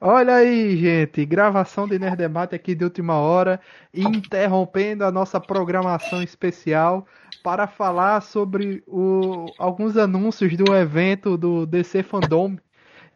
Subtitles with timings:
[0.00, 3.58] Olha aí, gente, gravação de Nerdemate aqui de última hora,
[3.94, 7.06] interrompendo a nossa programação especial
[7.42, 12.58] para falar sobre o, alguns anúncios do evento do DC Fandom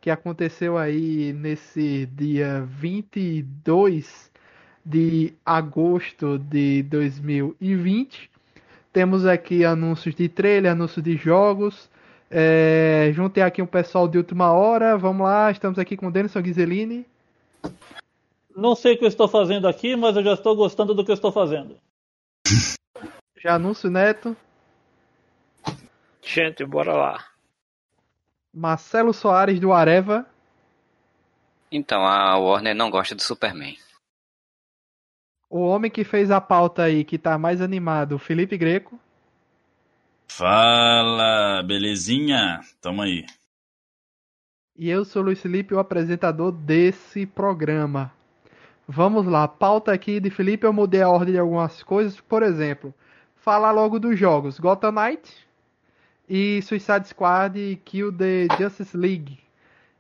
[0.01, 4.31] que aconteceu aí nesse dia 22
[4.83, 8.31] de agosto de 2020.
[8.90, 11.90] Temos aqui anúncios de trailer, anúncios de jogos,
[12.31, 14.96] é, juntei aqui um pessoal de última hora.
[14.96, 17.05] Vamos lá, estamos aqui com o Denison Ghiseline.
[18.55, 21.10] Não sei o que eu estou fazendo aqui, mas eu já estou gostando do que
[21.10, 21.77] eu estou fazendo.
[23.36, 24.36] Já anúncio Neto.
[26.22, 27.24] Gente, bora lá.
[28.52, 30.27] Marcelo Soares do Areva.
[31.72, 33.77] Então, a Warner não gosta do Superman.
[35.48, 39.00] O homem que fez a pauta aí, que tá mais animado, Felipe Greco.
[40.33, 42.61] Fala, belezinha?
[42.80, 43.27] Tamo aí.
[44.77, 48.12] E eu sou o Luiz Felipe, o apresentador desse programa.
[48.87, 52.20] Vamos lá, pauta aqui de Felipe, eu mudei a ordem de algumas coisas.
[52.20, 52.95] Por exemplo,
[53.34, 55.47] falar logo dos jogos Gotham Knight
[56.28, 59.41] e Suicide Squad e Kill the Justice League.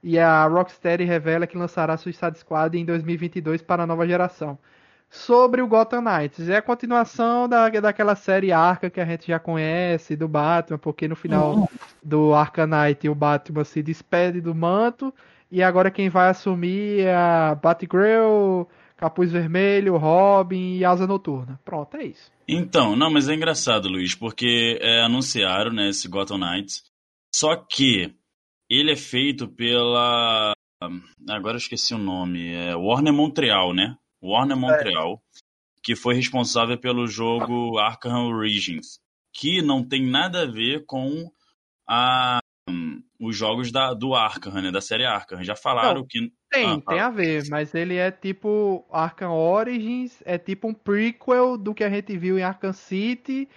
[0.02, 4.56] E a Rocksteady revela que lançará Suicide Squad em 2022 para a nova geração
[5.10, 6.48] sobre o Gotham Knights.
[6.48, 11.08] É a continuação da, daquela série Arca que a gente já conhece, do Batman, porque
[11.08, 11.66] no final uhum.
[12.00, 15.12] do Arca Knight o Batman se despede do manto
[15.50, 18.62] e agora quem vai assumir é a Batgirl,
[18.96, 21.58] Capuz Vermelho, Robin e Asa Noturna.
[21.64, 22.30] Pronto, é isso.
[22.46, 26.84] Então, não, mas é engraçado, Luiz, porque é, anunciaram né, esse Gotham Knights,
[27.34, 28.14] só que
[28.68, 30.52] ele é feito pela...
[31.28, 32.54] Agora eu esqueci o nome.
[32.54, 33.96] É Warner Montreal, né?
[34.22, 34.60] Warner é.
[34.60, 35.38] Montreal, é.
[35.82, 39.00] que foi responsável pelo jogo Arkham Origins,
[39.32, 41.30] que não tem nada a ver com
[41.88, 45.42] a, um, os jogos da, do Arkham, né, da série Arkham.
[45.42, 46.32] Já falaram não, que.
[46.50, 48.84] Tem, ah, tem a ver, mas ele é tipo.
[48.90, 53.48] Arkham Origins é tipo um prequel do que a gente viu em Arkham City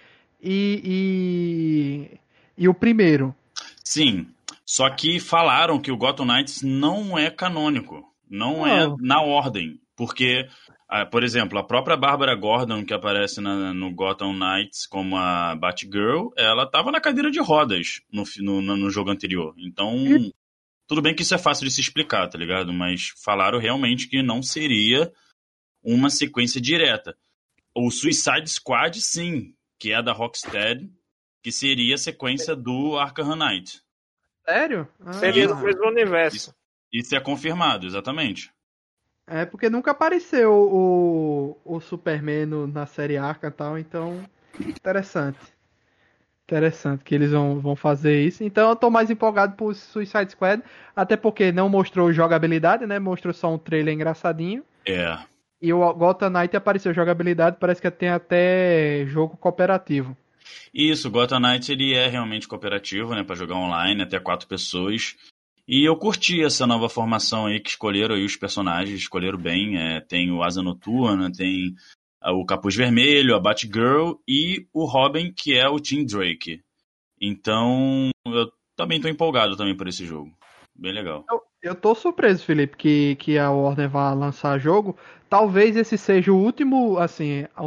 [0.42, 2.10] e.
[2.58, 3.34] e, e o primeiro.
[3.82, 4.26] Sim,
[4.64, 8.02] só que falaram que o Gotham Knights não é canônico.
[8.28, 8.94] Não, é não.
[8.94, 9.80] é na ordem.
[9.96, 10.48] Porque,
[10.88, 15.54] ah, por exemplo, a própria Bárbara Gordon, que aparece na, no Gotham Knights como a
[15.54, 18.24] Batgirl, ela estava na cadeira de rodas no,
[18.60, 19.54] no, no jogo anterior.
[19.58, 19.94] Então,
[20.86, 22.72] tudo bem que isso é fácil de se explicar, tá ligado?
[22.72, 25.12] Mas falaram realmente que não seria
[25.82, 27.16] uma sequência direta.
[27.74, 30.90] O Suicide Squad, sim, que é da Rocksteady,
[31.42, 33.82] que seria a sequência do Arkham Knight.
[34.44, 34.88] Sério?
[35.00, 35.12] Ah.
[35.12, 36.36] Seria no mesmo universo.
[36.36, 36.54] Isso,
[36.92, 38.53] isso é confirmado, exatamente.
[39.26, 44.22] É porque nunca apareceu o, o Superman no, na série Arca e tal, então
[44.60, 45.38] interessante.
[46.44, 48.44] Interessante que eles vão, vão fazer isso.
[48.44, 50.62] Então eu tô mais empolgado por Suicide Squad,
[50.94, 52.98] até porque não mostrou jogabilidade, né?
[52.98, 54.62] Mostrou só um trailer engraçadinho.
[54.84, 55.18] É.
[55.60, 60.14] E o Gotham Knight apareceu jogabilidade, parece que tem até jogo cooperativo.
[60.74, 65.16] Isso, o Gotham Knight ele é realmente cooperativo, né, para jogar online até quatro pessoas.
[65.66, 69.78] E eu curti essa nova formação aí que escolheram aí os personagens, escolheram bem.
[69.78, 71.74] É, tem o Asa Noturna, tem
[72.22, 76.60] o Capuz Vermelho, a Batgirl e o Robin, que é o Tim Drake.
[77.20, 80.30] Então, eu também tô empolgado também por esse jogo.
[80.76, 81.24] Bem legal.
[81.30, 84.96] Eu, eu tô surpreso, Felipe, que, que a Warner vai lançar jogo.
[85.30, 87.64] Talvez esse seja o último, assim, o,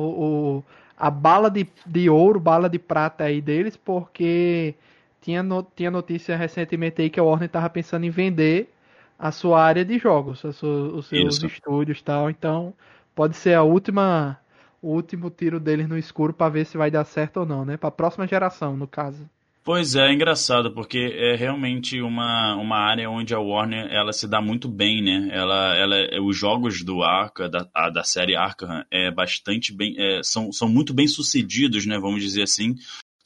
[0.57, 0.63] o
[0.97, 4.75] a bala de, de ouro, bala de prata aí deles, porque
[5.21, 8.73] tinha, no, tinha notícia recentemente aí que a Warner estava pensando em vender
[9.17, 11.47] a sua área de jogos, sua, os seus Isso.
[11.47, 12.29] estúdios e tal.
[12.29, 12.73] Então,
[13.15, 14.39] pode ser a última
[14.81, 17.77] o último tiro deles no escuro para ver se vai dar certo ou não, né?
[17.77, 19.27] Para a próxima geração, no caso.
[19.63, 24.25] Pois é, é engraçado, porque é realmente uma, uma área onde a Warner ela se
[24.25, 25.29] dá muito bem, né?
[25.29, 30.21] Ela, ela, os jogos do Arca, da, a, da série Arkham, é bastante bem, é,
[30.23, 31.99] são, são muito bem sucedidos, né?
[31.99, 32.75] Vamos dizer assim.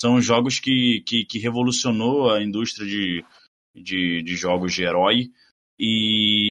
[0.01, 3.23] São jogos que, que, que revolucionou a indústria de,
[3.75, 5.29] de, de, jogos de herói.
[5.79, 6.47] E,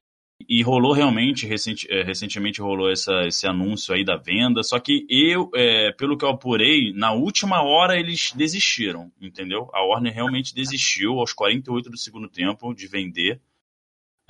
[0.47, 4.63] e rolou realmente, recenti, é, recentemente rolou essa, esse anúncio aí da venda.
[4.63, 9.69] Só que eu, é, pelo que eu apurei, na última hora eles desistiram, entendeu?
[9.73, 13.41] A Warner realmente desistiu aos 48 do segundo tempo de vender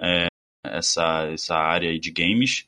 [0.02, 0.26] é,
[0.66, 2.68] essa, essa área de games.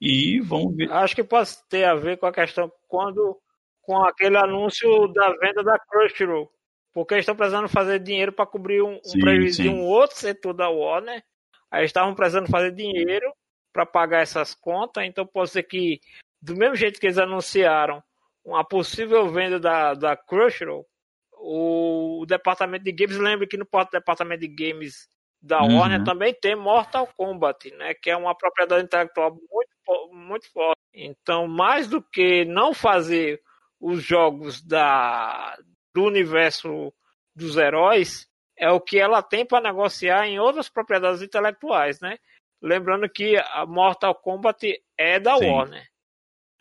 [0.00, 0.92] E vamos ver.
[0.92, 3.36] Acho que pode ter a ver com a questão quando
[3.82, 6.50] com aquele anúncio da venda da Crunchyroll.
[6.92, 9.62] Porque eles estão precisando fazer dinheiro para cobrir um, sim, um prejuízo sim.
[9.64, 11.22] de um outro setor da Warner.
[11.70, 13.32] Aí eles estavam precisando fazer dinheiro
[13.72, 15.04] para pagar essas contas.
[15.04, 16.00] Então pode ser que,
[16.42, 18.02] do mesmo jeito que eles anunciaram
[18.44, 20.84] uma possível venda da, da Crunchyroll,
[21.32, 25.08] o, o departamento de games, lembre que no departamento de games
[25.40, 25.78] da uhum.
[25.78, 27.94] Warner também tem Mortal Kombat, né?
[27.94, 30.80] Que é uma propriedade intelectual muito, muito forte.
[30.92, 33.40] Então, mais do que não fazer
[33.80, 35.56] os jogos da,
[35.94, 36.92] do universo
[37.34, 42.18] dos heróis, é o que ela tem para negociar em outras propriedades intelectuais, né?
[42.62, 45.46] Lembrando que a Mortal Kombat é da Sim.
[45.46, 45.88] Warner.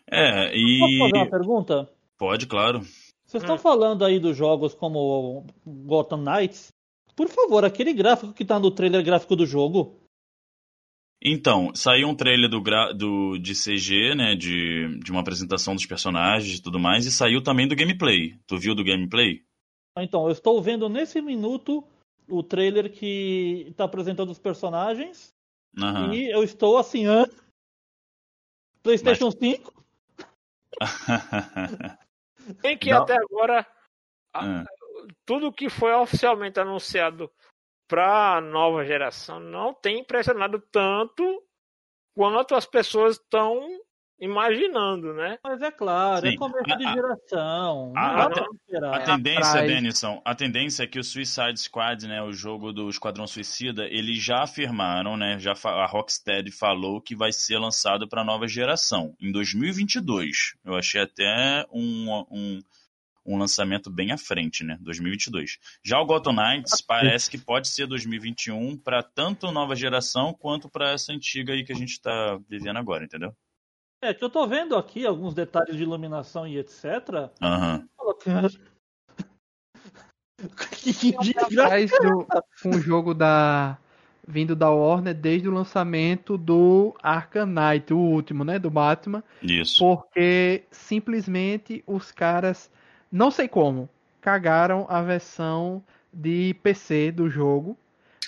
[0.10, 0.80] É, e.
[0.80, 1.90] Posso fazer uma pergunta?
[2.18, 2.80] Pode, claro.
[3.26, 3.60] Vocês estão hum.
[3.60, 6.74] falando aí dos jogos como Gotham Knights.
[7.16, 9.99] Por favor, aquele gráfico que tá no trailer gráfico do jogo.
[11.22, 12.62] Então, saiu um trailer do,
[12.94, 14.36] do, de CG, né?
[14.36, 18.40] De, de uma apresentação dos personagens e tudo mais, e saiu também do gameplay.
[18.48, 19.44] Tu viu do gameplay?
[19.98, 21.84] Então, eu estou vendo nesse minuto
[22.30, 25.34] o trailer que está apresentando os personagens.
[25.78, 26.14] Uhum.
[26.14, 27.26] E eu estou assim, hã?
[28.82, 29.36] PlayStation Mas...
[29.40, 29.86] 5?
[32.62, 33.04] Tem que Não.
[33.04, 33.68] até agora
[34.36, 34.64] uhum.
[35.26, 37.30] tudo que foi oficialmente anunciado
[37.90, 41.44] para a nova geração não tem impressionado tanto
[42.16, 43.60] quanto as pessoas estão
[44.22, 45.40] imaginando, né?
[45.44, 46.36] Mas é claro, é Sim.
[46.36, 47.94] é começo de geração.
[47.96, 52.32] A, a, a, a tendência, Denison, a tendência é que o Suicide Squad, né, o
[52.32, 57.58] jogo do Esquadrão Suicida, eles já afirmaram, né, já a Rocksteady falou que vai ser
[57.58, 60.56] lançado para a nova geração em 2022.
[60.64, 62.60] Eu achei até um, um
[63.30, 64.78] um lançamento bem à frente, né?
[64.82, 65.60] 2022.
[65.84, 70.92] Já o Gotham Knights parece que pode ser 2021 para tanto nova geração quanto para
[70.92, 73.34] essa antiga aí que a gente está vivendo agora, entendeu?
[74.02, 77.30] É, que eu tô vendo aqui alguns detalhes de iluminação e etc.
[77.42, 77.88] Aham.
[78.00, 78.50] Uhum.
[81.70, 81.92] Faz
[82.66, 83.78] um jogo da
[84.30, 89.24] vindo da Warner desde o lançamento do Arkham Knight, o último, né, do Batman.
[89.42, 89.80] Isso.
[89.80, 92.72] Porque simplesmente os caras,
[93.12, 93.90] não sei como,
[94.22, 95.84] cagaram a versão
[96.14, 97.78] de PC do jogo.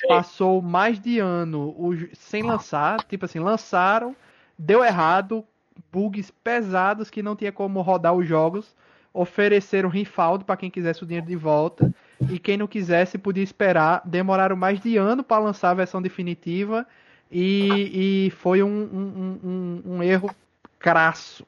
[0.08, 1.76] Passou mais de ano
[2.14, 4.16] sem lançar, tipo assim, lançaram,
[4.58, 5.46] deu errado,
[5.92, 8.76] bugs pesados que não tinha como rodar os jogos.
[9.14, 11.94] Ofereceram refund para quem quisesse o dinheiro de volta.
[12.30, 14.02] E quem não quisesse podia esperar.
[14.06, 16.88] Demoraram mais de ano para lançar a versão definitiva.
[17.30, 20.34] E, e foi um, um, um, um, erro
[20.80, 21.46] crasso.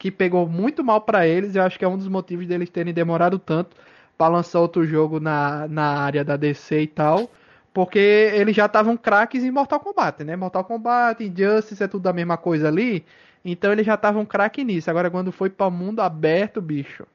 [0.00, 1.54] Que pegou muito mal para eles.
[1.54, 3.76] Eu acho que é um dos motivos deles terem demorado tanto
[4.16, 7.30] para lançar outro jogo na, na área da DC e tal.
[7.72, 10.36] Porque eles já estavam craques em Mortal Kombat, né?
[10.36, 13.04] Mortal Kombat, Injustice é tudo a mesma coisa ali.
[13.44, 14.90] Então eles já estavam craque nisso.
[14.90, 17.06] Agora quando foi para mundo aberto, bicho,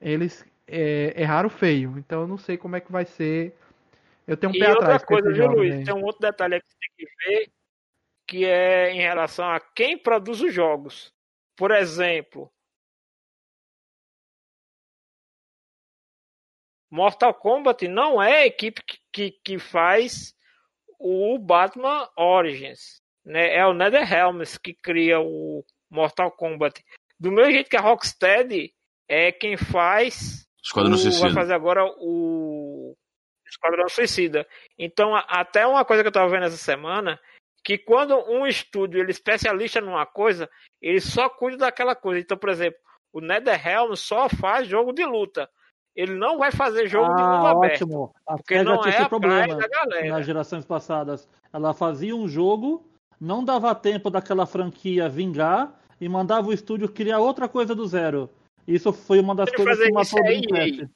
[0.00, 1.94] eles é, erraram feio.
[1.96, 3.56] Então eu não sei como é que vai ser.
[4.26, 5.04] Eu tenho um e pé outra atrás.
[5.04, 5.74] coisa, viu, Luiz?
[5.76, 5.84] Aí.
[5.84, 7.50] Tem um outro detalhe que você tem que ver,
[8.26, 11.13] que é em relação a quem produz os jogos.
[11.56, 12.52] Por exemplo,
[16.90, 20.34] Mortal Kombat não é a equipe que, que, que faz
[20.98, 26.84] o Batman Origins né, é o NetherRealms que cria o Mortal Kombat.
[27.18, 28.72] Do mesmo jeito que a Rocksteady
[29.08, 31.26] é quem faz Esquadrão o, Suicida.
[31.26, 32.96] vai fazer agora o
[33.46, 34.46] Esquadrão Suicida.
[34.78, 37.20] Então, até uma coisa que eu estava vendo essa semana,
[37.64, 40.48] que quando um estúdio ele é especialista numa coisa,
[40.80, 42.20] ele só cuida daquela coisa.
[42.20, 42.78] Então, por exemplo,
[43.12, 45.48] o NetherRealm só faz jogo de luta.
[45.96, 47.82] Ele não vai fazer jogo ah, de mundo aberto.
[47.82, 48.14] Ótimo.
[48.26, 50.08] Porque não é a problema da galera.
[50.08, 52.84] Nas gerações passadas, ela fazia um jogo
[53.20, 58.28] não dava tempo daquela franquia vingar e mandava o estúdio criar outra coisa do zero.
[58.66, 60.90] Isso foi uma das coisas que matou o Dreamcast.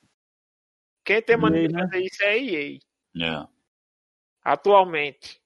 [1.05, 1.81] Quem tem mania de né?
[1.83, 2.79] fazer isso é a EA.
[3.21, 3.49] É.
[4.43, 5.41] Atualmente.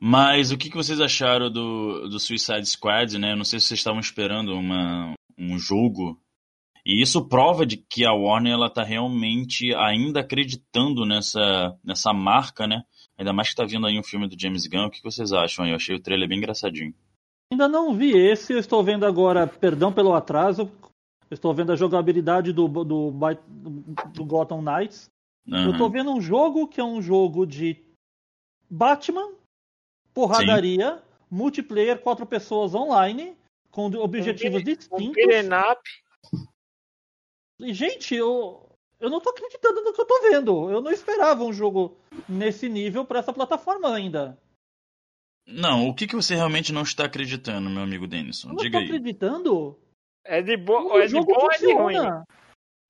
[0.00, 3.32] Mas o que, que vocês acharam do, do Suicide Squad, né?
[3.32, 6.20] Eu não sei se vocês estavam esperando uma, um jogo.
[6.84, 12.66] E isso prova de que a Warner ela tá realmente ainda acreditando nessa, nessa marca,
[12.66, 12.82] né?
[13.18, 14.86] Ainda mais que tá vindo aí um filme do James Gunn.
[14.86, 15.66] O que vocês acham?
[15.66, 16.94] Eu achei o trailer bem engraçadinho.
[17.52, 20.70] Ainda não vi esse, eu estou vendo agora, perdão pelo atraso,
[21.30, 23.12] estou vendo a jogabilidade do, do, do,
[24.12, 25.08] do Gotham Knights.
[25.46, 25.64] Uhum.
[25.64, 27.80] Eu estou vendo um jogo que é um jogo de
[28.68, 29.28] Batman,
[30.16, 31.02] porradaria, Sim.
[31.30, 33.36] multiplayer, quatro pessoas online,
[33.70, 34.98] com objetivos um, distintos.
[34.98, 35.16] Um
[37.60, 38.66] e, gente, eu,
[38.98, 40.70] eu não tô acreditando no que eu tô vendo.
[40.70, 44.38] Eu não esperava um jogo nesse nível para essa plataforma ainda.
[45.46, 48.50] Não, o que, que você realmente não está acreditando, meu amigo Denison?
[48.50, 48.86] Eu Diga não aí.
[48.86, 49.78] acreditando?
[50.24, 52.24] É de, bo é de bom ou é de ruim?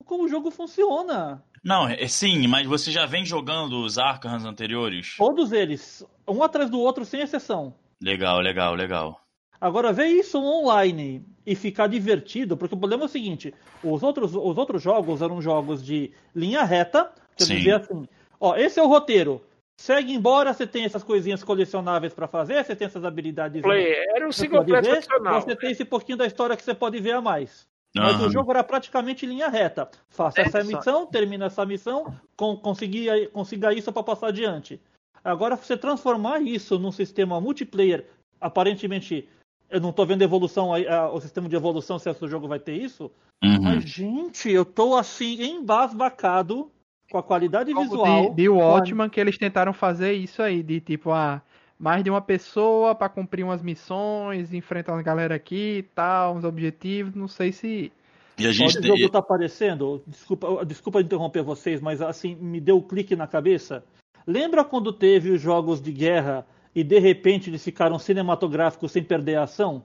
[0.05, 1.43] Como o jogo funciona.
[1.63, 5.15] Não, é, sim, mas você já vem jogando os Arkhams anteriores?
[5.17, 7.73] Todos eles, um atrás do outro, sem exceção.
[8.01, 9.21] Legal, legal, legal.
[9.59, 14.35] Agora, ver isso online e ficar divertido, porque o problema é o seguinte: os outros,
[14.35, 18.07] os outros jogos eram jogos de linha reta, que eu dizia assim:
[18.39, 19.41] ó, esse é o roteiro.
[19.75, 23.63] segue embora, você tem essas coisinhas colecionáveis para fazer, você tem essas habilidades.
[23.63, 25.41] Play, era um single player tradicional.
[25.41, 27.66] Você tem esse pouquinho da história que você pode ver a mais.
[27.95, 29.89] Mas o jogo era praticamente linha reta.
[30.09, 34.79] Faça essa missão, termina essa missão, com, consiga, consiga isso para passar adiante.
[35.23, 38.05] Agora, você transformar isso num sistema multiplayer,
[38.39, 39.27] aparentemente,
[39.69, 40.71] eu não estou vendo evolução,
[41.11, 43.11] o sistema de evolução, se esse jogo vai ter isso.
[43.43, 43.61] Uhum.
[43.61, 46.71] Mas, gente, eu estou assim, embasbacado
[47.11, 48.29] com a qualidade visual.
[48.29, 51.41] De, de Watchman, que eles tentaram fazer isso aí, de tipo, ah,
[51.79, 56.43] mais de uma pessoa para cumprir umas missões, enfrentar uma galera aqui e tal, uns
[56.43, 57.91] objetivos, não sei se.
[58.37, 62.77] E a gente o jogo está aparecendo, desculpa, desculpa interromper vocês, mas assim, me deu
[62.77, 63.83] um clique na cabeça.
[64.25, 69.37] Lembra quando teve os jogos de guerra e de repente eles ficaram cinematográficos sem perder
[69.37, 69.83] a ação?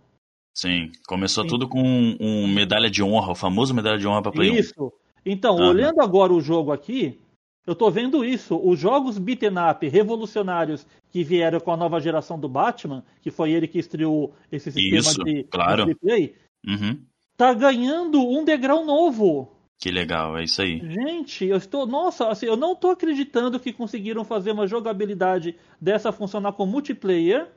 [0.55, 1.51] Sim, começou Sim.
[1.51, 4.93] tudo com um, um, medalha de honra, o famoso medalha de honra para Play Isso.
[5.25, 5.69] Então, ah.
[5.69, 7.19] olhando agora o jogo aqui,
[7.67, 8.57] eu tô vendo isso.
[8.57, 13.53] Os jogos beaten up revolucionários que vieram com a nova geração do Batman, que foi
[13.53, 15.87] ele que estreou esse sistema isso, de, claro.
[15.87, 16.35] de play,
[16.67, 17.01] uhum.
[17.37, 19.57] tá ganhando um degrau novo.
[19.79, 20.79] Que legal, é isso aí.
[20.79, 21.87] Gente, eu estou.
[21.87, 27.51] Nossa, assim, eu não estou acreditando que conseguiram fazer uma jogabilidade dessa funcionar com multiplayer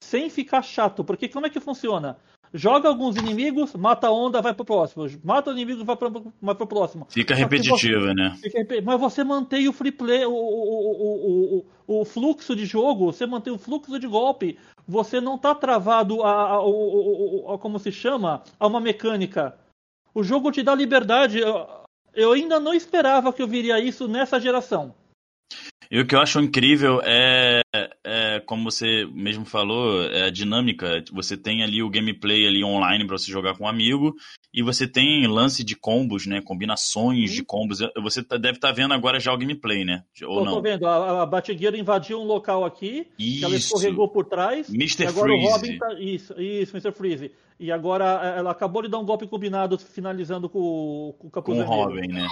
[0.00, 1.02] sem ficar chato.
[1.02, 2.18] Porque como é que funciona?
[2.52, 5.06] Joga alguns inimigos, mata a onda, vai pro próximo.
[5.24, 7.06] Mata o inimigo, vai pro, vai pro próximo.
[7.08, 8.36] Fica repetitivo, você, né?
[8.40, 13.26] Fica, mas você mantém o free play, o, o, o, o, fluxo de jogo, você
[13.26, 14.58] mantém o fluxo de golpe.
[14.86, 19.56] Você não tá travado a, a, a, a como se chama, a uma mecânica.
[20.14, 21.38] O jogo te dá liberdade.
[21.38, 21.66] Eu,
[22.14, 24.94] eu ainda não esperava que eu viria isso nessa geração.
[25.92, 27.60] E o que eu acho incrível é,
[28.02, 31.04] é como você mesmo falou, é a dinâmica.
[31.12, 34.14] Você tem ali o gameplay ali online para você jogar com um amigo
[34.54, 36.40] e você tem lance de combos, né?
[36.40, 37.80] Combinações de combos.
[38.02, 40.02] Você tá, deve estar tá vendo agora já o gameplay, né?
[40.22, 40.54] Ou eu não?
[40.54, 40.86] Tô vendo.
[40.86, 43.44] A, a Batigueira invadiu um local aqui, isso.
[43.44, 44.70] ela escorregou por trás.
[44.70, 45.08] Mr.
[45.08, 45.46] Agora Freeze.
[45.46, 45.92] o Robin tá...
[46.00, 46.92] Isso, isso, Mr.
[46.92, 47.30] Freeze.
[47.60, 51.62] E agora ela acabou de dar um golpe combinado, finalizando com, com o Capuz Com
[51.62, 52.26] o Robin, né?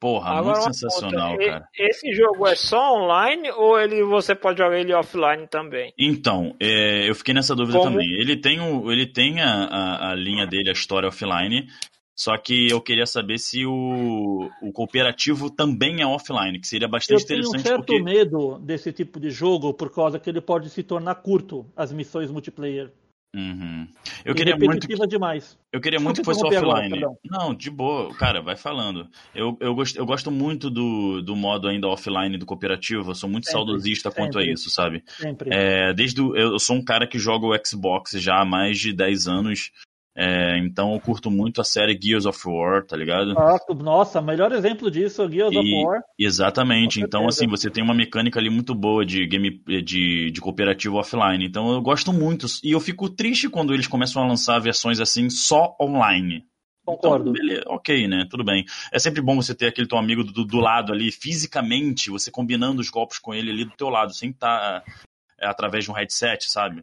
[0.00, 1.68] Porra, Agora, muito sensacional, cara.
[1.76, 5.92] Esse jogo é só online ou ele você pode jogar ele offline também?
[5.98, 7.90] Então, é, eu fiquei nessa dúvida Como?
[7.90, 8.08] também.
[8.20, 11.66] Ele tem, o, ele tem a, a, a, linha dele, a história offline,
[12.14, 17.20] só que eu queria saber se o, o cooperativo também é offline, que seria bastante
[17.20, 17.56] eu interessante.
[17.56, 18.02] Eu tenho um certo porque...
[18.02, 22.30] medo desse tipo de jogo por causa que ele pode se tornar curto, as missões
[22.30, 22.92] multiplayer.
[23.34, 23.86] Uhum.
[24.24, 25.58] Eu queria muito que, demais.
[25.70, 26.98] Eu queria muito que fosse offline.
[26.98, 29.06] Agora, não, de boa, cara, vai falando.
[29.34, 33.10] Eu, eu, gosto, eu gosto muito do, do modo ainda offline do cooperativo.
[33.10, 35.04] Eu sou muito sempre, saudosista sempre, quanto a isso, sabe?
[35.06, 35.50] Sempre.
[35.52, 38.94] É, desde o, eu sou um cara que joga o Xbox já há mais de
[38.94, 39.72] 10 anos.
[40.20, 43.34] É, então eu curto muito a série Gears of War, tá ligado?
[43.80, 46.02] Nossa, melhor exemplo disso, Gears e, of War.
[46.18, 47.00] Exatamente.
[47.00, 51.46] Então, assim, você tem uma mecânica ali muito boa de game de, de cooperativo offline.
[51.46, 52.48] Então eu gosto muito.
[52.64, 56.44] E eu fico triste quando eles começam a lançar versões assim só online.
[56.84, 57.30] Concordo.
[57.30, 58.26] Então, beleza, ok, né?
[58.28, 58.64] Tudo bem.
[58.90, 62.80] É sempre bom você ter aquele teu amigo do, do lado ali, fisicamente, você combinando
[62.80, 64.92] os golpes com ele ali do teu lado, sem estar tá,
[65.40, 66.82] é, através de um headset, sabe?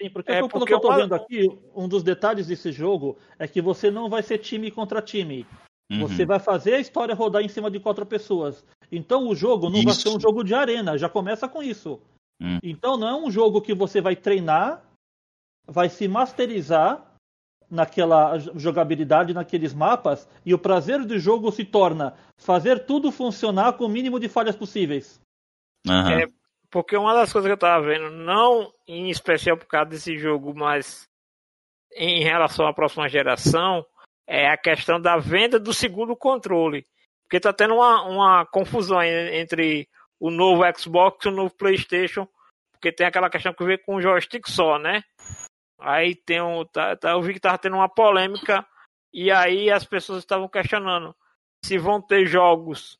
[0.00, 3.46] Sim, porque, é, pelo que eu estou vendo aqui, um dos detalhes desse jogo é
[3.46, 5.46] que você não vai ser time contra time.
[5.92, 6.00] Uhum.
[6.00, 8.64] Você vai fazer a história rodar em cima de quatro pessoas.
[8.90, 9.84] Então o jogo não isso.
[9.84, 12.00] vai ser um jogo de arena, já começa com isso.
[12.40, 12.58] Uhum.
[12.62, 14.82] Então não é um jogo que você vai treinar,
[15.66, 17.06] vai se masterizar
[17.70, 23.84] naquela jogabilidade, naqueles mapas, e o prazer do jogo se torna fazer tudo funcionar com
[23.84, 25.20] o mínimo de falhas possíveis.
[25.86, 26.08] Uhum.
[26.08, 26.26] É,
[26.70, 30.54] porque uma das coisas que eu tava vendo, não em especial por causa desse jogo,
[30.54, 31.08] mas
[31.94, 33.84] em relação à próxima geração,
[34.26, 36.86] é a questão da venda do segundo controle.
[37.24, 39.88] Porque tá tendo uma, uma confusão entre
[40.20, 42.28] o novo Xbox e o novo PlayStation,
[42.72, 45.02] porque tem aquela questão que vê com o joystick só, né?
[45.80, 46.64] Aí tem um.
[46.64, 48.64] Tá, tá, eu vi que tava tendo uma polêmica,
[49.12, 51.14] e aí as pessoas estavam questionando
[51.64, 52.98] se vão ter jogos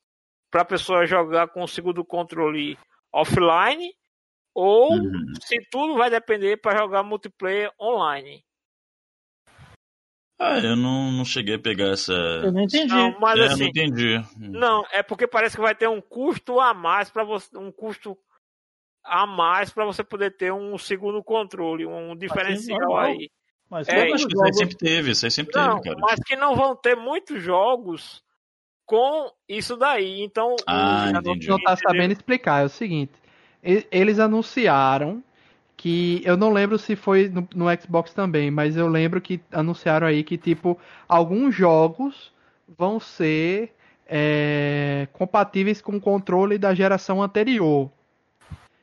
[0.50, 2.76] para pessoa jogar com o segundo controle
[3.12, 3.92] offline
[4.54, 5.32] ou uhum.
[5.40, 8.44] se tudo vai depender para jogar multiplayer online.
[10.38, 12.14] Ah, eu não, não cheguei a pegar essa.
[12.14, 12.94] Eu não entendi.
[12.94, 14.24] Não, mas é, assim, não entendi.
[14.38, 18.16] Não, é porque parece que vai ter um custo a mais para você, um custo
[19.04, 23.30] a mais para você poder ter um segundo controle, um diferencial aí.
[23.68, 25.98] Mas é, acho que isso aí sempre teve, isso aí sempre não, teve, cara.
[26.00, 28.24] Mas que não vão ter muitos jogos
[28.90, 30.20] com isso daí.
[30.20, 32.62] Então, ah, o não está sabendo explicar.
[32.62, 33.12] É o seguinte:
[33.62, 35.22] eles anunciaram
[35.76, 40.08] que eu não lembro se foi no, no, Xbox também, mas eu lembro que anunciaram
[40.08, 40.76] aí que tipo
[41.08, 42.32] alguns jogos
[42.76, 43.72] vão ser
[44.06, 47.88] é, compatíveis com o controle da geração anterior.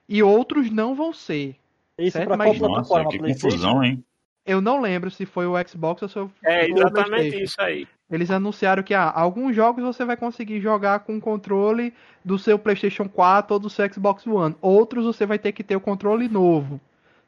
[0.08, 1.58] e outros não vão ser.
[2.00, 3.04] Isso Mas, qual plataforma?
[3.04, 4.02] Nossa, que confusão, hein?
[4.48, 7.88] Eu não lembro se foi o Xbox ou se foi É exatamente isso aí.
[8.10, 12.58] Eles anunciaram que ah, alguns jogos você vai conseguir jogar com o controle do seu
[12.58, 14.56] PlayStation 4 ou do seu Xbox One.
[14.62, 16.80] Outros você vai ter que ter o controle novo,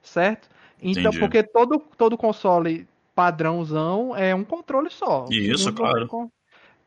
[0.02, 0.48] certo?
[0.82, 1.20] Então, Entendi.
[1.20, 5.26] porque todo, todo console padrãozão é um controle só.
[5.30, 6.08] Isso, claro.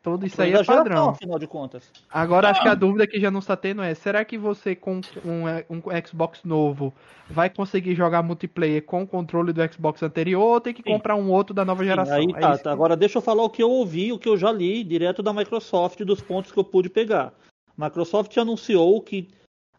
[0.03, 1.11] Tudo isso aí é padrão.
[1.11, 1.89] afinal de contas.
[2.11, 2.51] Agora, ah.
[2.51, 5.77] acho que a dúvida que já não está tendo é: será que você, com um,
[5.77, 6.93] um, Xbox novo,
[7.31, 10.91] vai conseguir jogar multiplayer com o controle do Xbox anterior ou tem que Sim.
[10.91, 12.21] comprar um outro da nova geração?
[12.21, 12.73] Sim, aí, é tá, tá.
[12.73, 15.33] Agora, deixa eu falar o que eu ouvi, o que eu já li direto da
[15.33, 17.33] Microsoft, dos pontos que eu pude pegar.
[17.79, 19.29] Microsoft anunciou que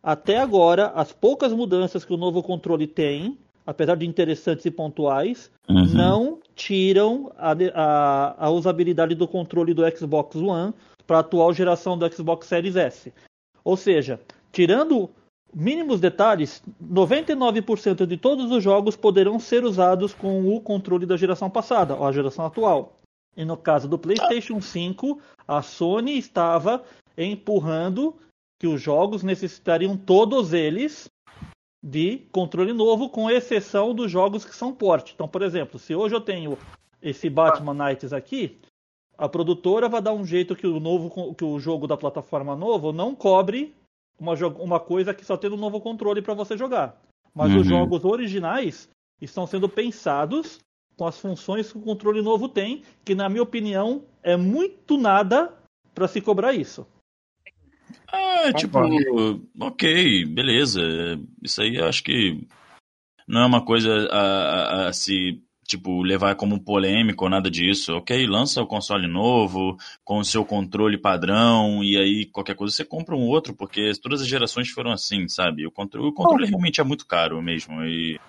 [0.01, 5.51] até agora as poucas mudanças que o novo controle tem apesar de interessantes e pontuais,
[5.69, 5.85] uhum.
[5.85, 10.73] não tiram a, a, a, usabilidade do controle do Xbox One
[11.07, 13.13] para a atual geração do Xbox Series S.
[13.63, 14.19] Ou seja,
[14.51, 15.09] tirando
[15.53, 21.49] mínimos detalhes, 99% de todos os jogos poderão ser usados com o controle da geração
[21.49, 22.99] passada, ou a geração atual.
[23.35, 26.83] E no caso do PlayStation 5, a Sony estava
[27.17, 28.15] empurrando
[28.59, 31.09] que os jogos necessitariam todos eles
[31.83, 35.11] de controle novo, com exceção dos jogos que são porte.
[35.13, 36.57] Então, por exemplo, se hoje eu tenho
[37.01, 38.57] esse Batman Knights aqui,
[39.17, 42.93] a produtora vai dar um jeito que o novo que o jogo da plataforma novo
[42.93, 43.73] não cobre
[44.17, 47.01] uma, uma coisa que só tem um novo controle para você jogar.
[47.35, 47.59] Mas uhum.
[47.59, 48.89] os jogos originais
[49.21, 50.59] estão sendo pensados
[50.95, 55.53] com as funções que o controle novo tem, que na minha opinião é muito nada
[55.93, 56.87] para se cobrar isso.
[58.11, 58.79] É, tipo,
[59.59, 60.81] ok, beleza.
[61.41, 62.47] Isso aí eu acho que
[63.27, 67.93] não é uma coisa a, a, a, se, tipo, levar como polêmico ou nada disso.
[67.93, 72.83] Ok, lança o console novo, com o seu controle padrão, e aí qualquer coisa você
[72.85, 75.65] compra um outro, porque todas as gerações foram assim, sabe?
[75.65, 78.19] O controle, o controle realmente é muito caro mesmo, e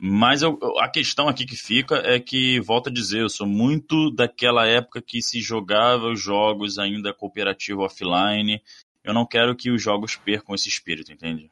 [0.00, 4.10] mas eu, a questão aqui que fica é que, volto a dizer, eu sou muito
[4.10, 8.62] daquela época que se jogava os jogos ainda cooperativo offline.
[9.02, 11.50] Eu não quero que os jogos percam esse espírito, entende?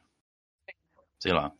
[1.19, 1.51] Sei lá.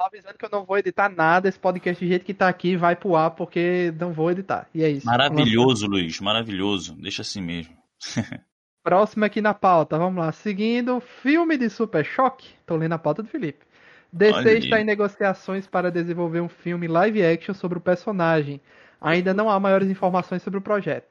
[0.00, 2.76] Só avisando que eu não vou editar nada, esse podcast do jeito que tá aqui
[2.76, 4.68] vai pro ar, porque não vou editar.
[4.72, 5.04] E é isso.
[5.04, 6.94] Maravilhoso, Luiz, maravilhoso.
[6.94, 7.76] Deixa assim mesmo.
[8.82, 10.30] Próximo aqui na pauta, vamos lá.
[10.32, 12.54] Seguindo, filme de Super Choque.
[12.64, 13.66] Tô lendo a pauta do Felipe.
[14.12, 18.60] DC está em negociações para desenvolver um filme live action sobre o personagem.
[19.00, 21.06] Ainda não há maiores informações sobre o projeto.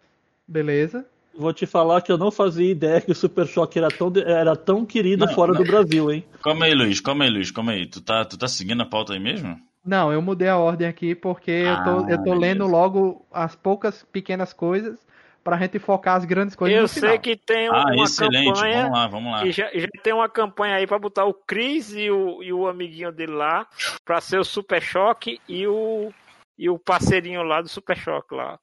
[0.48, 1.06] Beleza?
[1.38, 4.56] Vou te falar que eu não fazia ideia que o Super Choque era tão, era
[4.56, 5.62] tão querido não, fora não.
[5.62, 6.26] do Brasil, hein?
[6.44, 7.86] Calma aí, Luiz, calma aí, Luiz, calma aí.
[7.86, 9.60] Tu tá, tu tá seguindo a pauta aí mesmo?
[9.86, 13.56] Não, eu mudei a ordem aqui porque ah, eu tô, eu tô lendo logo as
[13.56, 15.00] poucas pequenas coisas
[15.48, 17.20] pra gente focar as grandes coisas Eu sei final.
[17.20, 18.54] que tem ah, uma excelente.
[18.54, 18.82] campanha.
[18.82, 19.44] Vamos lá, vamos lá.
[19.44, 22.68] Que já, já tem uma campanha aí pra botar o Chris e o, e o
[22.68, 23.66] amiguinho dele lá
[24.04, 26.12] pra ser o Super Choque e o,
[26.58, 28.60] e o parceirinho lá do Super Choque lá.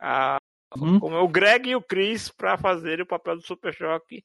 [0.00, 0.36] Ah,
[0.76, 0.98] hum?
[0.98, 4.24] como é o Greg e o Chris pra fazer o papel do Super Choque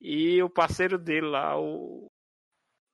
[0.00, 2.06] e o parceiro dele lá, o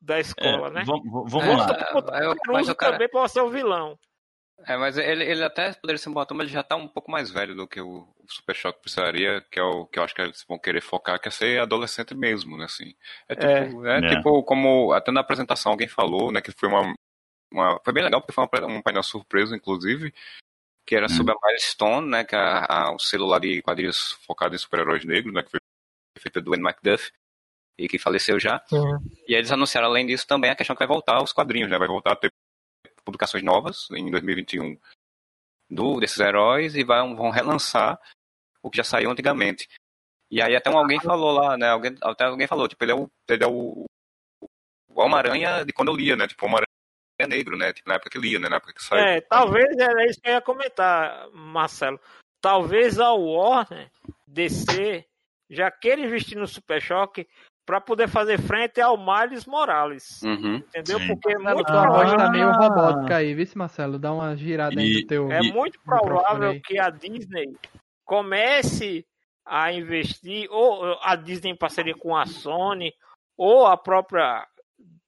[0.00, 0.84] da escola, é, né?
[0.86, 1.66] Vamos, vamos lá.
[2.14, 2.92] É, eu, cara...
[2.92, 3.98] também pode ser o vilão.
[4.64, 7.10] É, mas ele, ele até poderia ser um bom ator, mas já tá um pouco
[7.10, 10.14] mais velho do que o, o Super Choque precisaria, que é o que eu acho
[10.14, 12.94] que eles vão querer focar, que é ser adolescente mesmo, né, assim.
[13.28, 14.16] É tipo, é, é, é.
[14.16, 16.94] tipo como, até na apresentação alguém falou, né, que foi uma,
[17.52, 20.12] uma foi bem legal, porque foi uma, um painel surpresa, inclusive,
[20.86, 21.36] que era sobre hum.
[21.42, 25.42] a Milestone, né, que é a, o celular de quadrinhos focado em super-heróis negros, né,
[25.42, 25.60] que foi
[26.18, 27.12] feita do Anne McDuff,
[27.78, 28.64] e que faleceu já.
[28.72, 28.98] Uhum.
[29.28, 31.88] E eles anunciaram, além disso, também a questão que vai voltar aos quadrinhos, né, vai
[31.88, 32.32] voltar a ter
[33.06, 34.78] publicações novas em 2021
[35.70, 37.98] do, desses heróis e vão, vão relançar
[38.62, 39.68] o que já saiu antigamente.
[40.30, 41.68] E aí até um, alguém falou lá, né?
[41.68, 43.84] Alguém, até alguém falou, tipo, ele é o, ele é o,
[44.90, 46.26] o Homem-Aranha de quando eu lia, né?
[46.26, 46.66] Tipo, o Homem-Aranha
[47.20, 47.72] é negro, né?
[47.72, 48.48] Tipo, na época que lia, né?
[48.48, 49.04] Na época que saiu.
[49.04, 52.00] É, talvez era isso que eu ia comentar, Marcelo.
[52.40, 53.90] Talvez a Warner
[54.26, 55.06] DC
[55.48, 57.26] já queira investir no Super Choque
[57.66, 60.22] para poder fazer frente ao Miles Morales.
[60.22, 61.00] Uhum, entendeu?
[61.00, 61.08] sim.
[61.08, 63.98] Porque é muito tua voz tá meio robótica aí, viu, Marcelo?
[63.98, 65.30] Dá uma girada aí no teu.
[65.32, 67.52] É muito provável que a Disney
[68.04, 69.04] comece
[69.44, 72.92] a investir, ou a Disney em parceria com a Sony,
[73.36, 74.46] ou a própria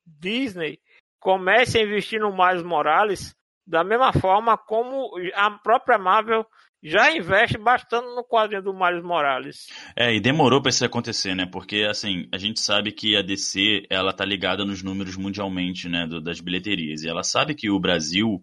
[0.05, 0.81] Disney
[1.21, 6.47] comece a investir no Miles Morales da mesma forma como a própria Marvel
[6.83, 9.67] já investe bastante no quadrinho do Miles Morales.
[9.97, 11.47] É, e demorou para isso acontecer, né?
[11.47, 16.07] Porque, assim, a gente sabe que a DC, ela tá ligada nos números mundialmente, né,
[16.07, 17.03] do, das bilheterias.
[17.03, 18.43] E ela sabe que o Brasil,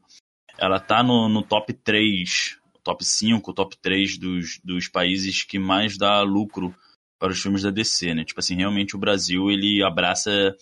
[0.58, 5.98] ela tá no, no top 3, top 5, top 3 dos, dos países que mais
[5.98, 6.76] dá lucro
[7.18, 8.26] para os filmes da DC, né?
[8.26, 10.56] Tipo assim, realmente o Brasil, ele abraça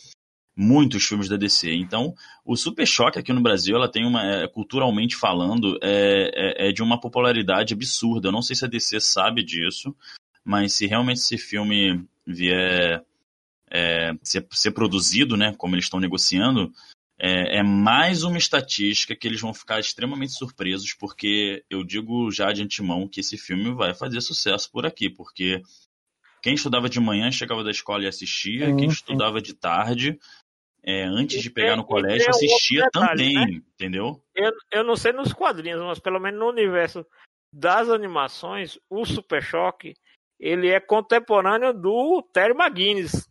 [0.55, 1.73] muitos filmes da DC.
[1.73, 2.13] Então,
[2.45, 6.71] o Super Choque aqui no Brasil, ela tem uma, é, culturalmente falando, é, é, é,
[6.71, 8.27] de uma popularidade absurda.
[8.27, 9.95] Eu não sei se a DC sabe disso,
[10.43, 13.03] mas se realmente esse filme vier
[13.71, 16.71] é, ser, ser, produzido, né, como eles estão negociando,
[17.17, 22.51] é, é, mais uma estatística que eles vão ficar extremamente surpresos, porque eu digo já
[22.51, 25.61] de antemão que esse filme vai fazer sucesso por aqui, porque
[26.41, 30.19] quem estudava de manhã chegava da escola e assistia, quem estudava de tarde
[30.83, 33.61] é, antes de pegar no colégio, assistia detalhe, também, né?
[33.73, 34.21] entendeu?
[34.35, 37.05] Eu, eu não sei nos quadrinhos, mas pelo menos no universo
[37.51, 39.95] das animações, o Super Choque,
[40.39, 43.29] ele é contemporâneo do Terry McGuinness.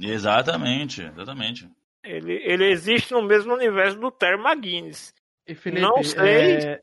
[0.00, 1.68] Exatamente, exatamente.
[2.04, 5.12] Ele, ele existe no mesmo universo do Terry McGuinness.
[5.46, 6.56] E Felipe, não sei...
[6.56, 6.80] É...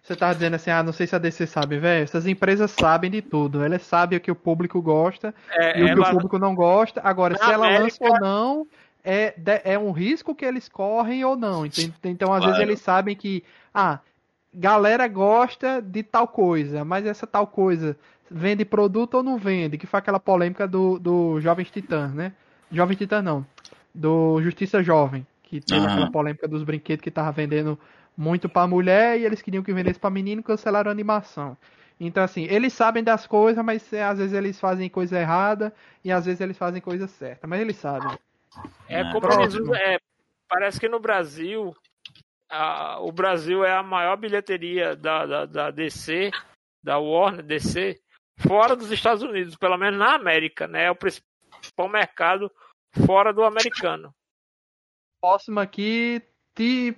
[0.00, 2.02] Você tá dizendo assim, ah, não sei se a DC sabe, velho.
[2.02, 3.62] Essas empresas sabem de tudo.
[3.62, 7.02] Elas sabem o que o público gosta é, e o que o público não gosta.
[7.04, 7.82] Agora, se ela América...
[7.82, 8.66] lança ou não,
[9.04, 9.34] é,
[9.64, 11.64] é um risco que eles correm ou não.
[11.64, 12.46] Então, então às claro.
[12.46, 14.00] vezes, eles sabem que, ah,
[14.52, 17.96] galera gosta de tal coisa, mas essa tal coisa
[18.30, 19.78] vende produto ou não vende?
[19.78, 22.32] Que foi aquela polêmica do, do Jovens Titãs, né?
[22.70, 23.46] Jovens Titãs não,
[23.94, 25.86] do Justiça Jovem, que teve uhum.
[25.86, 27.78] aquela polêmica dos brinquedos que tava vendendo
[28.16, 31.56] muito para mulher e eles queriam que vendesse para menino e cancelaram a animação.
[32.00, 35.72] Então, assim, eles sabem das coisas, mas é, às vezes eles fazem coisa errada
[36.04, 37.46] e às vezes eles fazem coisa certa.
[37.46, 38.16] Mas eles sabem.
[38.88, 39.98] É como eles usam, é,
[40.48, 41.74] parece que no Brasil,
[42.48, 46.30] a, o Brasil é a maior bilheteria da, da, da DC,
[46.82, 48.00] da Warner DC,
[48.38, 50.84] fora dos Estados Unidos, pelo menos na América, né?
[50.84, 52.50] É o principal mercado
[53.06, 54.14] fora do americano.
[55.20, 56.22] Próximo aqui,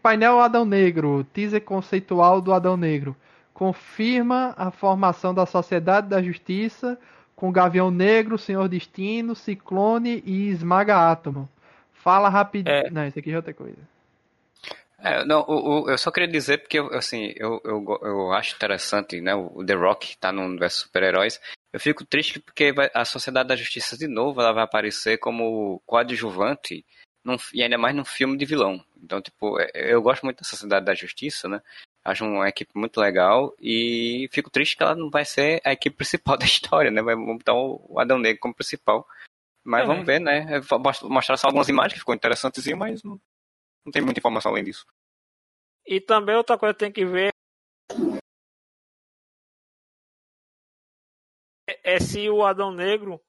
[0.03, 3.17] painel Adão Negro, teaser conceitual do Adão Negro.
[3.53, 6.99] Confirma a formação da Sociedade da Justiça
[7.41, 11.49] com Gavião Negro, Senhor Destino, Ciclone e Esmaga Átomo.
[11.95, 12.77] Fala rapidinho.
[12.77, 12.91] É...
[12.91, 13.79] Não, isso aqui é outra coisa.
[14.99, 19.19] É, não, o, o, eu só queria dizer porque assim, eu, eu, eu acho interessante,
[19.23, 21.41] né, o The Rock tá no universo super-heróis.
[21.73, 25.81] Eu fico triste porque vai, a Sociedade da Justiça de novo ela vai aparecer como
[25.87, 26.85] coadjuvante
[27.25, 28.85] num, e ainda mais num filme de vilão.
[29.03, 31.63] Então, tipo, é, eu gosto muito da Sociedade da Justiça, né?
[32.05, 35.97] Acho uma equipe muito legal e fico triste que ela não vai ser a equipe
[35.97, 37.03] principal da história, né?
[37.03, 39.07] Vai botar o Adão Negro como principal.
[39.63, 39.87] Mas é.
[39.87, 40.61] vamos ver, né?
[41.03, 43.21] Mostrar só algumas imagens que ficou interessantes, mas não,
[43.85, 44.87] não tem muita informação além disso.
[45.87, 47.31] E também outra coisa que tem que ver
[51.85, 53.21] é se o Adão Negro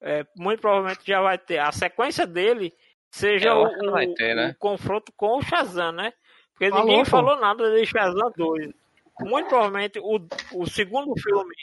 [0.00, 2.74] é, muito provavelmente já vai ter a sequência dele
[3.10, 4.50] seja é, o, ter, né?
[4.50, 6.12] o, confronto com o Shazam, né?
[6.60, 7.10] Porque falou, ninguém pô.
[7.10, 8.70] falou nada de Shazam 2.
[9.20, 10.20] Muito provavelmente o,
[10.54, 11.54] o segundo filme,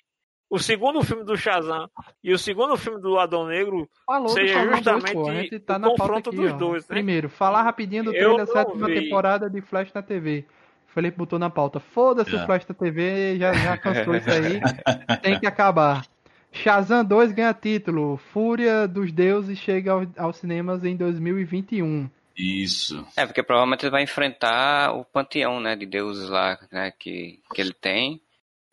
[0.49, 1.87] o segundo filme do Shazam
[2.23, 6.29] e o segundo filme do Adão Negro falou seja justamente 2, pô, tá o confronto
[6.31, 6.57] aqui, dos ó.
[6.57, 6.83] dois.
[6.83, 6.95] Né?
[6.95, 8.95] Primeiro, falar rapidinho do trailer da sétima vi.
[8.95, 10.45] temporada de Flash na TV.
[10.87, 11.79] Felipe botou na pauta.
[11.79, 14.59] Foda-se o Flash na TV, já, já cansou isso aí.
[15.21, 16.03] Tem que acabar.
[16.51, 18.17] Shazam 2 ganha título.
[18.17, 22.09] Fúria dos Deuses chega ao, aos cinemas em 2021.
[22.37, 23.05] Isso.
[23.15, 27.61] É, porque provavelmente ele vai enfrentar o panteão, né, de deuses lá, né, que, que
[27.61, 28.21] ele tem.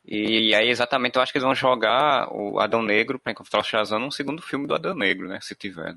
[0.07, 3.61] E, e aí, exatamente, eu acho que eles vão jogar o Adão Negro para encontrar
[3.61, 5.97] o Shazam num segundo filme do Adão Negro, né, se tiver.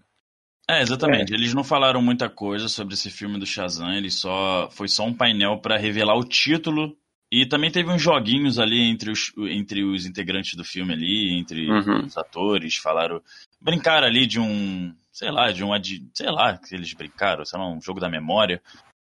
[0.70, 1.34] É, exatamente.
[1.34, 1.36] É.
[1.36, 5.14] Eles não falaram muita coisa sobre esse filme do Shazam, ele só foi só um
[5.14, 6.98] painel para revelar o título
[7.30, 11.70] e também teve uns joguinhos ali entre os, entre os integrantes do filme ali, entre
[11.70, 12.06] uhum.
[12.06, 13.22] os atores, falaram.
[13.60, 14.96] Brincaram ali de um.
[15.18, 15.72] Sei lá, de um.
[16.14, 18.62] Sei lá, que eles brincaram, sei lá, um jogo da memória.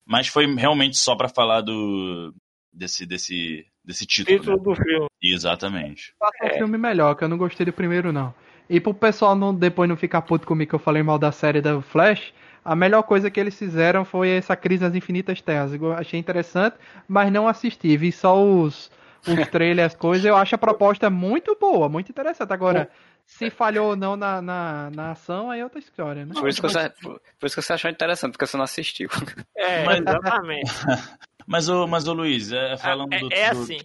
[0.05, 2.35] Mas foi realmente só para falar do.
[2.73, 3.05] desse.
[3.05, 3.65] desse.
[3.81, 4.37] desse título.
[4.37, 4.63] Título né?
[4.63, 5.07] do filme.
[5.23, 6.13] Exatamente.
[6.19, 6.57] Faça um é.
[6.57, 8.33] filme melhor, que eu não gostei do primeiro, não.
[8.69, 11.61] E pro pessoal não, depois não ficar puto comigo que eu falei mal da série
[11.61, 15.73] da Flash, a melhor coisa que eles fizeram foi essa crise nas infinitas terras.
[15.73, 16.75] Eu achei interessante,
[17.07, 17.95] mas não assisti.
[17.95, 18.91] Vi só os,
[19.27, 20.25] os trailers, as coisas.
[20.25, 22.51] Eu acho a proposta muito boa, muito interessante.
[22.51, 22.89] Agora,
[23.25, 26.33] se falhou ou não na, na, na ação, aí é outra história, né?
[26.33, 29.09] Por isso, que você, por isso que você achou interessante, porque você não assistiu.
[29.55, 30.71] É, mas, exatamente.
[31.47, 33.33] mas, o, mas, o Luiz, é, falando é, do.
[33.33, 33.79] É assim,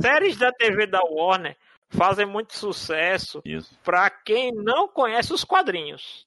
[0.00, 1.56] séries da TV da Warner
[1.88, 3.42] fazem muito sucesso
[3.82, 6.26] para quem não conhece os quadrinhos.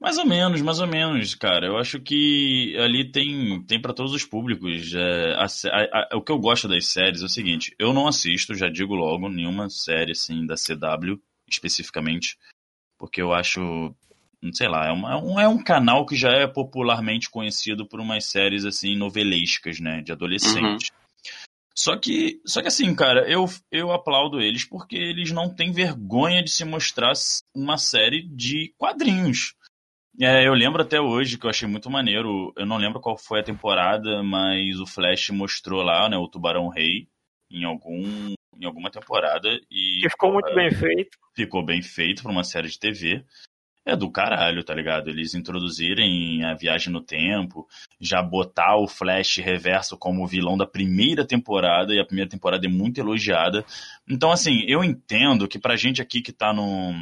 [0.00, 1.66] Mais ou menos, mais ou menos, cara.
[1.66, 4.92] Eu acho que ali tem, tem para todos os públicos.
[4.94, 8.06] É, a, a, a, o que eu gosto das séries é o seguinte: eu não
[8.06, 12.38] assisto, já digo logo, nenhuma série assim da CW especificamente,
[12.98, 13.94] porque eu acho,
[14.52, 18.00] sei lá, é, uma, é um, é um canal que já é popularmente conhecido por
[18.00, 20.90] umas séries assim novelescas, né, de adolescentes.
[20.90, 21.04] Uhum.
[21.76, 26.42] Só que, só que assim, cara, eu, eu aplaudo eles porque eles não têm vergonha
[26.42, 27.12] de se mostrar
[27.52, 29.54] uma série de quadrinhos.
[30.20, 32.52] É, eu lembro até hoje que eu achei muito maneiro.
[32.56, 36.68] Eu não lembro qual foi a temporada, mas o Flash mostrou lá, né, o Tubarão
[36.68, 37.08] Rei
[37.50, 41.18] em algum em alguma temporada e que ficou muito bem feito.
[41.34, 43.24] Ficou bem feito para uma série de TV.
[43.86, 45.10] É do caralho, tá ligado?
[45.10, 47.68] Eles introduzirem a viagem no tempo,
[48.00, 52.70] já botar o Flash Reverso como vilão da primeira temporada, e a primeira temporada é
[52.70, 53.62] muito elogiada.
[54.08, 56.94] Então, assim, eu entendo que pra gente aqui que tá no,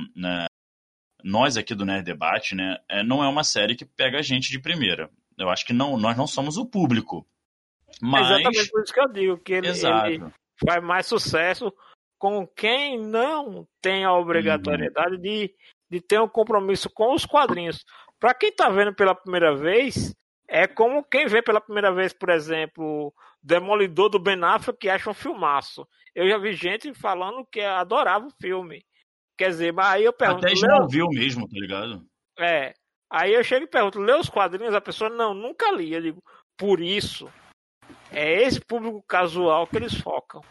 [1.22, 4.50] nós aqui do Nerd Debate, né, é, não é uma série que pega a gente
[4.50, 5.10] de primeira.
[5.38, 7.26] Eu acho que não, nós não somos o público.
[8.00, 8.26] Mas...
[8.26, 10.32] Exatamente por isso que eu digo, que ele, ele
[10.64, 11.72] faz mais sucesso
[12.18, 15.20] com quem não tem a obrigatoriedade uhum.
[15.20, 15.54] de,
[15.90, 17.84] de ter um compromisso com os quadrinhos.
[18.20, 20.14] Para quem está vendo pela primeira vez,
[20.48, 25.10] é como quem vê pela primeira vez, por exemplo, Demolidor do Ben Affleck que acha
[25.10, 25.84] um filmaço.
[26.14, 28.84] Eu já vi gente falando que adorava o filme.
[29.36, 30.46] Quer dizer, mas aí eu pergunto.
[30.46, 31.10] Até Smallville leu...
[31.10, 32.04] mesmo, tá ligado?
[32.38, 32.74] É.
[33.10, 34.74] Aí eu chego e pergunto, lê os quadrinhos?
[34.74, 35.92] A pessoa, não, nunca li.
[35.92, 36.22] Eu digo,
[36.56, 37.28] por isso,
[38.10, 40.42] é esse público casual que eles focam.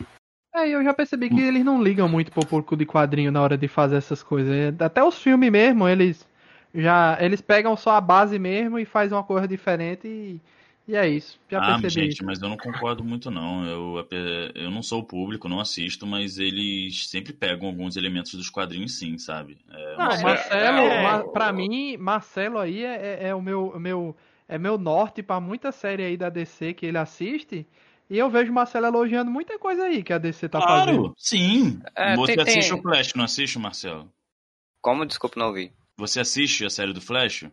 [0.53, 3.57] É, eu já percebi que eles não ligam muito pro público de quadrinho na hora
[3.57, 4.53] de fazer essas coisas.
[4.53, 6.27] É, até os filmes mesmo, eles
[6.73, 10.41] já eles pegam só a base mesmo e fazem uma coisa diferente e
[10.91, 12.07] e é isso, já ah, percebi.
[12.07, 12.25] gente, isso.
[12.25, 13.65] mas eu não concordo muito não.
[13.65, 14.07] Eu,
[14.53, 18.99] eu não sou o público, não assisto, mas eles sempre pegam alguns elementos dos quadrinhos
[18.99, 19.57] sim, sabe?
[19.69, 21.23] É, não, Marcelo, é...
[21.31, 24.17] pra mim, Marcelo aí é, é, é o meu, meu,
[24.49, 27.65] é meu norte para muita série aí da DC que ele assiste.
[28.09, 31.13] E eu vejo Marcelo elogiando muita coisa aí que a DC tá claro, fazendo.
[31.15, 31.79] Sim.
[31.95, 32.77] É, Você tem, assiste tem...
[32.77, 34.11] o Flash, não assiste, Marcelo?
[34.81, 35.05] Como?
[35.05, 35.71] Desculpa, não ouvi.
[35.95, 37.45] Você assiste a série do Flash?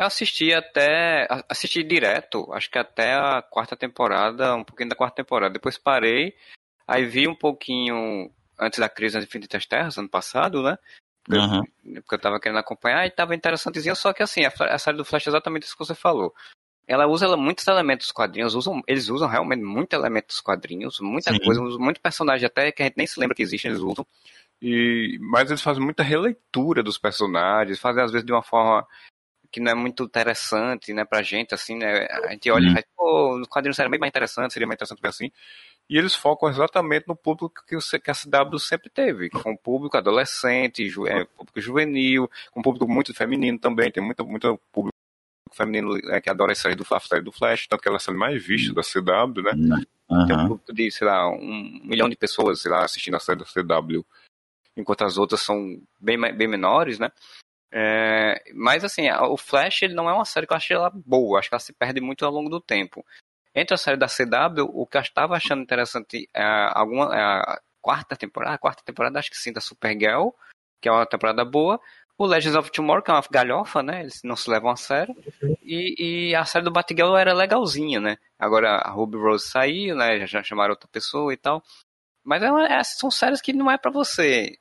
[0.00, 1.28] Eu assisti até.
[1.46, 5.52] Assisti direto, acho que até a quarta temporada, um pouquinho da quarta temporada.
[5.52, 6.34] Depois parei,
[6.88, 10.78] aí vi um pouquinho antes da crise nas Infinitas Terras, ano passado, né?
[11.22, 11.62] Porque, uhum.
[11.84, 14.96] eu, porque eu tava querendo acompanhar e tava interessantezinho, só que assim, a, a série
[14.96, 16.34] do Flash é exatamente isso que você falou.
[16.88, 20.98] Ela usa ela, muitos elementos dos quadrinhos, usam, eles usam realmente muitos elementos dos quadrinhos,
[21.00, 21.40] muita Sim.
[21.40, 24.06] coisa, muito personagem até que a gente nem se lembra que existe, eles usam.
[24.62, 28.86] E, mas eles fazem muita releitura dos personagens, fazem às vezes de uma forma
[29.50, 32.06] que não é muito interessante, né, pra gente, assim, né?
[32.24, 32.70] A gente olha uhum.
[32.70, 35.30] e faz, pô, os quadrinhos seriam bem mais interessantes, seria mais interessante ver assim.
[35.88, 39.58] E eles focam exatamente no público que, o, que a CW sempre teve, com o
[39.58, 44.96] público adolescente, ju, é, público juvenil, com público muito feminino também, tem muito, muito público
[45.52, 47.98] feminino é, que adora a série do, a série do Flash, tanto que ela é
[47.98, 49.84] a série mais vista da CW, né?
[50.08, 50.26] Uhum.
[50.26, 53.40] Tem um público de, sei lá, um milhão de pessoas, sei lá, assistindo a série
[53.40, 54.04] da CW,
[54.76, 57.10] enquanto as outras são bem, bem menores, né?
[57.72, 61.38] É, mas assim, o Flash ele não é uma série que eu achei ela boa,
[61.38, 63.04] acho que ela se perde muito ao longo do tempo.
[63.54, 67.60] Entre a série da CW, o que eu estava achando interessante é alguma é a
[67.80, 70.30] quarta temporada, a quarta temporada acho que sim, da Supergirl,
[70.80, 71.80] que é uma temporada boa.
[72.18, 74.02] O Legends of Tomorrow, que é uma galhofa, né?
[74.02, 75.16] Eles não se levam a sério.
[75.62, 78.18] E, e a série do Batgirl era legalzinha, né?
[78.38, 80.26] Agora a Ruby Rose saiu, né?
[80.26, 81.62] Já chamaram outra pessoa e tal.
[82.22, 84.58] Mas é uma, são séries que não é para você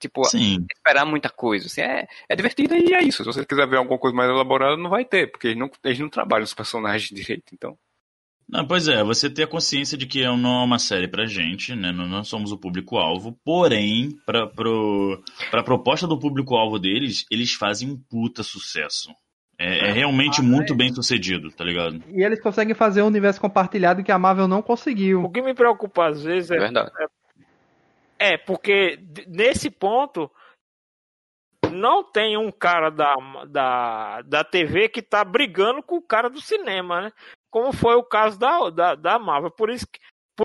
[0.00, 0.64] Tipo, Sim.
[0.74, 1.66] esperar muita coisa.
[1.66, 3.22] Assim, é, é divertido e é isso.
[3.22, 5.98] Se você quiser ver alguma coisa mais elaborada, não vai ter, porque eles não, eles
[5.98, 7.76] não trabalham os personagens direito, então.
[8.48, 11.76] Não, pois é, você ter a consciência de que não é uma série pra gente,
[11.76, 11.92] né?
[11.92, 17.88] Não, não somos o público-alvo, porém, pra, pro, pra proposta do público-alvo deles, eles fazem
[17.88, 19.14] um puta sucesso.
[19.56, 20.76] É, é realmente ah, muito é.
[20.76, 22.02] bem sucedido, tá ligado?
[22.08, 25.22] E eles conseguem fazer um universo compartilhado que a Marvel não conseguiu.
[25.22, 26.70] O que me preocupa às vezes é, é,
[28.20, 30.30] é porque nesse ponto
[31.72, 33.14] não tem um cara da,
[33.48, 37.12] da, da TV que tá brigando com o cara do cinema, né?
[37.50, 39.50] Como foi o caso da, da, da Marvel.
[39.50, 39.98] Por isso, que,
[40.36, 40.44] por,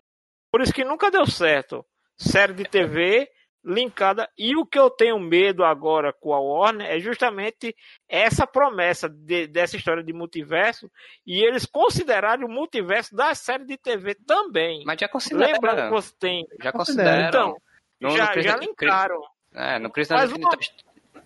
[0.52, 1.86] por isso que nunca deu certo.
[2.18, 3.30] Série de TV
[3.66, 4.30] linkada.
[4.38, 7.76] E o que eu tenho medo agora com a Warner é justamente
[8.08, 10.90] essa promessa de, dessa história de multiverso
[11.26, 14.84] e eles considerarem o multiverso da série de TV também.
[14.86, 15.54] Mas já consideram.
[15.54, 16.48] Lembrando que você tem.
[16.62, 17.28] Já consideram.
[17.28, 17.58] Então,
[18.00, 19.22] no, já, no já linkaram.
[19.54, 20.74] É, no Cris das, Infinitas,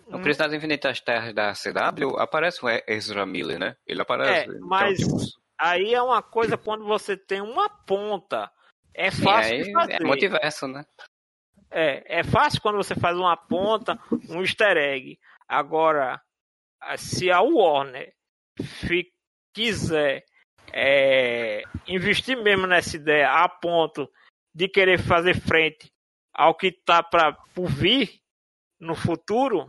[0.08, 3.75] no Cris das Infinitas Terras da CW aparece o Ezra Miller, né?
[3.86, 4.49] Ele aparece.
[4.49, 5.39] É, mas então, tipo...
[5.58, 8.49] aí é uma coisa quando você tem uma ponta.
[8.93, 9.93] É fácil aí, de fazer.
[9.93, 10.86] É multiverso, né?
[11.71, 15.19] É, é fácil quando você faz uma ponta, um easter egg.
[15.47, 16.21] Agora,
[16.97, 18.13] se a Warner
[19.53, 20.23] quiser
[20.73, 24.10] é, investir mesmo nessa ideia a ponto
[24.53, 25.91] de querer fazer frente
[26.34, 28.19] ao que está para vir
[28.79, 29.65] no futuro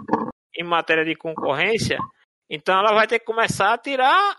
[0.54, 1.98] em matéria de concorrência,
[2.48, 4.36] então ela vai ter que começar a tirar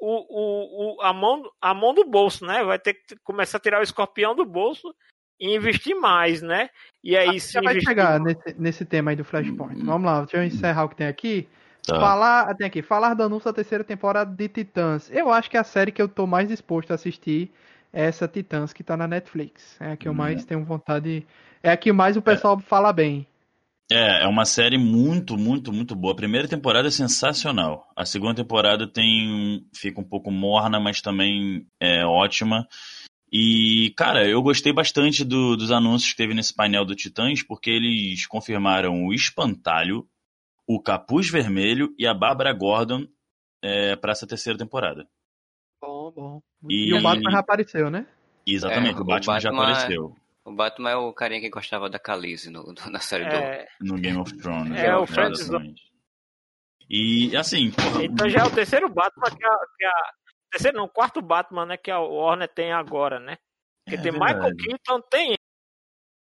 [0.00, 2.62] o, o, o, a, mão, a mão do bolso, né?
[2.64, 4.94] Vai ter que começar a tirar o escorpião do bolso
[5.42, 6.70] e investir mais, né?
[7.02, 9.84] E aí se vai chegar nesse, nesse tema aí do Flashpoint.
[9.84, 11.48] Vamos lá, deixa eu encerrar o que tem aqui.
[11.84, 11.98] Tá.
[11.98, 15.10] Falar, tem aqui, falar do anúncio da terceira temporada de Titãs.
[15.12, 17.50] Eu acho que a série que eu tô mais disposto a assistir
[17.92, 19.76] é essa Titãs que tá na Netflix.
[19.80, 20.46] É a que eu mais uhum.
[20.46, 21.26] tenho vontade.
[21.60, 22.62] É a que mais o pessoal é.
[22.62, 23.26] fala bem.
[23.90, 26.12] É, é uma série muito, muito, muito boa.
[26.12, 27.88] A primeira temporada é sensacional.
[27.96, 32.66] A segunda temporada tem fica um pouco morna, mas também é ótima.
[33.32, 37.70] E, cara, eu gostei bastante do, dos anúncios que teve nesse painel do Titãs, porque
[37.70, 40.06] eles confirmaram o Espantalho,
[40.66, 43.06] o Capuz Vermelho e a Bárbara Gordon
[43.62, 45.08] é, para essa terceira temporada.
[45.80, 46.42] Bom, bom.
[46.68, 48.06] E, e o Batman já apareceu, né?
[48.46, 50.16] Exatamente, é, o, Batman o, Batman já apareceu.
[50.16, 53.94] É, o Batman é o carinha que gostava da Khaleesi no, na série é, do...
[53.94, 54.78] No Game of Thrones.
[54.78, 55.48] É, o Francis...
[56.90, 57.70] E, assim...
[57.70, 58.04] Porra...
[58.04, 59.56] Então já é o terceiro Batman que a...
[59.78, 60.21] Que a...
[60.52, 63.38] Terceiro não, quarto Batman, né, que a Warner tem agora, né?
[63.84, 64.34] Porque é, tem verdade.
[64.34, 65.34] Michael Keaton, tem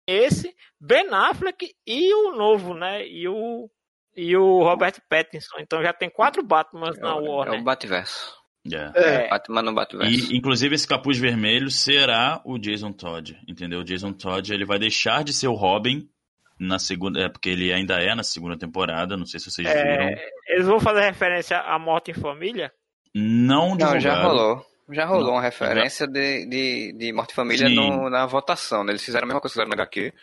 [0.08, 3.06] esse, Ben Affleck e o novo, né?
[3.08, 3.70] E o
[4.16, 5.58] e o Robert Pattinson.
[5.60, 7.56] Então já tem quatro Batmans é, na Warner.
[7.56, 8.36] É o Batverso.
[8.68, 8.98] Yeah.
[9.00, 9.30] É.
[9.30, 10.12] Batman no Batverso.
[10.12, 13.80] E, inclusive, esse capuz vermelho será o Jason Todd, entendeu?
[13.80, 16.08] O Jason Todd ele vai deixar de ser o Robin
[16.60, 17.22] na segunda.
[17.22, 20.22] É, porque ele ainda é na segunda temporada, não sei se vocês é, viram.
[20.48, 22.72] Eles vão fazer referência à morte em família?
[23.14, 24.66] Não, não já rolou.
[24.90, 26.12] Já rolou não, uma referência já...
[26.12, 28.84] de, de, de Morte em Família no, na votação.
[28.84, 28.92] Né?
[28.92, 30.14] Eles fizeram a mesma coisa que fizeram no HQ.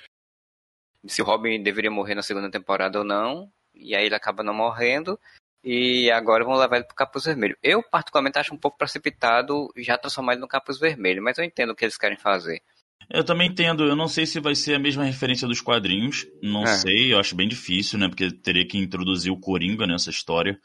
[1.07, 4.53] Se o Robin deveria morrer na segunda temporada ou não e aí ele acaba não
[4.53, 5.19] morrendo,
[5.63, 7.57] e agora vão levar ele pro capuz vermelho.
[7.63, 11.71] Eu, particularmente, acho um pouco precipitado já transformar ele no capuz vermelho, mas eu entendo
[11.71, 12.63] o que eles querem fazer.
[13.11, 16.65] Eu também entendo, eu não sei se vai ser a mesma referência dos quadrinhos, não
[16.65, 16.67] é.
[16.67, 20.61] sei, eu acho bem difícil, né, porque teria que introduzir o Coringa nessa história.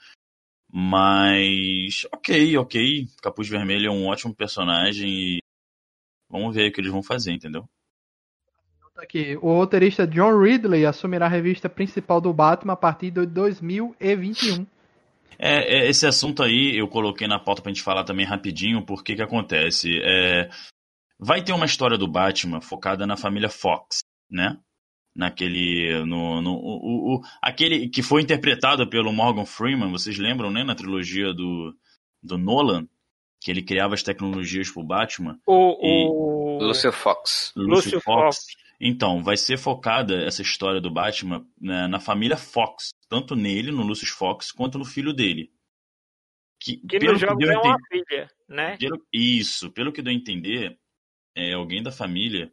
[0.76, 5.40] Mas, ok, ok, Capuz Vermelho é um ótimo personagem e
[6.28, 7.70] vamos ver o que eles vão fazer, entendeu?
[8.98, 14.66] Aqui, o roteirista John Ridley assumirá a revista principal do Batman a partir de 2021.
[15.38, 19.16] É, é, esse assunto aí eu coloquei na pauta pra gente falar também rapidinho, porque
[19.16, 20.00] que acontece?
[20.02, 20.50] É,
[21.20, 24.58] vai ter uma história do Batman focada na família Fox, né?
[25.16, 26.04] Naquele.
[26.06, 30.64] No, no, o, o, aquele que foi interpretado pelo Morgan Freeman, vocês lembram, né?
[30.64, 31.76] Na trilogia do,
[32.22, 32.88] do Nolan,
[33.40, 35.40] que ele criava as tecnologias pro Batman.
[35.46, 36.08] O, e...
[36.08, 36.58] o...
[36.64, 37.54] Lúcio Fox.
[37.56, 38.38] Lúcio Fox.
[38.38, 38.64] Fox.
[38.80, 43.84] Então, vai ser focada essa história do Batman né, na família Fox, tanto nele, no
[43.84, 45.52] Lucius Fox, quanto no filho dele.
[46.60, 48.78] Que, que pelo no jogo que é uma filha, né?
[48.78, 50.78] Pelo, isso, pelo que deu a entender,
[51.36, 52.52] é, alguém da família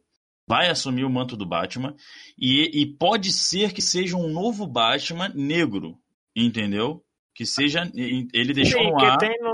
[0.51, 1.95] vai assumir o manto do Batman
[2.37, 5.97] e, e pode ser que seja um novo Batman negro,
[6.35, 7.01] entendeu?
[7.33, 7.89] Que seja.
[7.95, 9.17] Ele deixou Sim, no ar.
[9.17, 9.53] Tem no,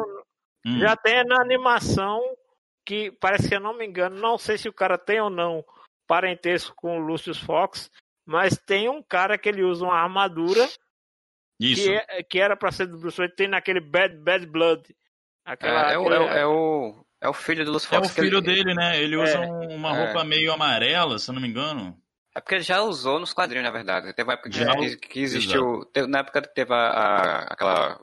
[0.66, 0.80] hum.
[0.80, 2.20] Já tem na animação
[2.84, 5.64] que parece que eu não me engano, não sei se o cara tem ou não
[6.08, 7.92] parentesco com o Lucius Fox,
[8.26, 10.68] mas tem um cara que ele usa uma armadura
[11.60, 14.96] que, é, que, era para ser do Bruce Wayne, tem naquele Bad, Bad Blood.
[15.46, 18.08] Aquela, é, é, o, é, o, é o filho do Lucius Fox.
[18.08, 18.46] É o filho ele...
[18.46, 19.02] dele, né?
[19.02, 19.48] Ele usa é.
[19.76, 21.98] uma roupa meio amarela, se eu não me engano.
[22.36, 24.14] É porque ele já usou nos quadrinhos, na verdade.
[24.14, 25.86] Teve uma época já, que, que existiu.
[25.86, 28.00] Teve, na época que teve a, a aquela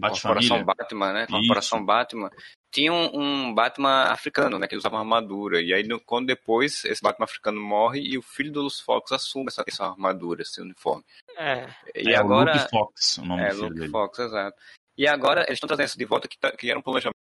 [0.00, 1.26] Corporação Batman, né?
[1.26, 2.30] Corporação Batman
[2.70, 5.62] tinha um, um, Batman africano, né, que usava uma armadura.
[5.62, 9.12] E aí, no, quando depois esse Batman africano morre e o filho do Lucius Fox
[9.12, 11.02] assume essa, essa armadura, esse uniforme.
[11.38, 11.66] É.
[11.94, 12.52] E é agora.
[12.52, 13.90] Luke Fox, o nome é, do filho Luke dele.
[13.90, 14.56] Fox, exato.
[14.98, 17.16] E agora eles estão trazendo isso de volta que, tá, que era um planejamento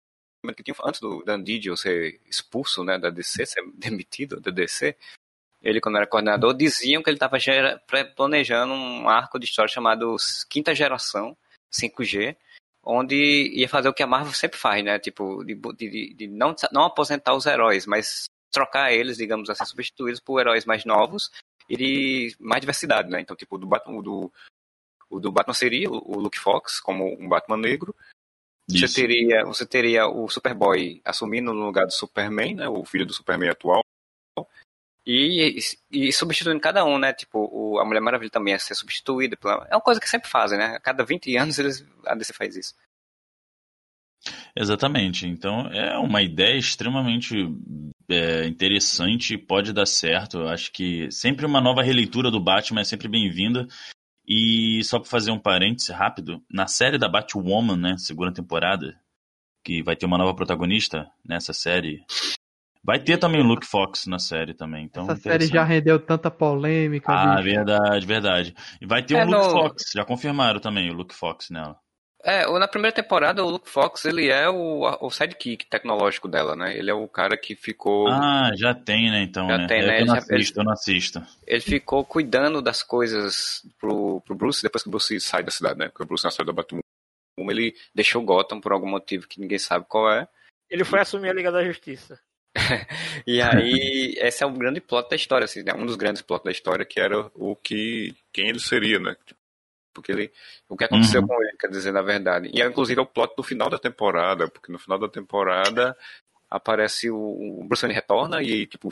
[0.52, 4.96] que tinha antes do Dan Didio ser expulso, né, da DC, ser demitido da DC.
[5.62, 7.38] Ele, quando era coordenador, diziam que ele estava
[8.16, 10.18] planejando um arco de história chamado
[10.50, 11.38] Quinta Geração,
[11.72, 12.36] 5G,
[12.84, 15.00] onde ia fazer o que a Marvel sempre faz, né?
[15.00, 20.20] Tipo, de, de, de não, não aposentar os heróis, mas trocar eles, digamos assim, substituídos
[20.20, 21.32] por heróis mais novos
[21.70, 23.22] e de mais diversidade, né?
[23.22, 24.32] Então, tipo, do Batman, do,
[25.10, 27.96] o do Batman seria o Luke Fox como um Batman negro.
[28.70, 32.68] Você teria, você teria o Superboy assumindo no lugar do Superman, né?
[32.70, 33.84] O filho do Superman atual.
[35.06, 35.60] E,
[35.92, 37.14] e, substituindo cada um, né?
[37.14, 39.36] Tipo, o, a Mulher Maravilha também ia ser substituída.
[39.36, 40.76] Pela, é uma coisa que sempre fazem, né?
[40.76, 42.74] A cada 20 anos eles, a DC faz isso.
[44.56, 45.28] Exatamente.
[45.28, 47.36] Então é uma ideia extremamente
[48.10, 50.38] é, interessante, pode dar certo.
[50.38, 53.68] Eu acho que sempre uma nova releitura do Batman é sempre bem-vinda.
[54.28, 58.98] E só para fazer um parêntese rápido, na série da Batwoman, né, segunda temporada,
[59.64, 62.06] que vai ter uma nova protagonista nessa série,
[62.86, 64.84] Vai ter também o Luke Fox na série também.
[64.84, 67.14] Então, Essa série já rendeu tanta polêmica.
[67.14, 67.44] Ah, bicho.
[67.44, 68.56] verdade, verdade.
[68.82, 69.52] E vai ter é, o Luke no...
[69.52, 71.78] Fox, já confirmaram também o Luke Fox nela.
[72.26, 76.78] É, na primeira temporada o Luke Fox, ele é o, o sidekick tecnológico dela, né?
[76.78, 78.08] Ele é o cara que ficou...
[78.08, 79.68] Ah, já tem, né, então, já né?
[79.68, 80.02] Tem, né?
[80.02, 81.22] Eu, não assisto, eu não assisto.
[81.46, 85.78] Ele ficou cuidando das coisas pro, pro Bruce, depois que o Bruce sai da cidade,
[85.78, 85.90] né?
[85.90, 86.80] Porque o Bruce na cidade da Batman,
[87.38, 90.26] ele deixou Gotham por algum motivo que ninguém sabe qual é.
[90.70, 92.18] Ele foi assumir a Liga da Justiça.
[93.28, 95.74] e aí, esse é um grande plot da história, assim, né?
[95.76, 98.16] Um dos grandes plots da história, que era o que...
[98.32, 99.18] Quem ele seria, né?
[99.94, 100.32] Porque ele,
[100.68, 101.28] o que aconteceu uhum.
[101.28, 102.50] com ele, quer dizer, na verdade.
[102.54, 105.96] E inclusive é o plot do final da temporada, porque no final da temporada
[106.50, 108.90] aparece o, o Bruce Wayne retorna e tipo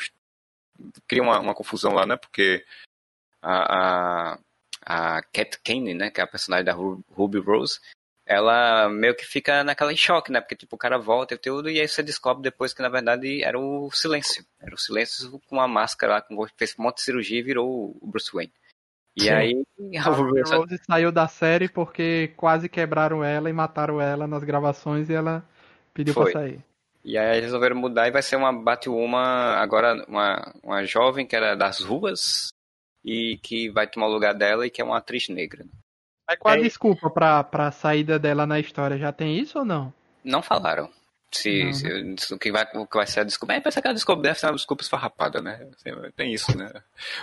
[1.08, 2.16] cria uma, uma confusão lá, né?
[2.18, 2.66] Porque
[3.42, 4.40] a, a,
[4.86, 7.80] a Cat Kane, né, que é a personagem da Ruby Rose,
[8.26, 10.40] ela meio que fica naquela em choque, né?
[10.42, 13.44] Porque tipo o cara volta e tudo e aí você descobre depois que na verdade
[13.44, 17.04] era o silêncio, era o silêncio com uma máscara lá, com fez um monte de
[17.04, 18.54] cirurgia e virou o Bruce Wayne.
[19.16, 19.30] E Sim.
[19.30, 19.64] aí.
[19.98, 25.14] A Rose saiu da série porque quase quebraram ela e mataram ela nas gravações e
[25.14, 25.44] ela
[25.94, 26.32] pediu Foi.
[26.32, 26.64] pra sair.
[27.04, 31.56] E aí resolveram mudar e vai ser uma Batwoman, agora uma, uma jovem que era
[31.56, 32.50] das ruas
[33.04, 35.66] e que vai tomar o lugar dela e que é uma atriz negra.
[36.28, 36.62] Mas qual a é...
[36.62, 38.98] desculpa pra, pra saída dela na história?
[38.98, 39.92] Já tem isso ou não?
[40.24, 40.90] Não falaram.
[41.34, 41.74] Se, uhum.
[41.74, 43.54] se, se, o, que vai, o que vai ser a desculpa.
[43.54, 45.66] É, pensa que a desculpa deve ser uma desculpa esfarrapada, né?
[46.16, 46.70] Tem isso, né?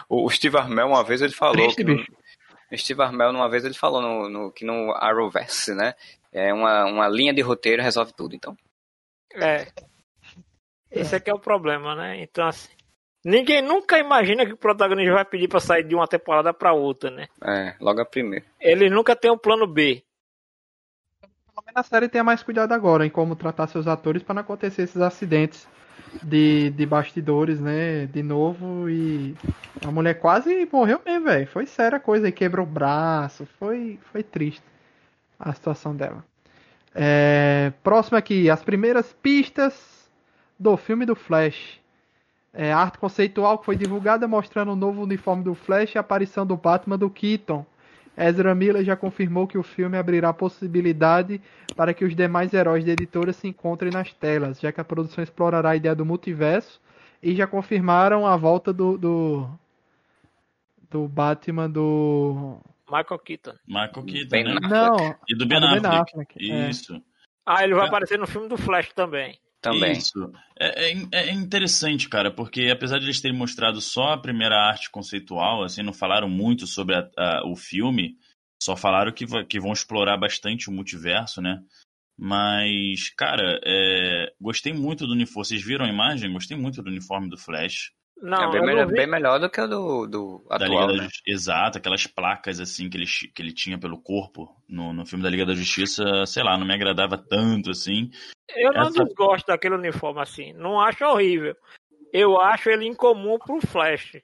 [0.08, 1.54] O, o Steve Armel, uma vez, ele falou.
[1.74, 5.94] Triste, que Steve Armel, uma vez, ele falou no, no, que no Arrowverse, né?
[6.32, 8.56] É uma, uma linha de roteiro resolve tudo, então.
[9.34, 9.66] É.
[10.90, 12.22] Esse aqui é o problema, né?
[12.22, 12.70] Então, assim.
[13.24, 17.10] Ninguém nunca imagina que o protagonista vai pedir para sair de uma temporada para outra,
[17.10, 17.26] né?
[17.44, 18.46] É, logo a primeira.
[18.60, 20.02] Ele nunca tem um plano B
[21.74, 25.00] a série tenha mais cuidado agora em como tratar seus atores para não acontecer esses
[25.00, 25.66] acidentes
[26.22, 28.06] de, de bastidores, né?
[28.06, 29.34] De novo e
[29.84, 31.46] a mulher quase morreu mesmo, velho.
[31.46, 34.62] Foi séria coisa, e quebrou o braço, foi, foi triste
[35.38, 36.24] a situação dela.
[36.94, 40.10] É, próximo aqui, as primeiras pistas
[40.58, 41.78] do filme do Flash.
[42.52, 46.46] É, arte conceitual que foi divulgada mostrando o novo uniforme do Flash e a aparição
[46.46, 47.64] do Batman do Keaton
[48.18, 51.40] Ezra Miller já confirmou que o filme abrirá possibilidade
[51.76, 55.22] para que os demais heróis da editora se encontrem nas telas, já que a produção
[55.22, 56.80] explorará a ideia do multiverso
[57.22, 59.48] e já confirmaram a volta do do,
[60.90, 62.58] do Batman do
[62.90, 63.54] Michael Keaton.
[63.66, 64.54] Michael Keaton, ben né?
[64.62, 65.82] Não, e do Ben, Affleck.
[65.82, 66.50] Ben Affleck.
[66.50, 66.70] É.
[66.70, 67.02] Isso.
[67.46, 67.88] Ah, ele vai é.
[67.88, 69.38] aparecer no filme do Flash também.
[69.60, 69.92] Também.
[69.92, 70.32] Isso.
[70.58, 74.90] É, é, é, interessante, cara, porque apesar de eles terem mostrado só a primeira arte
[74.90, 78.16] conceitual, assim, não falaram muito sobre a, a, o filme,
[78.62, 81.60] só falaram que, que vão explorar bastante o multiverso, né?
[82.16, 85.46] Mas, cara, é, gostei muito do uniforme.
[85.46, 86.32] Vocês viram a imagem?
[86.32, 87.92] Gostei muito do uniforme do Flash.
[88.20, 91.08] Não, é bem, melhor, bem melhor do que o do, do atual, né?
[91.26, 95.30] Exato, aquelas placas assim que ele, que ele tinha pelo corpo no, no filme da
[95.30, 98.10] Liga da Justiça, sei lá, não me agradava tanto assim.
[98.56, 99.04] Eu não Essa...
[99.04, 101.56] desgosto daquele uniforme assim, não acho horrível.
[102.12, 104.16] Eu acho ele incomum pro Flash,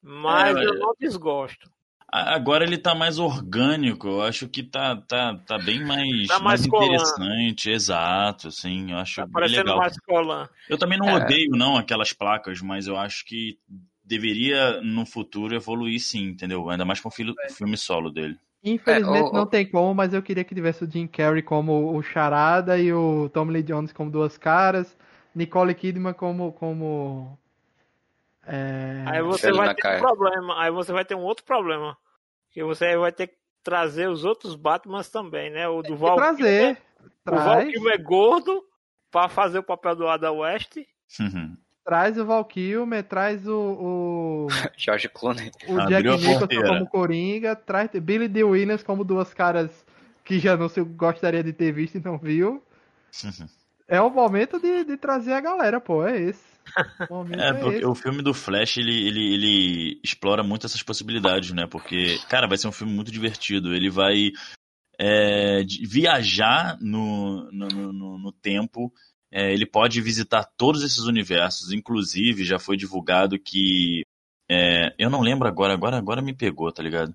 [0.00, 1.70] mas é, eu não desgosto.
[2.14, 6.66] Agora ele tá mais orgânico, eu acho que tá, tá, tá bem mais, tá mais,
[6.66, 9.78] mais interessante, exato, assim, eu acho tá parecendo legal.
[9.78, 10.46] mais colã.
[10.68, 11.14] Eu também não é.
[11.14, 13.58] odeio, não, aquelas placas, mas eu acho que
[14.04, 16.68] deveria, no futuro, evoluir sim, entendeu?
[16.68, 18.36] Ainda mais com o filme, filme solo dele.
[18.62, 21.96] Infelizmente é, o, não tem como, mas eu queria que tivesse o Jim Carrey como
[21.96, 24.98] o Charada e o Tom Lee Jones como duas caras,
[25.34, 27.38] Nicole Kidman como como
[28.46, 29.04] é...
[29.06, 30.60] Aí você vai ter um problema.
[30.60, 31.96] Aí você vai ter um outro problema.
[32.52, 35.68] Que você vai ter que trazer os outros Batmans também, né?
[35.68, 36.78] O do Val trazer.
[37.26, 38.62] O Val é gordo
[39.10, 40.76] para fazer o papel do Adam West.
[41.20, 41.56] Uhum.
[41.84, 43.56] Traz o Val Kilmer, traz o.
[43.56, 44.46] o...
[44.76, 45.50] George Clooney.
[45.68, 48.44] O Jack Nicholson como Coringa, traz Billy D.
[48.44, 49.84] Williams como duas caras
[50.24, 52.62] que já não se gostaria de ter visto e não viu.
[53.24, 53.48] Uhum.
[53.92, 56.50] É o momento de, de trazer a galera, pô, é esse.
[57.38, 61.66] É, é, porque o filme do Flash, ele, ele, ele explora muito essas possibilidades, né?
[61.66, 63.74] Porque, cara, vai ser um filme muito divertido.
[63.74, 64.30] Ele vai
[64.98, 68.90] é, viajar no, no, no, no tempo.
[69.30, 71.70] É, ele pode visitar todos esses universos.
[71.70, 74.02] Inclusive, já foi divulgado que.
[74.50, 77.14] É, eu não lembro agora, agora, agora me pegou, tá ligado?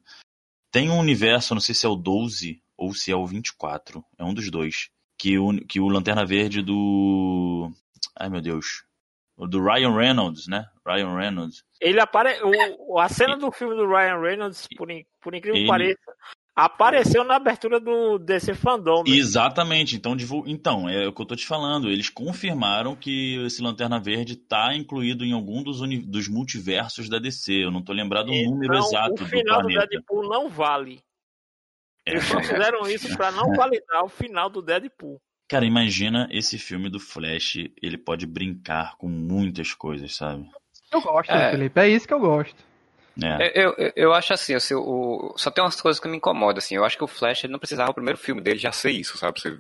[0.72, 4.06] Tem um universo, não sei se é o 12 ou se é o 24.
[4.20, 4.90] É um dos dois.
[5.18, 7.72] Que o, que o Lanterna Verde do.
[8.16, 8.88] Ai meu Deus
[9.46, 10.66] do Ryan Reynolds, né?
[10.86, 11.64] Ryan Reynolds.
[11.80, 12.40] Ele apare...
[12.80, 15.06] O, a cena do filme do Ryan Reynolds, por, in...
[15.22, 16.12] por incrível que pareça,
[16.56, 19.04] apareceu na abertura do DC Fandom.
[19.04, 19.16] Né?
[19.16, 19.96] Exatamente.
[19.96, 21.90] Então, então, é o que eu tô te falando.
[21.90, 26.00] Eles confirmaram que esse Lanterna Verde tá incluído em algum dos, uni...
[26.00, 27.54] dos multiversos da DC.
[27.54, 29.38] Eu não tô lembrado o então, número exato do planeta.
[29.38, 31.00] O final do Deadpool não vale.
[32.08, 35.20] Eles só fizeram isso para não validar o final do Deadpool.
[35.48, 40.50] Cara, imagina esse filme do Flash, ele pode brincar com muitas coisas, sabe?
[40.92, 41.52] Eu gosto, é.
[41.52, 42.56] Felipe, é isso que eu gosto.
[43.24, 43.52] É.
[43.60, 46.76] Eu, eu, eu, acho assim, assim o, só tem umas coisas que me incomodam, assim.
[46.76, 49.18] Eu acho que o Flash ele não precisava o primeiro filme dele já ser isso,
[49.18, 49.40] sabe?
[49.40, 49.58] Você,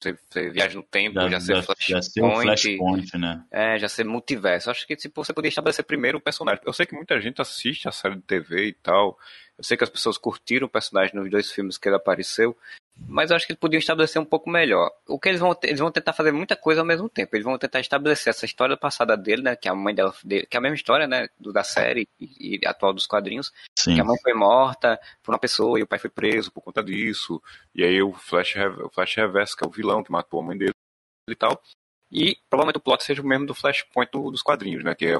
[0.00, 1.90] você, você viaja no tempo, já, já ser Flashpoint.
[1.90, 3.44] Já ser um Flashpoint, né?
[3.50, 4.70] É, já ser multiverso.
[4.70, 6.62] Acho que tipo, você poderia estabelecer primeiro o personagem.
[6.64, 9.18] Eu sei que muita gente assiste a série de TV e tal.
[9.58, 12.56] Eu sei que as pessoas curtiram o personagem nos dois filmes que ele apareceu
[12.96, 14.90] mas eu acho que eles podiam estabelecer um pouco melhor.
[15.08, 17.34] O que eles vão eles vão tentar fazer muita coisa ao mesmo tempo.
[17.34, 20.46] Eles vão tentar estabelecer essa história passada dele, né, que é a mãe dela, dele,
[20.46, 23.94] que é a mesma história, né, do, da série e, e atual dos quadrinhos, Sim.
[23.94, 26.82] que a mãe foi morta por uma pessoa e o pai foi preso por conta
[26.82, 27.42] disso.
[27.74, 30.56] E aí o Flash, o Flash Reverso, que é o vilão que matou a mãe
[30.56, 30.74] dele
[31.28, 31.62] e tal.
[32.12, 35.16] E provavelmente o plot seja o mesmo do Flashpoint do, dos quadrinhos, né, que é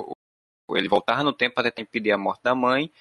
[0.77, 2.93] ele voltar no tempo para tentar impedir a morte da mãe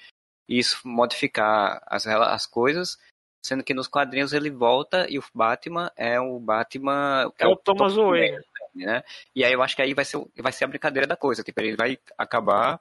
[0.48, 2.98] e isso modificar as, as coisas
[3.42, 7.32] Sendo que nos quadrinhos ele volta e o Batman é o Batman.
[7.38, 8.38] É, é o Thomas Wayne.
[8.74, 9.02] Né?
[9.34, 11.42] E aí eu acho que aí vai ser, vai ser a brincadeira da coisa.
[11.42, 12.80] Tipo, ele vai acabar.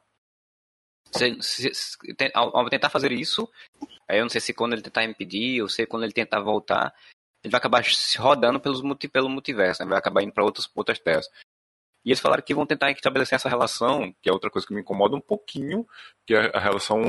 [1.12, 1.98] Se, se, se,
[2.36, 3.50] ao, tentar fazer isso,
[4.08, 6.94] aí eu não sei se quando ele tentar impedir, ou se quando ele tentar voltar,
[7.44, 8.82] ele vai acabar se rodando pelos,
[9.12, 9.90] pelo multiverso, né?
[9.90, 11.28] vai acabar indo para outras terras.
[12.04, 14.82] E eles falaram que vão tentar estabelecer essa relação, que é outra coisa que me
[14.82, 15.86] incomoda um pouquinho,
[16.26, 17.02] que é a relação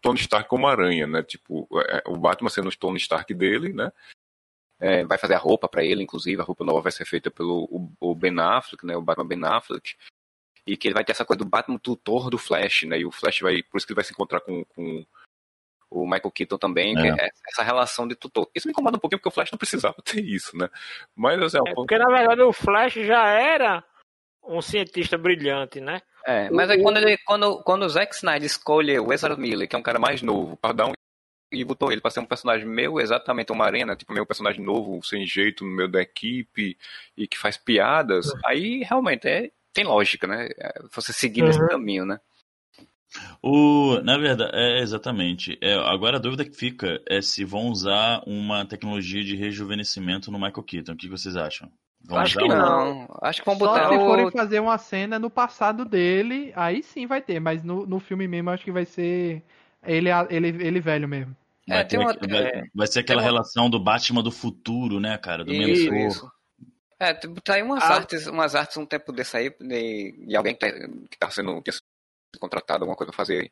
[0.00, 1.22] Tony Stark como aranha, né?
[1.22, 3.92] Tipo, é, o Batman sendo o Tony Stark dele, né?
[4.78, 7.64] É, vai fazer a roupa para ele, inclusive, a roupa nova vai ser feita pelo
[7.64, 8.96] o, o Ben Affleck, né?
[8.96, 9.96] O Batman Ben Affleck.
[10.66, 13.00] E que ele vai ter essa coisa do Batman tutor do Flash, né?
[13.00, 13.62] E o Flash vai.
[13.64, 15.04] Por isso que ele vai se encontrar com, com
[15.90, 17.26] o Michael Keaton também, é.
[17.26, 18.48] é essa relação de tutor.
[18.54, 20.70] Isso me incomoda um pouquinho porque o Flash não precisava ter isso, né?
[21.16, 23.84] Mas assim, é, porque na verdade o Flash já era
[24.42, 26.00] um cientista brilhante, né?
[26.26, 29.74] É, mas aí quando, ele, quando, quando o Zack Snyder escolhe o Ezra Miller, que
[29.74, 30.92] é um cara mais novo, para dar um
[31.52, 35.02] e botou ele para ser um personagem meu, exatamente uma arena, tipo, meu personagem novo,
[35.04, 36.78] sem jeito, no meio da equipe,
[37.16, 38.40] e que faz piadas, uhum.
[38.46, 40.48] aí realmente é, tem lógica, né?
[40.56, 41.48] É, você seguir uhum.
[41.48, 42.20] nesse caminho, né?
[43.42, 45.58] O, na verdade, é exatamente.
[45.60, 50.38] É, agora a dúvida que fica é se vão usar uma tecnologia de rejuvenescimento no
[50.38, 50.92] Michael Keaton.
[50.92, 51.68] O que vocês acham?
[52.16, 53.08] Acho que não.
[53.22, 53.84] Acho que vão botar.
[53.84, 57.86] Só se forem fazer uma cena no passado dele, aí sim vai ter, mas no,
[57.86, 59.42] no filme mesmo acho que vai ser
[59.84, 61.36] ele, ele, ele velho mesmo.
[61.68, 62.12] É, vai, ter uma...
[62.12, 63.26] vai, é, vai ser aquela uma...
[63.26, 65.44] relação do Batman do futuro, né, cara?
[65.44, 65.94] Do isso.
[65.94, 66.32] Isso.
[66.98, 67.94] É, tá aí umas ah.
[67.94, 70.70] artes, umas artes um tempo desse aí, de, de alguém que tá,
[71.10, 71.70] que tá sendo, que
[72.38, 73.50] contratado, alguma coisa pra fazer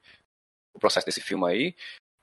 [0.75, 1.75] o processo desse filme aí,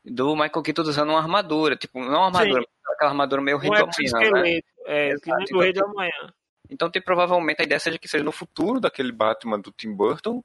[0.04, 2.68] do Michael Keaton usando uma armadura, tipo, não uma armadura, Sim.
[2.94, 4.60] Aquela armadura meio rei do amanhã, né?
[4.86, 5.22] É, Exato.
[5.22, 6.34] que nem do rei do amanhã.
[6.70, 10.44] Então tem provavelmente a ideia seja que seja no futuro daquele Batman do Tim Burton,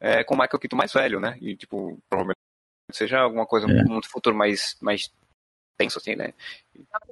[0.00, 1.36] é, com o Michael Keaton mais velho, né?
[1.40, 2.38] E tipo, provavelmente
[2.92, 3.84] seja alguma coisa é.
[3.84, 5.12] no futuro mais, mais
[5.76, 6.32] tenso, assim, né?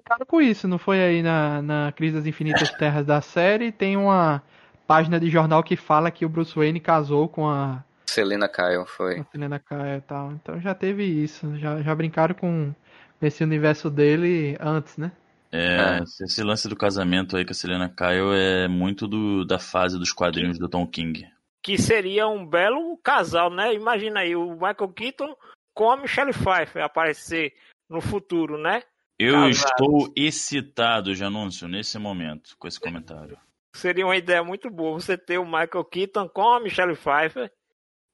[0.05, 3.97] Tá com isso, não foi aí na, na Crise das Infinitas Terras da série, tem
[3.97, 4.43] uma
[4.87, 9.19] página de jornal que fala que o Bruce Wayne casou com a Selena Kyle, foi.
[9.19, 10.33] A Selena Kyle e tal.
[10.33, 11.57] Então já teve isso.
[11.59, 12.73] Já, já brincaram com
[13.21, 15.13] esse universo dele antes, né?
[15.53, 19.59] É, é, esse lance do casamento aí com a Selena Kyle é muito do, da
[19.59, 21.29] fase dos quadrinhos do Tom King.
[21.63, 23.73] Que seria um belo casal, né?
[23.73, 25.37] Imagina aí o Michael Keaton
[25.73, 27.55] com a Michelle Pfeiffer aparecer
[27.89, 28.83] no futuro, né?
[29.19, 33.39] Eu estou excitado, Janúncio, nesse momento, com esse comentário.
[33.77, 37.51] Seria uma ideia muito boa você ter o Michael Keaton com a Michelle Pfeiffer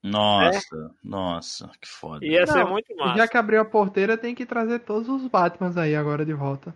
[0.03, 0.89] nossa, é?
[1.03, 2.25] nossa, que foda.
[2.25, 3.17] Ia ser muito massa.
[3.17, 6.73] Já que abriu a porteira, tem que trazer todos os Batmans aí agora de volta.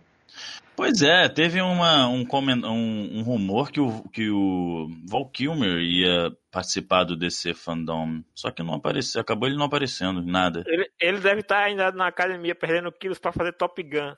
[0.76, 6.30] Pois é, teve uma, um, um, um, rumor que o, que o Val Kilmer ia
[6.50, 10.62] participar do DC Fandom, só que não apareceu, acabou ele não aparecendo, nada.
[10.66, 14.14] Ele, ele deve estar ainda na academia perdendo quilos para fazer Top Gun.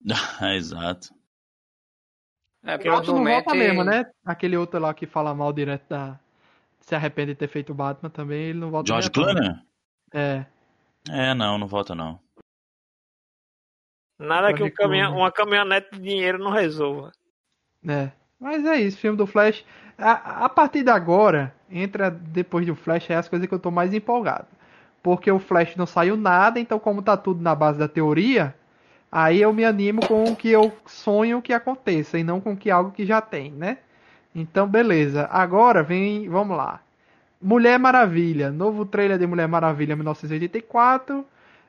[0.42, 1.14] é, exato.
[2.64, 3.24] É, provavelmente...
[3.24, 4.04] não volta mesmo, né?
[4.24, 6.18] Aquele outro lá que fala mal direto da,
[6.80, 9.54] se arrepende de ter feito o Batman também, ele não volta George Clooney?
[10.12, 10.44] É.
[11.08, 12.18] É, não, não volta não.
[14.18, 17.10] Nada que um caminhão, uma caminhonete de dinheiro não resolva.
[17.86, 18.10] É.
[18.38, 19.64] Mas é isso, filme do Flash.
[19.96, 23.70] A, a partir de agora, entra depois do Flash, é as coisas que eu tô
[23.70, 24.46] mais empolgado.
[25.02, 28.54] Porque o Flash não saiu nada, então como tá tudo na base da teoria,
[29.10, 32.70] aí eu me animo com o que eu sonho que aconteça, e não com que
[32.70, 33.78] algo que já tem, né?
[34.34, 35.28] Então, beleza.
[35.30, 36.80] Agora vem, vamos lá.
[37.40, 41.24] Mulher Maravilha, novo trailer de Mulher Maravilha 1984.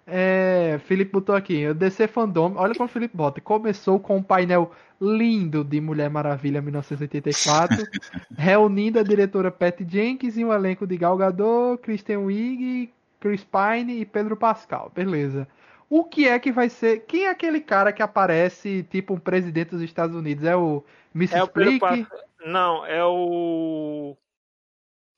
[0.06, 4.24] É, Felipe botou aqui, o DC Fandom, olha como o Felipe bota, começou com um
[4.24, 7.78] painel lindo de Mulher Maravilha 1984,
[8.36, 14.02] reunindo a diretora Pat Jenkins e um elenco de Gal Gadot, Kristen Wiig, Chris Pine
[14.02, 15.48] e Pedro Pascal, beleza.
[15.90, 17.06] O que é que vai ser?
[17.08, 20.46] Quem é aquele cara que aparece tipo um presidente dos Estados Unidos?
[20.46, 20.84] É o
[21.14, 21.36] Mrs.
[21.38, 22.08] É o Plick?
[22.46, 24.18] Não, é o.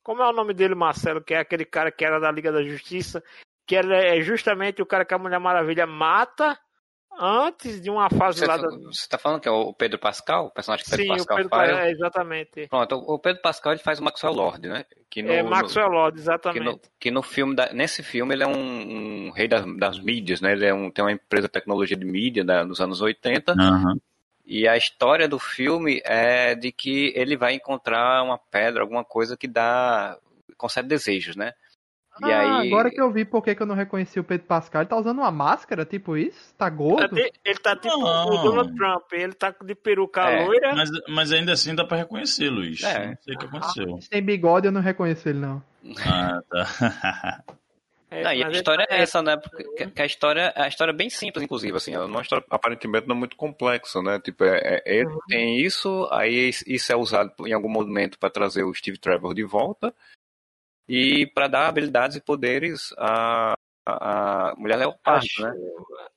[0.04, 1.24] Como é o nome dele, Marcelo?
[1.24, 3.24] Que é aquele cara que era da Liga da Justiça,
[3.66, 6.60] que é justamente o cara que a Mulher Maravilha mata
[7.20, 8.78] antes de uma fase você lá tá, da...
[8.78, 10.48] Você tá falando que é o Pedro Pascal?
[10.48, 11.78] O personagem que Pedro Sim, Pascal o Pedro faz?
[11.78, 12.68] É, exatamente.
[12.68, 14.86] Pronto, o Pedro Pascal ele faz o Maxwell Lord, né?
[15.10, 16.60] Que no, é, Maxwell Lord, exatamente.
[16.60, 20.00] Que no, que no filme, da, nesse filme ele é um, um rei das, das,
[20.00, 20.54] mídias, né?
[20.54, 23.54] Ele é um, tem uma empresa de tecnologia de mídia da, nos anos 80.
[23.54, 24.00] Uhum.
[24.46, 29.38] E a história do filme é de que ele vai encontrar uma pedra, alguma coisa
[29.38, 30.18] que dá
[30.58, 31.54] concede desejos, né?
[32.22, 32.68] E ah, aí...
[32.68, 35.18] agora que eu vi por que, eu não reconheci o Pedro Pascal, ele tá usando
[35.18, 36.54] uma máscara, tipo isso?
[36.56, 37.18] Tá gordo?
[37.18, 38.28] Ele tá tipo não.
[38.28, 40.46] o Donald Trump, ele tá de peruca é.
[40.46, 40.76] loira.
[40.76, 42.84] Mas, mas ainda assim dá pra reconhecer, Luiz.
[42.84, 43.08] É.
[43.08, 43.96] Não sei o que aconteceu.
[43.98, 45.64] Ah, sem bigode eu não reconheço ele, não.
[46.06, 47.44] Ah, tá.
[48.14, 48.96] É, não, e a história tá...
[48.96, 49.36] é essa, né?
[49.38, 52.46] Porque que a história, a história é bem simples, inclusive, assim, ela é uma história
[52.48, 54.20] aparentemente não muito complexa, né?
[54.20, 55.20] Tipo, é, é, ele uhum.
[55.28, 59.44] tem isso, aí isso é usado em algum momento para trazer o Steve Trevor de
[59.44, 59.94] volta,
[60.88, 65.54] e para dar habilidades e poderes à, à mulher leopardo, a, né?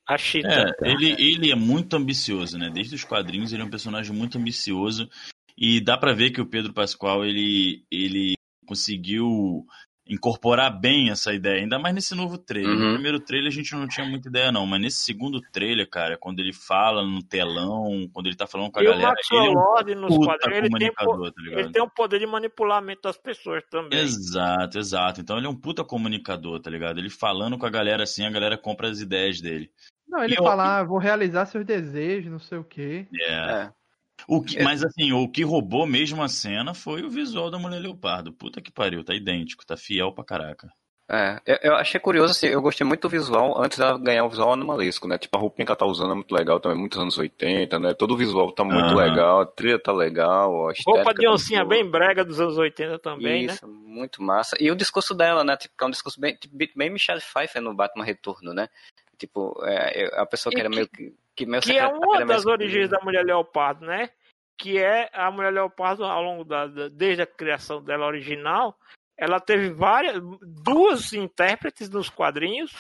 [0.07, 0.49] A Chita.
[0.83, 2.69] É, ele, ele é muito ambicioso, né?
[2.69, 5.09] Desde os quadrinhos ele é um personagem muito ambicioso
[5.57, 8.35] e dá para ver que o Pedro Pascoal ele, ele
[8.67, 9.67] conseguiu
[10.09, 12.71] incorporar bem essa ideia, ainda mais nesse novo trailer.
[12.71, 12.89] Uhum.
[12.89, 16.17] No primeiro trailer a gente não tinha muita ideia, não, mas nesse segundo trailer, cara,
[16.17, 19.15] quando ele fala no telão, quando ele tá falando com a e galera.
[19.33, 21.05] O ele é um Lord nos quadrinhos, ele tem, tá
[21.47, 23.99] ele tem um poder de manipulamento das pessoas também.
[23.99, 25.21] Exato, exato.
[25.21, 26.99] Então ele é um puta comunicador, tá ligado?
[26.99, 29.71] Ele falando com a galera assim, a galera compra as ideias dele.
[30.09, 30.71] Não, ele e fala, eu...
[30.71, 33.09] ah, vou realizar seus desejos, não sei o quê.
[33.13, 33.73] Yeah.
[33.73, 33.86] É.
[34.29, 37.79] O que, mas assim, o que roubou mesmo a cena foi o visual da Mulher
[37.79, 38.33] Leopardo.
[38.33, 40.69] Puta que pariu, tá idêntico, tá fiel pra caraca.
[41.09, 44.29] É, eu, eu achei curioso, assim, eu gostei muito do visual antes dela ganhar o
[44.29, 45.17] visual animalesco, né?
[45.17, 47.95] Tipo, a roupinha que ela tá usando é muito legal também, muitos anos 80, né?
[47.95, 48.97] Todo o visual tá muito uhum.
[48.97, 52.59] legal, a trilha tá legal, a Roupa de tá oncinha tá bem brega dos anos
[52.59, 53.73] 80 também, Isso, né?
[53.73, 54.57] muito massa.
[54.59, 55.57] E o discurso dela, né?
[55.57, 56.37] Tipo, é um discurso bem,
[56.75, 58.69] bem Michelle Pfeiffer no Batman Retorno, né?
[59.17, 61.15] Tipo, é, a pessoa que era meio que...
[61.37, 64.11] Que, meio que é uma das origens da Mulher Leopardo, né?
[64.59, 68.77] que é a Mulher Leopardo ao longo da, desde a criação dela original,
[69.17, 70.21] ela teve várias
[70.63, 72.73] duas intérpretes nos quadrinhos,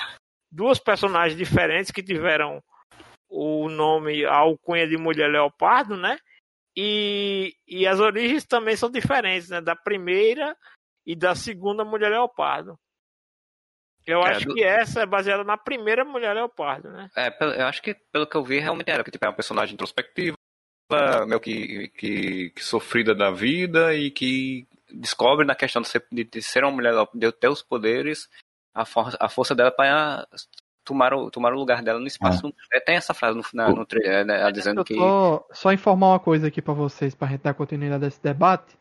[0.50, 2.62] duas personagens diferentes que tiveram
[3.28, 6.18] o nome a alcunha de Mulher Leopardo, né?
[6.76, 9.60] E, e as origens também são diferentes, né?
[9.60, 10.56] Da primeira
[11.06, 12.78] e da segunda Mulher Leopardo.
[14.06, 14.54] Eu é, acho do...
[14.54, 17.10] que essa é baseada na primeira Mulher Leopardo, né?
[17.16, 19.74] É, eu acho que pelo que eu vi realmente era, que tipo, é um personagem
[19.74, 20.36] introspectivo,
[21.26, 26.42] meio que, que, que, sofrida da vida e que descobre na questão de ser, de
[26.42, 28.28] ser uma mulher, de ter os poderes,
[28.72, 30.26] a, for, a força dela para
[30.84, 32.54] tomar o, tomar o lugar dela no espaço.
[32.72, 32.78] É.
[32.78, 34.94] Tem essa frase no, na, no trailer, né, ela dizendo que...
[35.52, 38.78] Só informar uma coisa aqui para vocês, para a gente dar continuidade desse debate.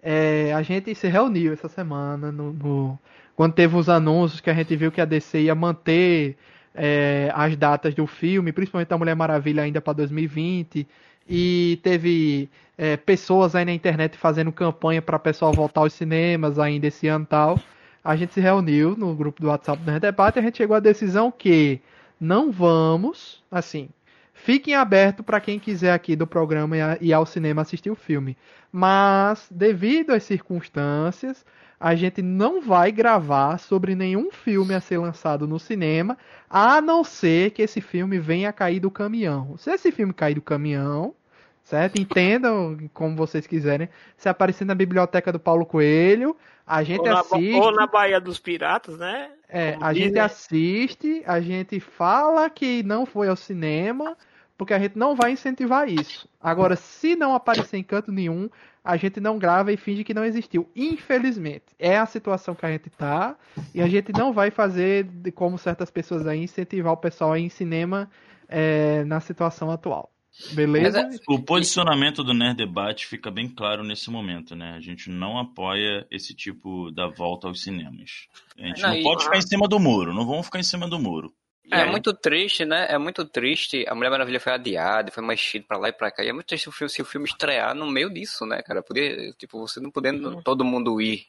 [0.00, 2.98] É, a gente se reuniu essa semana no, no,
[3.38, 6.36] quando teve os anúncios que a gente viu que a DC ia manter
[6.74, 10.84] é, as datas do filme, principalmente da Mulher Maravilha ainda para 2020
[11.28, 16.88] e teve é, pessoas aí na internet fazendo campanha para pessoal voltar aos cinemas ainda
[16.88, 17.60] esse ano tal.
[18.02, 20.80] A gente se reuniu no grupo do WhatsApp do Debate e a gente chegou à
[20.80, 21.80] decisão que
[22.20, 23.88] não vamos, assim,
[24.34, 28.36] fiquem abertos para quem quiser aqui do programa ir ao cinema assistir o filme.
[28.72, 31.46] Mas, devido às circunstâncias,
[31.80, 36.18] a gente não vai gravar sobre nenhum filme a ser lançado no cinema,
[36.50, 39.56] a não ser que esse filme venha a cair do caminhão.
[39.56, 41.14] Se esse filme cair do caminhão,
[41.62, 42.00] certo?
[42.00, 43.88] Entendam como vocês quiserem.
[44.16, 46.34] Se aparecer na biblioteca do Paulo Coelho,
[46.66, 47.52] a gente ou assiste.
[47.52, 49.30] Na, ou na Baía dos Piratas, né?
[49.48, 50.08] É, como a dizem.
[50.08, 54.16] gente assiste, a gente fala que não foi ao cinema,
[54.56, 56.28] porque a gente não vai incentivar isso.
[56.40, 58.50] Agora, se não aparecer em canto nenhum,
[58.84, 60.68] a gente não grava e finge que não existiu.
[60.74, 63.36] Infelizmente, é a situação que a gente tá
[63.74, 67.38] e a gente não vai fazer de como certas pessoas aí incentivar o pessoal a
[67.38, 68.10] ir em cinema
[68.48, 70.10] é, na situação atual.
[70.52, 71.00] Beleza?
[71.00, 74.74] É, o posicionamento do Nerd Debate fica bem claro nesse momento, né?
[74.76, 78.28] A gente não apoia esse tipo da volta aos cinemas.
[78.56, 80.88] A gente não, não pode ficar em cima do muro, não vamos ficar em cima
[80.88, 81.32] do muro.
[81.70, 82.86] É, muito triste, né?
[82.88, 83.84] É muito triste.
[83.88, 86.24] A Mulher Maravilha foi adiada, foi mexido pra lá e pra cá.
[86.24, 88.82] E é muito triste se o, se o filme estrear no meio disso, né, cara?
[88.82, 90.42] Poder, tipo, você não podendo uhum.
[90.42, 91.26] todo mundo ir.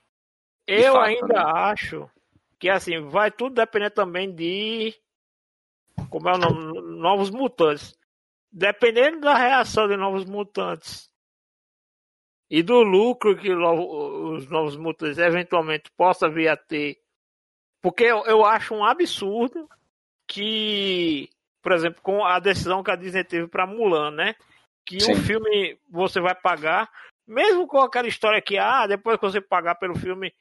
[0.66, 1.44] Eu fato, ainda né?
[1.44, 2.10] acho
[2.58, 4.96] que, assim, vai tudo depender também de.
[6.10, 7.00] Como é o nome?
[7.00, 7.98] Novos mutantes.
[8.52, 11.10] Dependendo da reação de novos mutantes
[12.50, 16.98] e do lucro que os novos mutantes eventualmente possam vir a ter.
[17.82, 19.70] Porque eu, eu acho um absurdo
[20.30, 21.28] que,
[21.62, 24.36] por exemplo, com a decisão que a Disney teve para Mulan, né?
[24.86, 25.14] Que Sim.
[25.14, 26.90] o filme você vai pagar,
[27.28, 30.32] mesmo com aquela história que, ah, depois que você pagar pelo filme,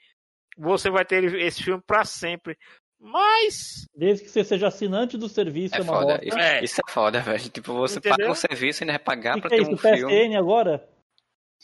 [0.56, 2.56] você vai ter esse filme para sempre.
[3.00, 3.86] Mas.
[3.94, 6.20] Desde que você seja assinante do serviço, é, é foda.
[6.22, 6.64] Isso é.
[6.64, 7.48] isso, é foda, velho.
[7.48, 8.18] Tipo, você Entendeu?
[8.18, 9.72] paga o serviço e ainda vai pagar que pra que ter é isso?
[9.72, 10.28] um filme.
[10.28, 10.88] PSN agora?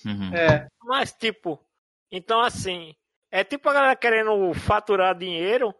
[0.06, 0.34] Uhum.
[0.34, 0.66] É.
[0.82, 1.60] Mas, tipo,
[2.10, 2.94] então assim,
[3.30, 5.74] é tipo a galera querendo faturar dinheiro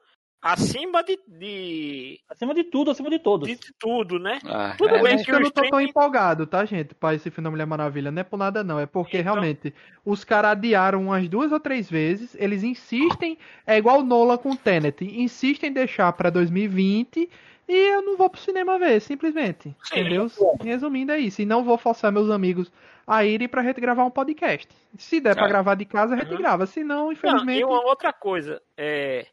[0.45, 3.49] acima de, de, Acima de tudo, acima de todos.
[3.49, 4.38] De tudo, né?
[4.45, 7.45] Ah, tudo é, bem que eu não tô tão empolgado, tá, gente, pra esse filme
[7.45, 8.11] da Mulher Maravilha.
[8.11, 8.78] Não é por nada, não.
[8.78, 9.32] É porque então...
[9.32, 9.72] realmente
[10.05, 12.36] os caras adiaram umas duas ou três vezes.
[12.38, 17.30] Eles insistem, é igual o Nola com o Tenet, insistem em deixar pra 2020
[17.66, 19.74] e eu não vou pro cinema ver, simplesmente.
[19.82, 20.01] Sim.
[20.01, 20.30] Entendeu?
[20.62, 21.40] Resumindo é isso.
[21.40, 22.70] E não vou forçar meus amigos
[23.07, 24.68] a irem pra gente gravar um podcast.
[24.99, 25.34] Se der é.
[25.34, 26.38] pra gravar de casa, a gente uhum.
[26.38, 26.66] grava.
[26.66, 27.62] Se não, infelizmente.
[27.62, 29.26] Não, e uma outra coisa, é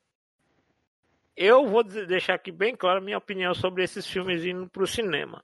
[1.42, 4.88] eu vou deixar aqui bem claro a minha opinião sobre esses filmes indo para o
[4.88, 5.44] cinema.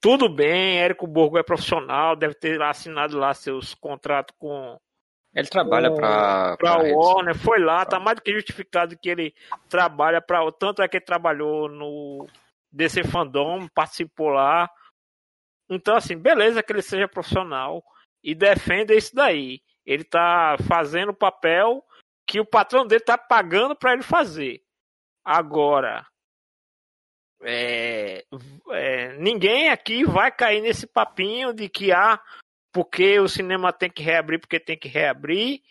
[0.00, 4.78] Tudo bem, Érico Borgo é profissional, deve ter assinado lá seus contratos com.
[5.34, 6.56] Ele trabalha para.
[6.58, 9.34] Para o Warner, foi lá, tá mais do que justificado que ele
[9.68, 10.52] trabalha para.
[10.52, 12.26] Tanto é que ele trabalhou no
[12.70, 14.68] DC Fandom, participou lá.
[15.70, 17.82] Então, assim, beleza que ele seja profissional
[18.22, 19.62] e defenda isso daí.
[19.86, 21.82] Ele tá fazendo o papel
[22.26, 24.63] que o patrão dele tá pagando para ele fazer.
[25.24, 26.06] Agora,
[27.42, 28.24] é,
[28.70, 32.20] é, ninguém aqui vai cair nesse papinho de que ah,
[32.72, 35.62] porque o cinema tem que reabrir, porque tem que reabrir,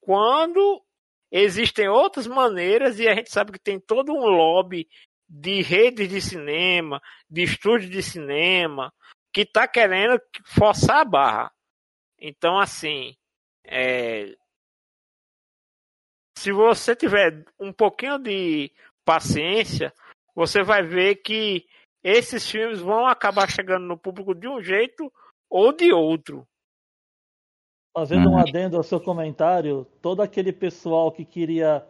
[0.00, 0.82] quando
[1.30, 4.88] existem outras maneiras e a gente sabe que tem todo um lobby
[5.28, 7.00] de redes de cinema,
[7.30, 8.92] de estúdios de cinema,
[9.32, 11.52] que está querendo forçar a barra.
[12.18, 13.14] Então, assim,
[13.64, 14.34] é,
[16.38, 18.72] se você tiver um pouquinho de
[19.08, 19.90] paciência,
[20.34, 21.64] você vai ver que
[22.04, 25.10] esses filmes vão acabar chegando no público de um jeito
[25.48, 26.46] ou de outro.
[27.96, 28.38] Fazendo um uhum.
[28.38, 31.86] adendo ao seu comentário, todo aquele pessoal que queria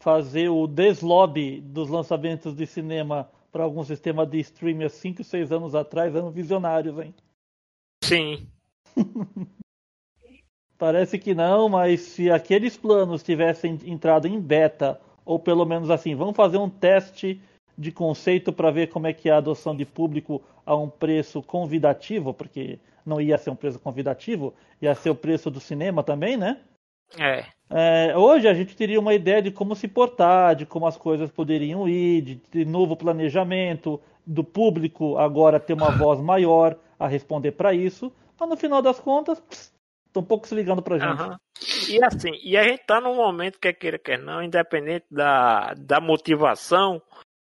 [0.00, 5.52] fazer o deslobby dos lançamentos de cinema para algum sistema de streaming há 5, 6
[5.52, 7.14] anos atrás eram visionários, hein?
[8.02, 8.48] Sim.
[10.76, 16.14] Parece que não, mas se aqueles planos tivessem entrado em beta ou pelo menos assim,
[16.14, 17.38] vamos fazer um teste
[17.76, 21.42] de conceito para ver como é que é a adoção de público a um preço
[21.42, 26.38] convidativo, porque não ia ser um preço convidativo, ia ser o preço do cinema também,
[26.38, 26.60] né?
[27.18, 27.44] É.
[27.68, 28.16] é.
[28.16, 31.86] hoje a gente teria uma ideia de como se portar, de como as coisas poderiam
[31.86, 37.74] ir, de, de novo planejamento, do público agora ter uma voz maior a responder para
[37.74, 38.10] isso,
[38.40, 39.42] mas no final das contas,
[40.08, 41.22] Estão um pouco se ligando pra gente.
[41.22, 41.36] Uhum.
[41.88, 46.00] E assim, e a gente tá num momento, quer queira, quer não, independente da, da
[46.00, 47.02] motivação,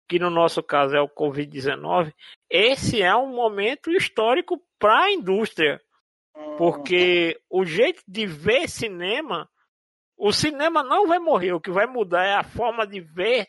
[0.08, 2.12] que no nosso caso é o Covid-19,
[2.50, 5.80] esse é um momento histórico para a indústria.
[6.58, 9.48] Porque o jeito de ver cinema,
[10.16, 13.46] o cinema não vai morrer, o que vai mudar é a forma de ver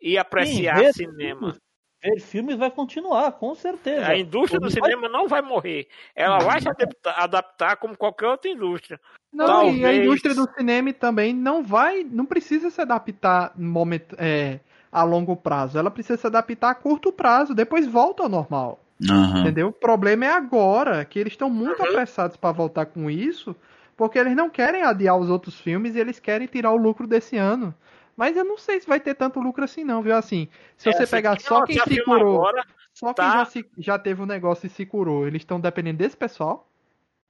[0.00, 1.60] e apreciar Sim, ver cinema
[2.02, 4.06] ver filmes vai continuar, com certeza.
[4.06, 5.10] A indústria do cinema vai...
[5.10, 5.86] não vai morrer.
[6.14, 9.00] Ela vai se adaptar, adaptar, como qualquer outra indústria.
[9.32, 9.78] Não, Talvez...
[9.78, 15.04] e a indústria do cinema também não vai, não precisa se adaptar momento, é, a
[15.04, 15.78] longo prazo.
[15.78, 18.80] Ela precisa se adaptar a curto prazo, depois volta ao normal.
[19.08, 19.38] Uhum.
[19.38, 19.68] Entendeu?
[19.68, 21.88] O problema é agora, que eles estão muito uhum.
[21.88, 23.56] apressados para voltar com isso,
[23.96, 27.36] porque eles não querem adiar os outros filmes e eles querem tirar o lucro desse
[27.36, 27.74] ano.
[28.20, 30.14] Mas eu não sei se vai ter tanto lucro assim, não, viu?
[30.14, 30.46] Assim,
[30.76, 33.22] se é, você pegar só quem se curou, agora, só tá...
[33.22, 36.70] quem já, se, já teve um negócio e se curou, eles estão dependendo desse pessoal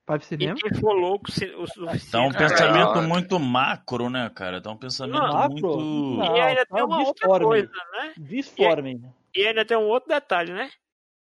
[0.05, 0.59] para o cinema.
[0.59, 4.61] E quem for louco, se, o, o, Tá um pensamento é, muito macro, né, cara?
[4.61, 5.77] Tá um pensamento não, muito.
[5.79, 8.13] Não, e ainda tem uma outra coisa, né?
[8.19, 9.01] Disforme.
[9.33, 10.73] E, e ainda tem um outro detalhe, né?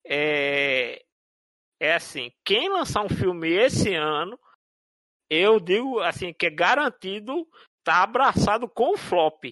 [0.05, 1.05] É,
[1.79, 4.37] é assim, quem lançar um filme esse ano,
[5.31, 7.47] eu digo assim, que é garantido
[7.85, 9.45] tá abraçado com o flop.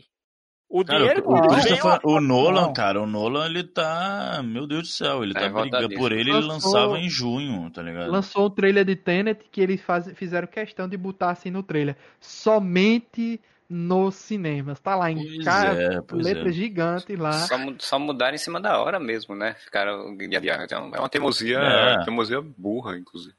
[0.68, 4.40] O cara, dinheiro o, o, o Nolan, cara, o Nolan ele tá.
[4.44, 7.82] Meu Deus do céu, ele tá, tá brigando por ele, ele lançava em junho, tá
[7.82, 8.08] ligado?
[8.08, 11.96] Lançou o trailer de Tenet que eles faz, fizeram questão de botar assim no trailer.
[12.20, 14.78] Somente nos cinemas.
[14.78, 16.52] Tá lá em cara, é, letra é.
[16.52, 17.32] gigante lá.
[17.32, 19.54] Só, só mudar em cima da hora mesmo, né?
[19.54, 20.16] Ficaram.
[20.20, 22.04] É uma teimosia, é.
[22.04, 23.34] teimosia burra, inclusive.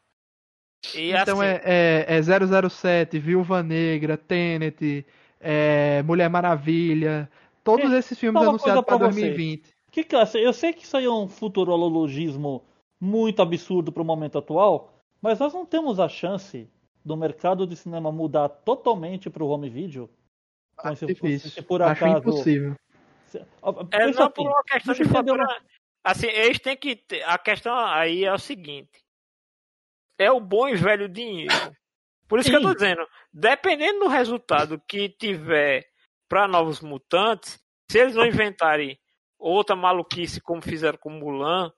[0.95, 1.61] E então assim...
[1.63, 5.05] é, é, é 007, Viúva Negra, Tenet,
[5.39, 7.29] é, Mulher Maravilha,
[7.63, 9.63] todos esses filmes anunciados para 2020.
[9.91, 12.63] Que, eu sei que isso aí é um futurologismo
[12.99, 16.69] muito absurdo para o momento atual, mas nós não temos a chance
[17.03, 20.09] do mercado de cinema mudar totalmente para o home video.
[20.79, 21.49] Então, se, difícil.
[21.49, 22.75] Se por acaso, Acho impossível.
[23.91, 25.61] É não assim, por uma questão de fatura.
[26.03, 26.99] Assim, eles têm que.
[27.25, 29.03] A questão aí é o seguinte:
[30.21, 31.53] é o bom e velho dinheiro.
[32.27, 32.57] Por isso Sim.
[32.57, 33.01] que eu tô dizendo,
[33.33, 35.85] dependendo do resultado que tiver
[36.29, 37.59] para novos mutantes,
[37.89, 38.97] se eles não inventarem
[39.37, 41.71] outra maluquice como fizeram com Mulan,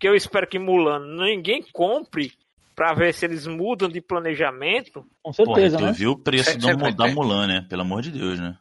[0.00, 2.32] que eu espero que Mulan ninguém compre
[2.74, 5.06] para ver se eles mudam de planejamento.
[5.22, 5.98] Com certeza, Porra, tu né?
[5.98, 7.66] viu o preço do, da Mulan, né?
[7.68, 8.58] Pelo amor de Deus, né?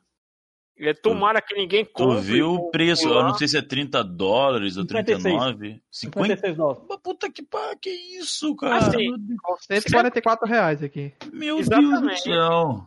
[0.77, 2.15] É, tomara que ninguém compre.
[2.15, 3.07] Tu viu o preço?
[3.07, 5.81] Eu não sei se é 30 dólares ou 39.
[5.91, 6.19] 50...
[6.19, 6.83] 56 dólares.
[6.89, 8.77] Mas puta que pá, que isso, cara?
[8.77, 9.13] Assim,
[9.59, 11.13] 144 reais aqui.
[11.31, 12.01] Meu Exatamente.
[12.01, 12.85] Deus do céu.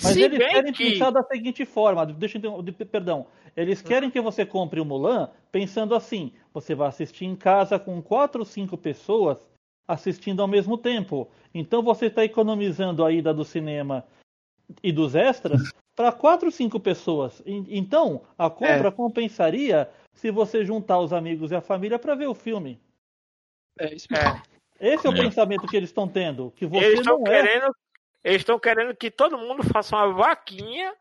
[0.00, 0.92] Mas se eles querem que...
[0.92, 3.26] pensar da seguinte forma, deixa eu perdão.
[3.56, 8.00] Eles querem que você compre o Mulan pensando assim: você vai assistir em casa com
[8.00, 9.38] quatro ou cinco pessoas
[9.88, 11.28] assistindo ao mesmo tempo.
[11.52, 14.04] Então você está economizando a ida do cinema
[14.82, 17.42] e dos extras para quatro ou cinco pessoas.
[17.44, 18.92] Então, a compra é.
[18.92, 22.80] compensaria se você juntar os amigos e a família para ver o filme.
[23.76, 24.40] É isso mesmo.
[24.78, 25.16] Esse é o é.
[25.22, 26.52] pensamento que eles estão tendo.
[26.52, 27.24] Que você eles não é...
[27.24, 27.74] querendo,
[28.22, 30.94] Eles estão querendo que todo mundo faça uma vaquinha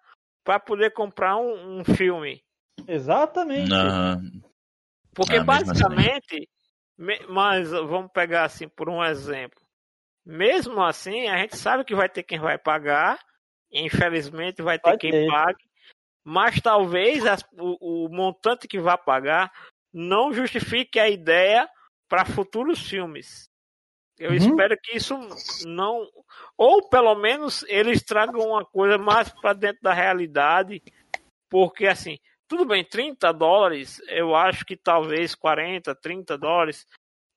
[0.44, 2.42] para poder comprar um, um, filme.
[2.88, 3.70] Exatamente.
[3.70, 4.20] Não.
[5.14, 6.50] Porque ah, basicamente,
[7.00, 7.26] assim.
[7.30, 9.62] mas vamos pegar assim por um exemplo.
[10.26, 13.20] Mesmo assim, a gente sabe que vai ter quem vai pagar
[13.72, 15.64] Infelizmente vai ter quem pague,
[16.24, 19.52] mas talvez as, o, o, montante que vai pagar
[19.94, 21.70] não justifique a ideia
[22.08, 23.50] para futuros filmes.
[24.18, 24.36] Eu uhum.
[24.36, 25.18] espero que isso
[25.66, 26.08] não.
[26.58, 30.82] Ou pelo menos eles tragam uma coisa mais para dentro da realidade,
[31.50, 36.86] porque assim, tudo bem, 30 dólares, eu acho que talvez 40, 30 dólares,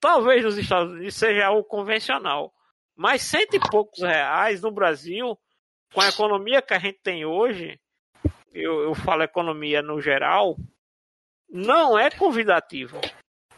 [0.01, 2.53] talvez nos Estados Unidos seja o convencional.
[2.97, 5.39] Mas cento e poucos reais no Brasil
[5.93, 7.79] com a economia que a gente tem hoje,
[8.53, 10.57] eu, eu falo economia no geral,
[11.49, 13.01] não é convidativo.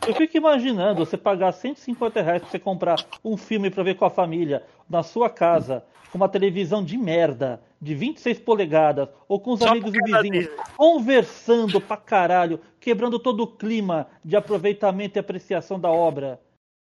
[0.06, 4.04] Eu fico imaginando você pagar 150 reais pra você comprar um filme para ver com
[4.04, 9.52] a família, na sua casa, com uma televisão de merda, de 26 polegadas, ou com
[9.52, 15.20] os Só amigos e vizinhos, conversando pra caralho, quebrando todo o clima de aproveitamento e
[15.20, 16.40] apreciação da obra.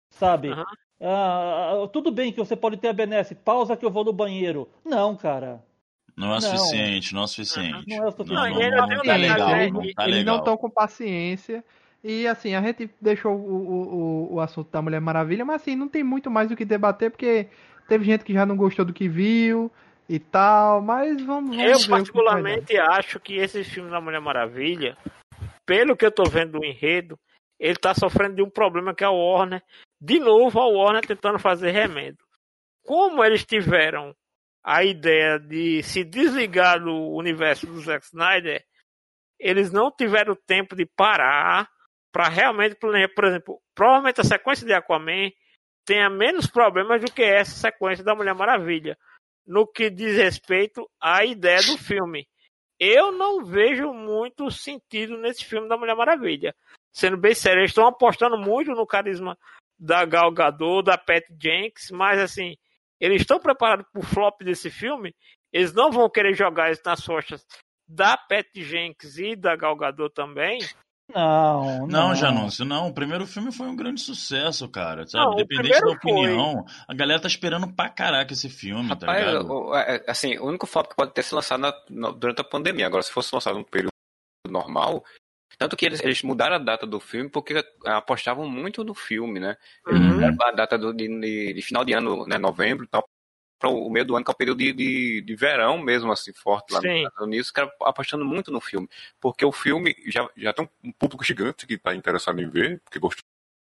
[0.10, 0.50] Sabe?
[0.50, 0.64] Uhum.
[1.02, 4.70] Ah, tudo bem que você pode ter a benesse, pausa que eu vou no banheiro.
[4.84, 5.64] Não, cara.
[6.16, 7.84] Não é o suficiente, não é o suficiente.
[7.88, 8.34] Não é suficiente.
[8.34, 11.64] Não, não, não, não, tá legal, não tá Eles não estão com paciência.
[12.02, 15.89] E assim, a gente deixou o, o, o assunto da Mulher Maravilha, mas assim, não
[15.89, 17.48] tem muito mais o que debater, porque
[17.88, 19.72] teve gente que já não gostou do que viu
[20.08, 24.96] e tal, mas vamos, vamos Eu particularmente que acho que esse filme da Mulher Maravilha,
[25.66, 27.18] pelo que eu tô vendo do enredo,
[27.60, 29.64] ele tá sofrendo de um problema que é o Warner
[30.00, 32.26] de novo a Warner tentando fazer remédio.
[32.84, 34.16] Como eles tiveram
[34.64, 38.64] a ideia de se desligar do universo do Zack Snyder,
[39.39, 41.70] eles não tiveram tempo de parar
[42.12, 43.14] para realmente planejar.
[43.14, 45.30] Por exemplo, provavelmente a sequência de Aquaman
[45.86, 48.98] tenha menos problemas do que essa sequência da Mulher Maravilha,
[49.46, 52.28] no que diz respeito à ideia do filme.
[52.80, 56.56] Eu não vejo muito sentido nesse filme da Mulher Maravilha.
[56.91, 59.38] Sendo bem sério, eles estão apostando muito no carisma
[59.78, 62.55] da Gal Gadot, da Pat Jenks, mas assim,
[62.99, 65.13] eles estão preparados para o flop desse filme,
[65.51, 67.45] eles não vão querer jogar isso nas costas
[67.88, 70.59] da Pat Jenks e da Gal Gadot também.
[71.13, 72.88] Não, não, não Janúncio, não.
[72.88, 75.05] O primeiro filme foi um grande sucesso, cara.
[75.05, 75.23] Sabe?
[75.23, 76.86] Não, Independente da opinião, foi.
[76.88, 79.51] a galera tá esperando pra caraca esse filme, tá Rapaz, tá ligado?
[79.51, 82.43] O, é, assim, o único flop que pode ter se lançado na, na, durante a
[82.43, 82.88] pandemia.
[82.88, 83.91] Agora, se fosse lançado num período
[84.49, 85.03] normal,
[85.58, 89.58] tanto que eles, eles mudaram a data do filme porque apostavam muito no filme, né?
[89.88, 90.41] Uhum.
[90.41, 93.08] A data do, de, de, final de ano, né, novembro e tal,
[93.60, 96.34] para o meio do ano, que é o período de, de, de verão mesmo, assim,
[96.34, 96.88] forte lá Sim.
[96.88, 98.89] nos Estados Unidos, que apostando muito no filme.
[99.20, 102.99] Porque o filme já, já tem um público gigante que está interessado em ver, porque
[102.99, 103.24] gostou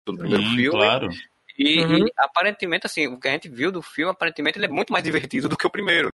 [0.07, 0.79] do primeiro hum, filme.
[0.79, 1.09] Claro.
[1.57, 2.07] E, uhum.
[2.07, 5.05] e, aparentemente, assim, o que a gente viu do filme, aparentemente ele é muito mais
[5.05, 6.09] divertido do que o primeiro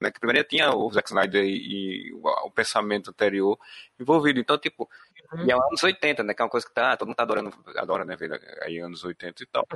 [0.00, 0.10] né?
[0.10, 3.58] Que primeiro tinha o Zack Snyder e, e o, o, pensamento anterior
[3.98, 4.40] envolvido.
[4.40, 4.88] Então, tipo,
[5.32, 5.46] uhum.
[5.46, 6.34] e é anos 80, né?
[6.34, 8.16] Que é uma coisa que tá, todo mundo tá adorando, adora, né?
[8.16, 9.66] Ver aí anos 80 e tal.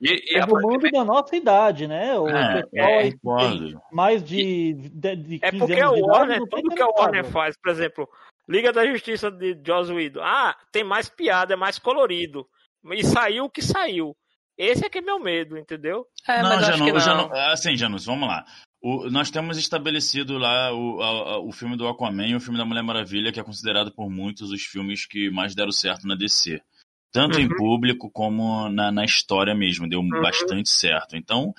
[0.00, 2.18] E, e é do mundo da nossa idade, né?
[2.18, 6.06] O é, pessoal é, aí tem mais de, de, de 15 É porque anos o
[6.06, 8.08] Warner, tudo que o Warner faz, por exemplo,
[8.48, 12.48] Liga da Justiça de Joss Whedon, ah, tem mais piada, é mais colorido.
[12.92, 14.16] E saiu o que saiu.
[14.56, 16.06] Esse é que é meu medo, entendeu?
[16.28, 17.32] É, não, não, já não.
[17.32, 18.44] Assim, Janus, vamos lá.
[18.82, 22.64] O, nós temos estabelecido lá o, a, o filme do Aquaman e o filme da
[22.64, 26.60] Mulher Maravilha, que é considerado por muitos os filmes que mais deram certo na DC.
[27.12, 27.44] Tanto uhum.
[27.44, 30.08] em público como na, na história mesmo, deu uhum.
[30.22, 31.16] bastante certo.
[31.16, 31.52] Então,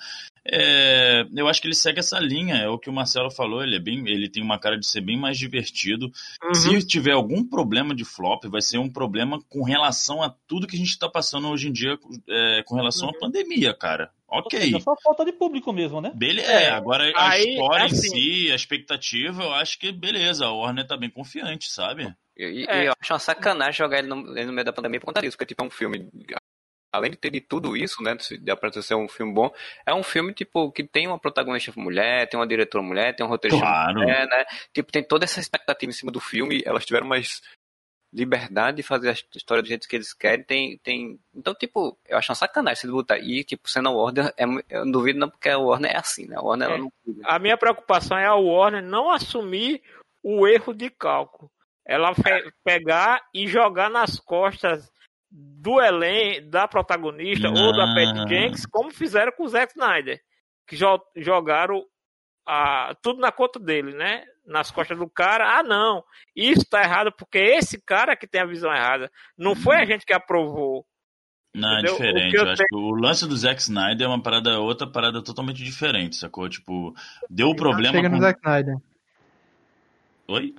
[0.44, 3.76] É, eu acho que ele segue essa linha, é o que o Marcelo falou, ele
[3.76, 6.10] é bem, ele tem uma cara de ser bem mais divertido.
[6.42, 6.54] Uhum.
[6.54, 10.74] Se tiver algum problema de flop, vai ser um problema com relação a tudo que
[10.74, 11.96] a gente está passando hoje em dia
[12.28, 13.14] é, com relação uhum.
[13.14, 14.10] à pandemia, cara.
[14.32, 14.74] Ok.
[14.74, 16.10] É só falta de público mesmo, né?
[16.14, 16.50] Beleza.
[16.50, 20.52] É, agora a Aí, história assim, em si, a expectativa, eu acho que beleza, a
[20.52, 22.14] Warner tá bem confiante, sabe?
[22.36, 22.88] E, é.
[22.88, 25.36] eu acho uma sacanagem jogar ele no, ele no meio da pandemia por conta disso,
[25.36, 26.08] porque tipo, é um filme
[26.92, 29.50] além de ter de tudo isso, né, de aparecer ser um filme bom,
[29.86, 33.28] é um filme, tipo, que tem uma protagonista mulher, tem uma diretora mulher, tem um
[33.30, 34.00] roteirista claro.
[34.00, 37.40] mulher, né, tipo, tem toda essa expectativa em cima do filme, elas tiveram mais
[38.12, 42.18] liberdade de fazer a história do jeito que eles querem, tem, tem, então, tipo, eu
[42.18, 45.30] acho uma sacanagem se botar, e, tipo, sendo a Warner, é, eu não duvido não,
[45.30, 46.78] porque a Warner é assim, né, a Warner, é.
[46.78, 46.92] não...
[47.24, 49.82] A minha preocupação é a Warner não assumir
[50.22, 51.50] o erro de cálculo,
[51.84, 52.12] ela
[52.62, 54.92] pegar e jogar nas costas
[55.32, 57.66] do elenco, da protagonista Não.
[57.66, 60.20] ou da Patty Jenks, como fizeram com o Zack Snyder,
[60.66, 60.76] que
[61.16, 61.84] jogaram
[62.46, 64.24] a, tudo na conta dele, né?
[64.46, 65.58] Nas costas do cara.
[65.58, 66.02] Ah, não,
[66.34, 69.10] isso tá errado porque esse cara que tem a visão errada.
[69.38, 70.84] Não foi a gente que aprovou.
[71.54, 71.92] Não, é entendeu?
[71.92, 72.36] é diferente.
[72.36, 75.62] Eu, eu acho que o lance do Zack Snyder é uma parada, outra parada totalmente
[75.62, 76.48] diferente, sacou?
[76.48, 76.94] Tipo,
[77.28, 77.94] deu o problema.
[77.94, 78.16] Chega com...
[78.16, 78.76] no Zack Snyder.
[80.28, 80.54] Oi?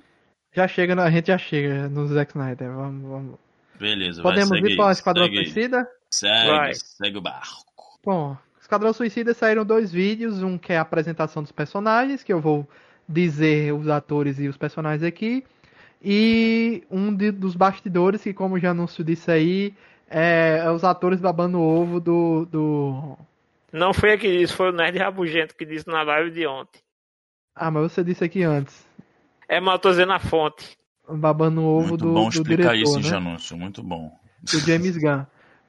[0.52, 2.72] Já chega, a gente já chega no Zack Snyder.
[2.72, 3.38] Vamos, vamos.
[3.78, 5.88] Beleza, Podemos vai, ir para o Esquadrão segue Suicida?
[6.08, 6.74] Segue, vai.
[6.74, 7.98] segue o barco.
[8.04, 12.40] Bom, Esquadrão Suicida saíram dois vídeos, um que é a apresentação dos personagens, que eu
[12.40, 12.68] vou
[13.08, 15.44] dizer os atores e os personagens aqui,
[16.02, 19.74] e um de, dos bastidores, que como já anúncio disse aí,
[20.08, 23.18] é, é os atores babando o ovo do, do...
[23.72, 26.80] Não foi aqui disse, foi o Nerd Rabugento que disse na live de ontem.
[27.54, 28.86] Ah, mas você disse aqui antes.
[29.48, 30.76] É, mas eu tô dizendo a fonte
[31.08, 33.16] babando o ovo muito do, bom do explicar diretor, isso né?
[33.16, 34.12] anúncio, muito bom.
[34.42, 35.24] Do James Gunn.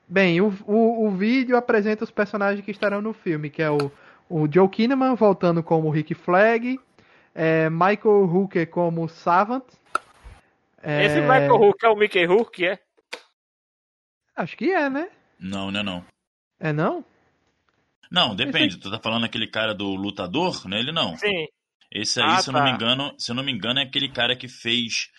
[0.08, 3.92] Bem, o, o, o vídeo apresenta os personagens que estarão no filme, que é o,
[4.30, 6.80] o Joe Kinnaman voltando como Rick Flag,
[7.36, 9.66] é, Michael Hooker como Savant.
[10.82, 11.06] É...
[11.06, 12.80] Esse Michael Hooker é o Mickey Rourke, é?
[14.36, 15.10] Acho que é, né?
[15.38, 16.06] Não, não é não.
[16.60, 17.04] É não?
[18.10, 18.76] Não, depende.
[18.76, 18.80] Esse...
[18.80, 20.80] Tu tá falando aquele cara do lutador, né?
[20.80, 21.18] Ele não.
[21.18, 21.48] Sim.
[21.92, 22.60] Esse aí, ah, se eu tá.
[22.60, 25.10] não me engano, se eu não me engano, é aquele cara que fez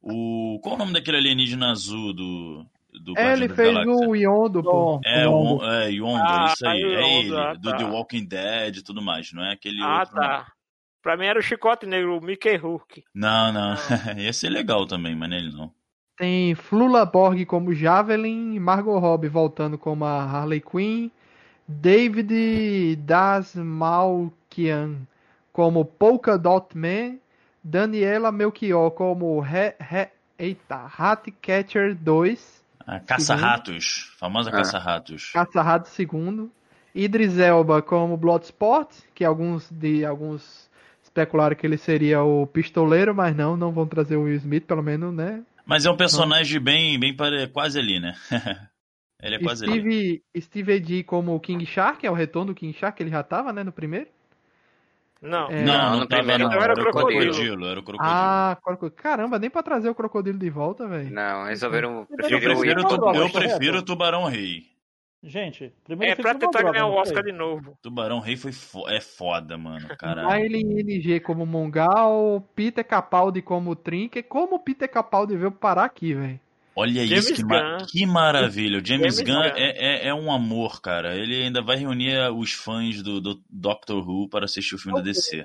[0.00, 0.58] o.
[0.62, 2.66] Qual o nome daquele alienígena azul do.
[3.04, 5.00] do é, ele fez o Yondo, pô.
[5.04, 6.80] É, o é, Yondo, ah, é isso aí.
[6.80, 7.76] Yondo, é ele, ah, do tá.
[7.76, 10.18] The Walking Dead e tudo mais, não é aquele ah, outro.
[10.18, 10.38] Ah, tá.
[10.38, 10.57] Não.
[11.02, 13.04] Pra mim era o Chicote Negro, o Mickey Rourke.
[13.14, 13.76] Não, não.
[14.18, 15.72] Ia ser legal também, mas nele não.
[16.16, 21.12] Tem Flula Borg como Javelin, Margot Robbie voltando como a Harley Quinn,
[21.68, 25.06] David Dasmalkian
[25.52, 27.18] como Polka Dot Man,
[27.62, 30.90] Daniela Melchior como He, He, eita,
[31.40, 32.64] Catcher 2.
[32.86, 34.52] Ah, Caça-Ratos, famosa ah.
[34.52, 35.30] Caça-Ratos.
[35.32, 36.50] Caça-Ratos segundo.
[36.94, 40.67] Idris Elba como Bloodsport, que alguns de alguns
[41.08, 44.82] especularam que ele seria o pistoleiro, mas não, não vão trazer o Will Smith, pelo
[44.82, 45.42] menos, né?
[45.66, 47.14] Mas é um personagem bem, bem
[47.52, 48.14] quase ali, né?
[49.22, 50.22] ele é quase Steve, ali.
[50.40, 53.64] Steve Ed como King Shark, é o retorno do King Shark, ele já tava, né,
[53.64, 54.08] no primeiro?
[55.20, 55.62] Não, é...
[55.64, 57.20] não, no, no primeiro não, era, era, o crocodilo.
[57.20, 57.66] crocodilo.
[57.66, 58.14] Era o crocodilo.
[58.14, 58.56] Ah,
[58.94, 61.10] caramba, nem pra trazer o crocodilo de volta, velho.
[61.10, 62.06] Não, resolveram.
[62.08, 62.52] Eu prefiro,
[63.14, 64.77] eu prefiro o Tubarão Rei.
[65.22, 66.12] Gente, primeiro.
[66.12, 67.76] É pra tentar ganhar o Oscar de novo.
[67.82, 69.88] Tubarão Rei foi fo é foda, mano.
[69.98, 70.42] Caralho.
[70.42, 74.22] Miley NG como Mongal, Peter Capaldi como Trinker.
[74.24, 76.40] Como o Peter Capaldi veio parar aqui, velho?
[76.78, 78.78] Olha James isso, que, ma que maravilha.
[78.78, 79.56] O James, James Gunn, Gunn.
[79.56, 81.16] É, é, é, um amor, cara.
[81.16, 85.02] Ele ainda vai reunir os fãs do, do Doctor Who para assistir o filme da
[85.02, 85.44] DC.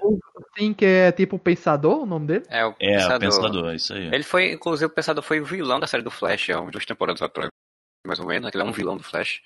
[0.56, 2.46] Sim, que é tipo o Pensador, o nome dele?
[2.48, 3.14] É, o Pensador.
[3.14, 4.06] É, o Pensador, é isso aí.
[4.14, 7.24] Ele foi, inclusive, o Pensador foi o vilão da série do Flash, há duas temporadas
[7.24, 7.50] atrás,
[8.06, 8.54] mais ou menos.
[8.54, 9.42] Ele é um vilão do Flash.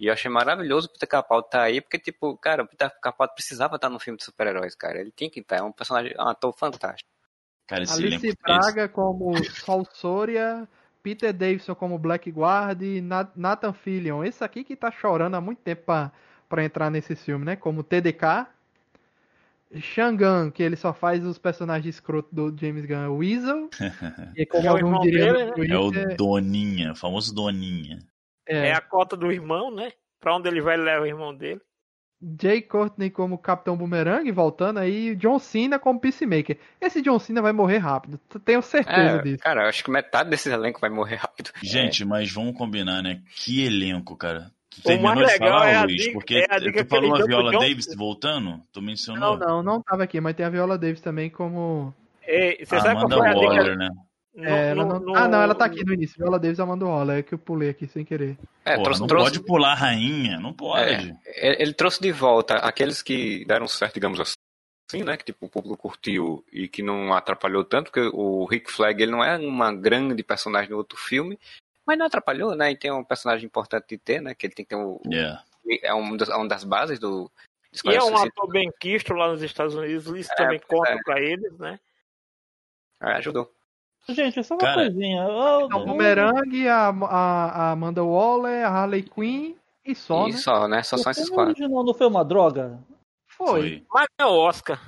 [0.00, 2.90] E eu achei maravilhoso o Peter Capaldi estar tá aí, porque, tipo, cara, o Peter
[3.00, 4.98] Capaldi precisava estar no filme de super-heróis, cara.
[4.98, 7.10] Ele tinha que estar, é um personagem, um ator fantástico.
[7.66, 10.66] Cara, Alice Braga como Sol Soria
[11.02, 13.00] Peter Davidson como Blackguard e
[13.36, 14.24] Nathan Fillion.
[14.24, 16.12] Esse aqui que tá chorando há muito tempo pra,
[16.48, 17.56] pra entrar nesse filme, né?
[17.56, 18.46] Como TDK.
[19.76, 23.70] Shangan, que ele só faz os personagens escroto do James Gunn, o Weasel.
[24.36, 25.52] e como é algum diria né?
[25.68, 28.00] É o Doninha, o famoso Doninha.
[28.50, 28.68] É.
[28.68, 29.92] é a cota do irmão, né?
[30.18, 31.60] Pra onde ele vai levar o irmão dele.
[32.38, 36.58] Jay Courtney como Capitão Boomerang, voltando aí, John Cena como Peacemaker.
[36.78, 39.42] Esse John Cena vai morrer rápido, tenho certeza é, disso.
[39.42, 41.50] Cara, eu acho que metade desse elenco vai morrer rápido.
[41.62, 42.06] Gente, é.
[42.06, 43.22] mas vamos combinar, né?
[43.36, 44.50] Que elenco, cara.
[44.68, 48.62] Tu terminou de falar, é Luiz, dica, porque é tu falou a Viola Davis voltando?
[48.70, 49.38] Tu mencionou?
[49.38, 51.92] Não, não, não tava aqui, mas tem a Viola Davis também como...
[52.22, 53.90] Ei, você ah, sabe qual foi a Waller, dica...
[54.34, 55.00] É, no, não...
[55.00, 55.16] No...
[55.16, 56.16] Ah, não, ela tá aqui no início.
[56.16, 58.38] Viola Davis Amanda Waller, é que eu pulei aqui sem querer.
[58.64, 59.32] É, Porra, trouxe, não trouxe...
[59.32, 61.16] pode pular rainha, não pode.
[61.26, 65.16] É, ele trouxe de volta aqueles que deram certo, digamos assim, né?
[65.16, 69.12] Que tipo, o público curtiu e que não atrapalhou tanto, porque o Rick Flag ele
[69.12, 71.38] não é uma grande personagem no outro filme,
[71.84, 72.70] mas não atrapalhou, né?
[72.70, 74.34] E tem um personagem importante de ter, né?
[74.34, 75.00] Que ele tem que ter um.
[75.06, 75.42] Yeah.
[75.82, 77.30] É um das, uma das bases do.
[77.84, 80.98] E é um ator bem quisto lá nos Estados Unidos, isso é, também conta é.
[81.04, 81.78] pra eles, né?
[83.00, 83.52] É, ajudou.
[84.08, 85.22] Gente, só uma Cara, coisinha.
[85.22, 90.38] Eu, o Boomerang, a, a, a Amanda Waller, a Harley Quinn e só, e né?
[90.38, 90.82] só, né?
[90.82, 91.44] Só são esses quatro.
[91.44, 92.78] O original não foi uma droga?
[93.26, 93.60] Foi.
[93.60, 93.86] foi.
[93.92, 94.80] Mas é o Oscar.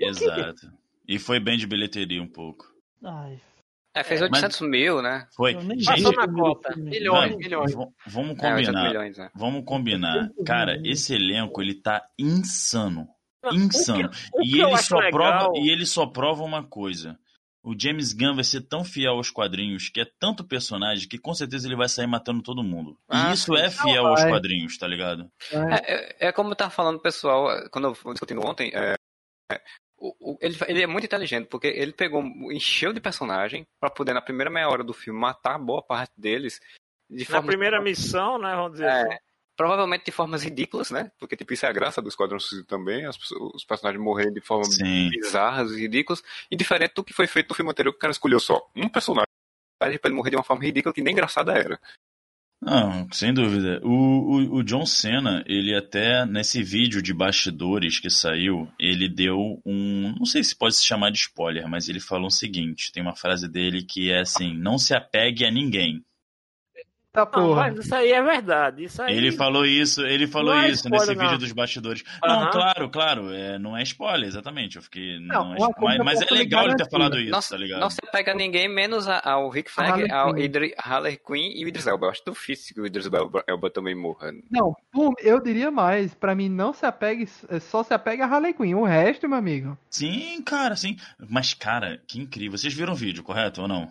[0.00, 0.72] Exato.
[1.06, 2.66] E foi bem de bilheteria um pouco.
[3.02, 3.40] Ai.
[3.96, 4.70] É, fez 800 Mas...
[4.70, 5.28] mil, né?
[5.36, 5.52] Foi.
[5.52, 6.74] Gente, na cota.
[6.76, 7.72] Milhões, milhões.
[8.06, 8.84] Vamos é, combinar.
[8.84, 9.30] É, milhões, é.
[9.34, 10.30] Vamos combinar.
[10.44, 13.08] Cara, esse elenco, ele tá insano.
[13.52, 14.08] Insano.
[14.08, 17.16] O que, o que e, ele só prova, e ele só prova uma coisa
[17.64, 21.32] o James Gunn vai ser tão fiel aos quadrinhos, que é tanto personagem, que com
[21.32, 22.98] certeza ele vai sair matando todo mundo.
[23.08, 25.30] Ah, e isso é fiel aos quadrinhos, tá ligado?
[25.50, 28.94] É, é, é como eu tava falando, pessoal, quando eu discutindo ontem, é,
[29.50, 29.62] é,
[29.96, 34.12] o, o, ele, ele, é muito inteligente, porque ele pegou, encheu de personagem para poder,
[34.12, 36.60] na primeira meia hora do filme, matar boa parte deles.
[37.08, 39.16] De na primeira missão, né, vamos dizer é, assim.
[39.56, 41.12] Provavelmente de formas ridículas, né?
[41.18, 43.16] Porque, tipo, isso é a graça do Esquadrão Suicida também, as,
[43.54, 47.54] os personagens morrerem de formas bizarras e ridículas, e diferente do que foi feito no
[47.54, 49.28] filme anterior, que o cara escolheu só um personagem
[49.78, 51.78] pra ele morrer de uma forma ridícula que nem engraçada era.
[52.64, 53.78] Não, sem dúvida.
[53.84, 59.60] O, o, o, John Cena, ele até nesse vídeo de bastidores que saiu, ele deu
[59.66, 60.14] um.
[60.18, 63.14] Não sei se pode se chamar de spoiler, mas ele falou o seguinte: tem uma
[63.14, 66.02] frase dele que é assim: não se apegue a ninguém.
[67.14, 67.46] Tá, porra.
[67.46, 68.82] Não, mas isso aí é verdade.
[68.82, 69.16] Isso aí...
[69.16, 71.24] Ele falou isso, ele falou é isso spoiler, nesse não.
[71.24, 72.02] vídeo dos bastidores.
[72.02, 72.28] Uhum.
[72.28, 74.74] Não, claro, claro, é, não é spoiler, exatamente.
[74.74, 75.20] Eu fiquei.
[75.20, 77.78] Não, não é, mas, mas é legal ele ter falado isso, não, tá ligado?
[77.78, 81.86] Não se pega ninguém menos ao Rick Flag, ao Idri, Haller Queen e o Idris
[81.86, 82.06] Elba.
[82.06, 83.08] Eu acho difícil que o Idris
[83.46, 84.32] Elba também morra.
[84.50, 84.74] Não,
[85.20, 86.14] eu diria mais.
[86.14, 87.28] Pra mim, não se apegue,
[87.60, 88.74] só se apega a Harley Quinn.
[88.74, 89.78] O resto, meu amigo.
[89.88, 90.96] Sim, cara, sim.
[91.30, 92.58] Mas, cara, que incrível.
[92.58, 93.88] Vocês viram o vídeo, correto ou não?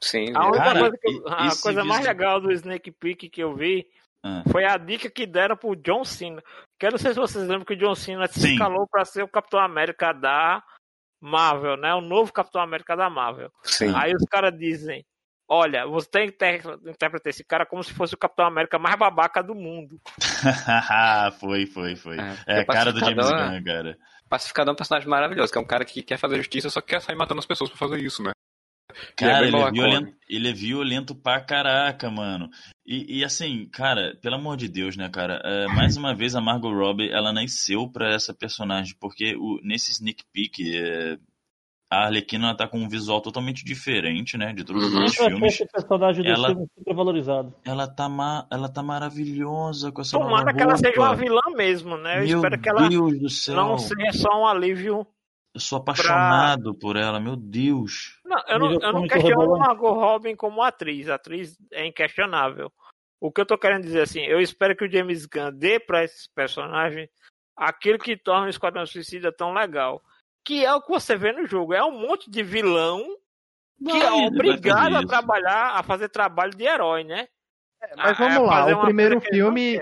[0.00, 3.86] Sim, a cara, coisa, eu, a coisa mais legal do Snake Peak que eu vi
[4.22, 4.42] ah.
[4.50, 6.42] foi a dica que deram pro John Cena.
[6.78, 9.22] Que eu não sei se vocês lembram que o John Cena se escalou para ser
[9.22, 10.62] o Capitão América da
[11.20, 11.94] Marvel, né?
[11.94, 13.50] O novo Capitão América da Marvel.
[13.62, 13.94] Sim.
[13.94, 15.04] Aí os caras dizem:
[15.46, 19.42] Olha, você tem que interpretar esse cara como se fosse o Capitão América mais babaca
[19.42, 20.00] do mundo.
[21.38, 22.16] foi, foi, foi.
[22.18, 23.98] É, é a cara do James Gunn, cara.
[24.28, 27.00] Pacificador é um personagem maravilhoso, que é um cara que quer fazer justiça, só quer
[27.02, 28.32] sair matando as pessoas pra fazer isso, né?
[29.16, 32.48] Cara, é ele, é violento, ele é violento pra caraca, mano.
[32.86, 35.40] E, e, assim, cara, pelo amor de Deus, né, cara?
[35.44, 39.92] É, mais uma vez a Margot Robbie, ela nasceu pra essa personagem, porque o, nesse
[39.92, 41.16] sneak peek, é,
[41.90, 45.54] a Arlequina tá com um visual totalmente diferente, né, de todos os outros filmes.
[45.54, 47.54] Esse personagem ela, filme super valorizado.
[47.64, 51.96] Ela tá, ma, ela tá maravilhosa com essa Tomara que ela seja uma vilã mesmo,
[51.96, 52.22] né?
[52.22, 55.06] Eu Meu espero que ela Deus não seja só um alívio
[55.54, 56.80] eu sou apaixonado pra...
[56.80, 58.20] por ela, meu Deus.
[58.24, 61.08] Não, eu não, eu não questiono Margot Robin como atriz.
[61.08, 62.72] A atriz é inquestionável.
[63.20, 66.02] O que eu tô querendo dizer assim, eu espero que o James Gunn dê pra
[66.02, 67.08] esses personagens
[67.56, 70.02] aquilo que torna o Esquadrão Suicida tão legal.
[70.44, 71.72] Que é o que você vê no jogo.
[71.72, 73.02] É um monte de vilão
[73.78, 77.28] que é obrigado a trabalhar, a fazer trabalho de herói, né?
[77.80, 79.78] É, mas vamos lá, o primeiro filme,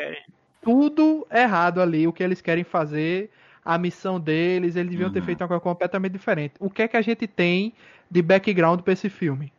[0.60, 3.30] tudo errado ali, o que eles querem fazer
[3.64, 5.14] a missão deles, eles deviam uhum.
[5.14, 6.54] ter feito uma coisa completamente diferente.
[6.58, 7.72] O que é que a gente tem
[8.10, 9.52] de background para esse filme?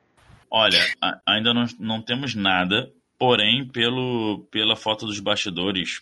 [0.49, 0.79] Olha,
[1.25, 6.01] ainda não, não temos nada, porém, pelo, pela foto dos bastidores,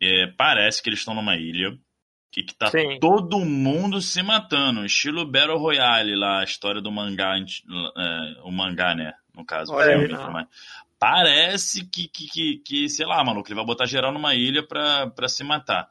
[0.00, 1.76] é, parece que eles estão numa ilha
[2.36, 3.00] e que tá Sim.
[3.00, 8.94] todo mundo se matando, estilo Battle Royale lá, a história do mangá, é, o mangá,
[8.94, 9.72] né, no caso.
[9.72, 10.46] Olha,
[11.00, 15.06] Parece que, que, que, que, sei lá, maluco, ele vai botar geral numa ilha pra,
[15.08, 15.88] pra se matar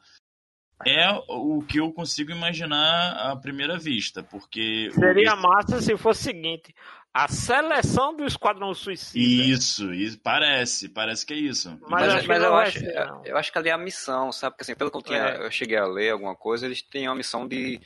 [0.86, 4.90] é o que eu consigo imaginar à primeira vista, porque...
[4.92, 5.42] Seria o...
[5.42, 6.74] massa se fosse o seguinte,
[7.12, 9.18] a seleção do Esquadrão Suicida.
[9.18, 11.76] Isso, isso parece, parece que é isso.
[11.88, 12.78] Mas, mas, mas eu, acho,
[13.24, 14.52] eu acho que ali é a missão, sabe?
[14.52, 15.46] Porque assim, pelo que eu, tinha, é.
[15.46, 17.80] eu cheguei a ler alguma coisa, eles têm a missão de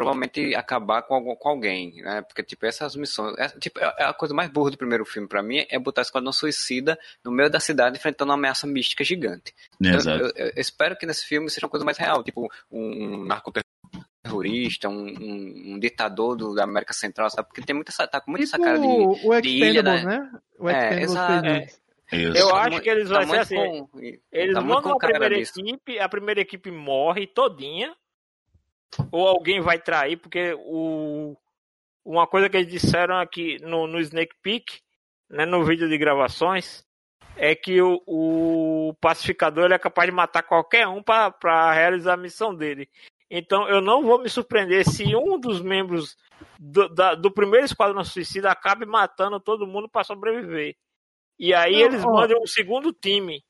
[0.00, 2.22] provavelmente acabar com, com alguém, né?
[2.22, 3.36] Porque, tipo, essas missões.
[3.38, 6.00] É, tipo, é, é a coisa mais burra do primeiro filme para mim é botar
[6.00, 9.54] Esquadrão Suicida no meio da cidade enfrentando uma ameaça mística gigante.
[9.78, 10.24] Então, Exato.
[10.24, 14.88] Eu, eu, eu, espero que nesse filme seja uma coisa mais real, tipo, um narcoterrorista,
[14.88, 17.48] um, um, um ditador do, da América Central, sabe?
[17.48, 20.02] Porque tem muita, tá com muita tipo essa cara de, o de ilha, né?
[20.02, 20.30] né?
[20.58, 21.46] O é, exato.
[21.46, 21.68] É.
[22.10, 23.56] Eu tá acho que eles vão tá ser assim.
[23.56, 23.88] Com,
[24.32, 27.94] eles tá mandam a primeira equipe, a primeira equipe morre todinha
[29.10, 31.36] ou alguém vai trair, porque o,
[32.04, 34.80] uma coisa que eles disseram aqui no, no Snake Peak,
[35.28, 36.84] né, no vídeo de gravações,
[37.36, 42.16] é que o, o pacificador ele é capaz de matar qualquer um para realizar a
[42.16, 42.88] missão dele.
[43.30, 46.16] Então eu não vou me surpreender se um dos membros
[46.58, 50.76] do, da, do primeiro Esquadrão Suicida acabe matando todo mundo para sobreviver.
[51.38, 53.42] E aí não, eles ó, mandam um segundo time.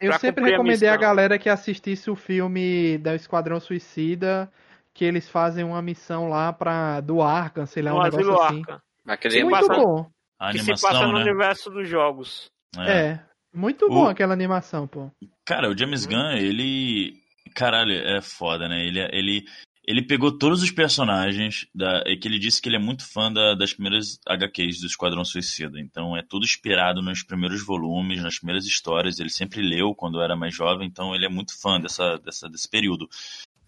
[0.00, 4.50] Eu sempre recomendei a, a, galera que assistisse o filme da Esquadrão Suicida,
[4.96, 8.60] que eles fazem uma missão lá para do Arkham, sei lá, um negócio assim.
[8.60, 8.80] Arkham.
[9.06, 10.10] Aquele muito passa, bom.
[10.38, 11.20] A que animação, se passa no né?
[11.20, 12.50] universo dos jogos.
[12.78, 13.20] É, é
[13.54, 14.08] muito bom o...
[14.08, 15.10] aquela animação, pô.
[15.44, 17.22] Cara, o James Gunn, ele
[17.54, 18.84] Caralho, é foda, né?
[18.86, 19.44] Ele, ele,
[19.86, 23.54] ele pegou todos os personagens da, que ele disse que ele é muito fã da,
[23.54, 25.80] das primeiras HQs do Esquadrão Suicida.
[25.80, 29.18] Então é tudo inspirado nos primeiros volumes, nas primeiras histórias.
[29.18, 32.68] Ele sempre leu quando era mais jovem, então ele é muito fã dessa, dessa, desse
[32.68, 33.08] período.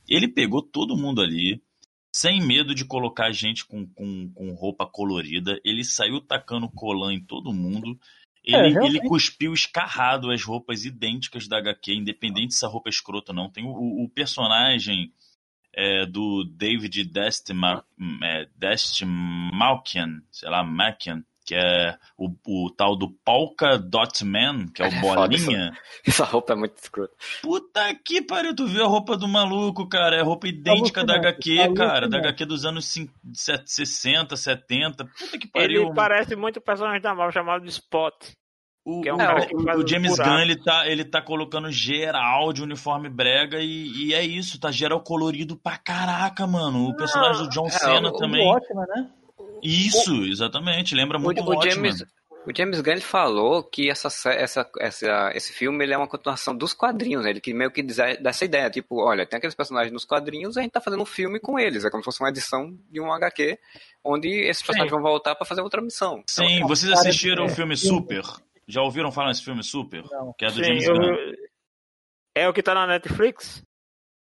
[0.09, 1.63] Ele pegou todo mundo ali,
[2.13, 5.61] sem medo de colocar gente com, com, com roupa colorida.
[5.65, 7.99] Ele saiu tacando colã em todo mundo.
[8.43, 12.91] Ele, é, ele cuspiu escarrado as roupas idênticas da HQ, independente se a roupa é
[12.91, 13.51] escrota ou não.
[13.51, 15.13] Tem o, o personagem
[15.75, 17.85] é, do David Destma,
[18.23, 24.83] é, Destmalkian, sei lá, Malkian, que é o, o, tal do Polka Dot Man, que
[24.83, 25.73] é o é Bolinha.
[26.07, 27.15] Essa, essa, roupa é muito escrota.
[27.41, 30.17] Puta que pariu, tu viu a roupa do maluco, cara.
[30.17, 32.07] É a roupa idêntica da HQ, cara.
[32.07, 32.93] Da HQ dos anos
[33.33, 35.07] 60, 70.
[35.07, 35.85] Puta que pariu.
[35.85, 38.15] Ele parece muito o personagem da Marvel chamado de Spot.
[38.85, 43.09] O, é um o, o James Gunn ele tá, ele tá colocando geral de uniforme
[43.09, 46.89] brega e, e, é isso, tá geral colorido pra caraca, mano.
[46.89, 48.47] O personagem do John é, Cena também.
[48.47, 49.11] Ótima, né?
[49.63, 52.05] Isso, exatamente, lembra muito o, o James,
[52.47, 56.73] o James Gunn falou que essa, essa, essa, esse filme ele é uma continuação dos
[56.73, 57.31] quadrinhos, né?
[57.31, 60.61] ele que meio que diz dessa ideia, tipo, olha, tem aqueles personagens nos quadrinhos e
[60.61, 63.01] a gente tá fazendo um filme com eles, é como se fosse uma edição de
[63.01, 63.59] um HQ,
[64.03, 64.97] onde esses personagens Sim.
[64.97, 66.23] vão voltar para fazer outra missão.
[66.27, 68.23] Sim, então, vocês assistiram o filme Super?
[68.67, 70.05] Já ouviram falar nesse filme Super?
[70.11, 70.33] Não.
[70.39, 71.05] Que é do Sim, James Gunn.
[71.05, 71.35] Eu...
[72.35, 73.63] É o que tá na Netflix?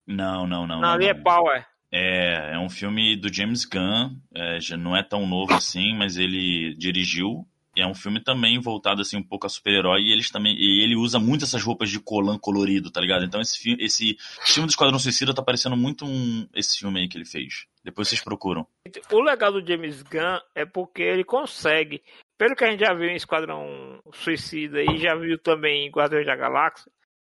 [0.06, 0.82] Não, não, não.
[0.82, 1.66] Não, ali é Power.
[1.92, 6.18] É, é um filme do James Gunn, é, já não é tão novo assim, mas
[6.18, 7.48] ele dirigiu.
[7.76, 10.96] É um filme também voltado assim um pouco a super-herói e eles também e ele
[10.96, 13.24] usa muito essas roupas de colã colorido, tá ligado?
[13.24, 17.08] Então esse filme, esse filme do Esquadrão Suicida tá parecendo muito um esse filme aí
[17.08, 17.68] que ele fez.
[17.84, 18.66] Depois vocês procuram.
[19.12, 22.02] O legal do James Gunn é porque ele consegue
[22.38, 26.26] pelo que a gente já viu em Esquadrão Suicida e já viu também em Guardiões
[26.26, 26.92] da Galáxia,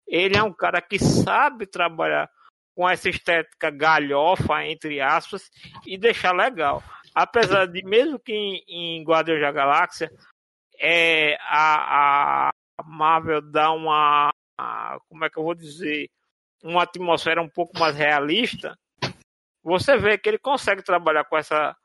[0.06, 2.30] ele é um cara que sabe trabalhar
[2.74, 5.50] com essa estética galhofa, entre aspas,
[5.86, 6.82] e deixar legal.
[7.14, 10.10] Apesar de, mesmo que em, em Guardiões da Galáxia,
[10.78, 16.10] é, a, a Marvel dá uma, a, como é que eu vou dizer,
[16.62, 18.76] uma atmosfera um pouco mais realista,
[19.62, 21.76] você vê que ele consegue trabalhar com essa,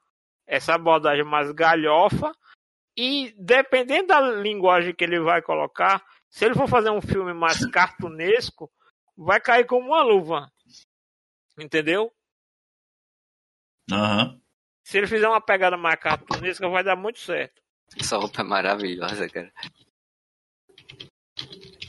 [0.48, 2.32] essa abordagem mais galhofa,
[2.96, 7.64] e dependendo da linguagem que ele vai colocar, se ele for fazer um filme mais
[7.70, 8.72] cartunesco,
[9.16, 10.52] vai cair como uma luva.
[11.58, 12.12] Entendeu?
[13.92, 14.40] Uhum.
[14.84, 17.62] Se ele fizer uma pegada mais cartunesca, vai dar muito certo.
[18.00, 19.52] Essa roupa é maravilhosa, cara.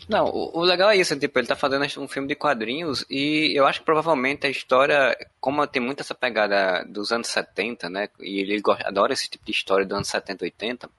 [0.08, 3.52] Não, o, o, legal é isso, tipo, ele tá fazendo um filme de quadrinhos e
[3.54, 8.08] eu acho que provavelmente a história, como tem muito essa pegada dos anos 70, né,
[8.18, 10.90] e ele gosta, adora esse tipo de história dos anos 70, 80,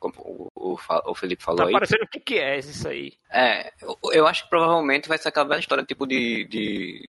[0.00, 1.72] como o, o, o Felipe falou tá aí.
[1.72, 3.12] Tá parecendo o que, que é isso aí.
[3.30, 7.08] É, eu, eu, acho que provavelmente vai ser aquela história tipo de, de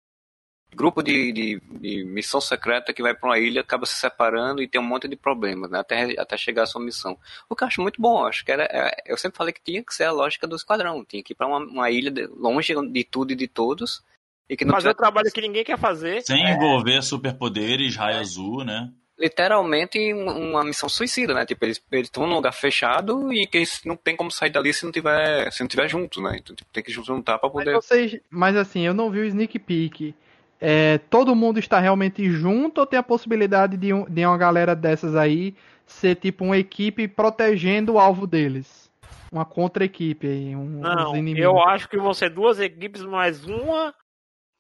[0.74, 4.68] grupo de, de, de, missão secreta que vai para uma ilha, acaba se separando e
[4.68, 5.80] tem um monte de problemas, né?
[5.80, 7.18] Até, até chegar à sua missão.
[7.48, 8.64] O que eu acho muito bom, acho que era.
[8.64, 11.04] É, eu sempre falei que tinha que ser a lógica do esquadrão.
[11.04, 14.02] Tinha que ir para uma, uma, ilha de, longe de tudo e de todos.
[14.48, 16.22] E que não fazer o trabalho que ninguém quer fazer.
[16.22, 16.54] Sem é...
[16.54, 18.20] envolver superpoderes, raio é.
[18.20, 18.90] azul, né?
[19.18, 21.44] Literalmente uma missão suicida, né?
[21.44, 24.84] Tipo, eles estão num lugar fechado e que eles não tem como sair dali se
[24.84, 26.36] não tiver, se não tiver junto, né?
[26.38, 27.74] Então tipo, tem que juntar para poder.
[27.74, 30.14] Mas, vocês, mas assim, eu não vi o sneak peek
[30.60, 34.74] é, todo mundo está realmente junto ou tem a possibilidade de, um, de uma galera
[34.74, 35.54] dessas aí
[35.86, 38.90] ser tipo uma equipe protegendo o alvo deles?
[39.30, 43.94] Uma contra-equipe aí, um, Não, eu acho que vão ser duas equipes, mas uma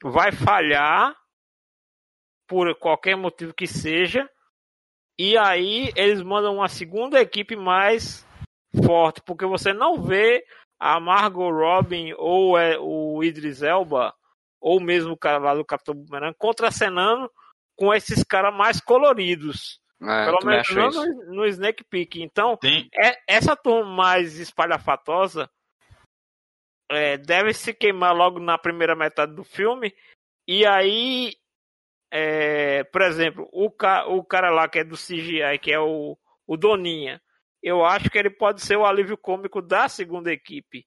[0.02, 1.16] vai falhar
[2.46, 4.28] por qualquer motivo que seja,
[5.18, 8.26] e aí eles mandam uma segunda equipe mais
[8.84, 10.44] forte, porque você não vê
[10.78, 14.14] a Margot Robin ou é, o Idris Elba
[14.60, 17.30] ou mesmo o cara lá do Capitão Boomerang, contracenando
[17.76, 19.80] com esses caras mais coloridos.
[20.00, 22.22] É, Pelo menos não no, no, Snake Peak.
[22.22, 22.88] Então, Tem...
[22.94, 25.50] é, essa turma mais espalhafatosa
[26.90, 29.94] é, deve se queimar logo na primeira metade do filme.
[30.46, 31.34] E aí
[32.10, 36.16] é, por exemplo, o, ca, o cara lá que é do CGI, que é o,
[36.46, 37.20] o Doninha,
[37.62, 40.86] eu acho que ele pode ser o alívio cômico da segunda equipe.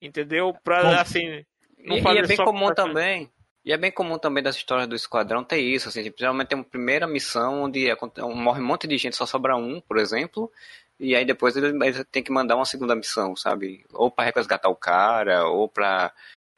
[0.00, 0.52] Entendeu?
[0.62, 1.44] Pra, Bom, assim.
[1.82, 3.30] Não e, e é bem comum também.
[3.64, 6.58] E é bem comum também das histórias do esquadrão ter isso, assim, tipo, geralmente tem
[6.58, 7.96] uma primeira missão onde é,
[8.34, 10.50] morre um monte de gente, só sobra um, por exemplo,
[10.98, 13.84] e aí depois ele, ele tem que mandar uma segunda missão, sabe?
[13.92, 16.12] Ou para resgatar o cara, ou para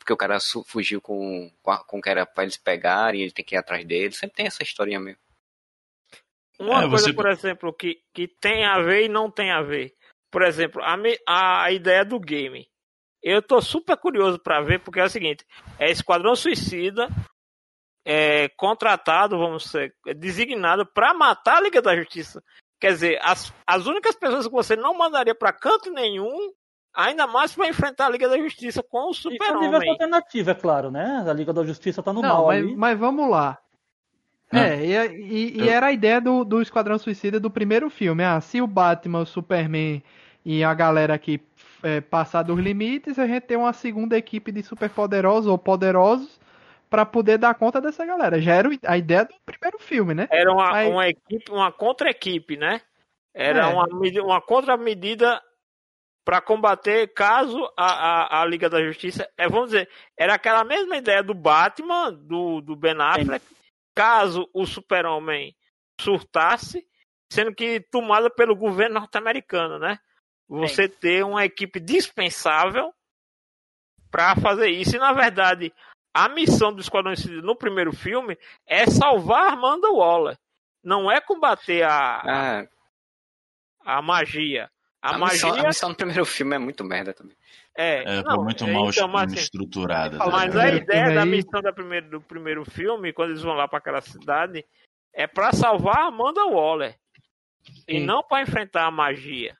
[0.04, 3.54] porque o cara fugiu com, com o que era pra eles pegarem, ele tem que
[3.54, 4.12] ir atrás dele.
[4.12, 5.18] Sempre tem essa historinha mesmo.
[6.58, 7.12] Uma é, coisa, você...
[7.14, 9.94] por exemplo, que, que tem a ver e não tem a ver.
[10.30, 12.68] Por exemplo, a, a ideia do game.
[13.24, 15.44] Eu tô super curioso para ver, porque é o seguinte:
[15.78, 17.08] é Esquadrão Suicida
[18.04, 22.44] é, contratado, vamos ser, é designado para matar a Liga da Justiça.
[22.78, 26.52] Quer dizer, as, as únicas pessoas que você não mandaria para canto nenhum
[26.94, 29.84] Ainda mais para enfrentar a Liga da Justiça com o Super-Homem.
[29.84, 31.24] É alternativa, é claro, né?
[31.28, 32.76] A Liga da Justiça tá no Não, mal mas, ali.
[32.76, 33.58] mas vamos lá.
[34.52, 38.22] É, e, e, e, era a ideia do, do Esquadrão Suicida do primeiro filme.
[38.22, 40.00] Ah, se o Batman, o Superman
[40.44, 41.38] e a galera aqui
[41.84, 46.40] é, passar dos limites, a gente tem uma segunda equipe de superpoderosos ou poderosos
[46.88, 48.40] para poder dar conta dessa galera.
[48.40, 50.26] Já era a ideia do primeiro filme, né?
[50.30, 50.90] Era uma, Aí...
[50.90, 52.80] uma equipe, uma contra-equipe, né?
[53.34, 53.66] Era é.
[53.66, 53.86] uma,
[54.22, 55.42] uma contra-medida
[56.24, 59.28] para combater caso a, a, a, Liga da Justiça.
[59.36, 63.44] É, vamos dizer, era aquela mesma ideia do Batman, do, do Ben Affleck,
[63.94, 65.54] caso o Super-Homem
[66.00, 66.86] surtasse,
[67.30, 69.98] sendo que tomada pelo governo norte-americano, né?
[70.48, 70.94] Você Sim.
[71.00, 72.92] ter uma equipe dispensável
[74.10, 74.96] para fazer isso.
[74.96, 75.72] E na verdade,
[76.12, 77.12] a missão do Esquadrão
[77.42, 80.38] no primeiro filme é salvar Amanda Waller.
[80.82, 82.68] Não é combater a, ah.
[83.84, 84.70] a magia.
[85.02, 85.34] A, a, magia...
[85.34, 87.36] missão, a missão do primeiro filme é muito merda também.
[87.76, 90.18] É, é não, muito mal então, assim, estruturada.
[90.18, 93.66] Tá mas a ideia da missão da primeiro, do primeiro filme, quando eles vão lá
[93.66, 94.64] para aquela cidade,
[95.12, 96.96] é para salvar a Amanda Waller.
[97.88, 99.56] E não para enfrentar a magia.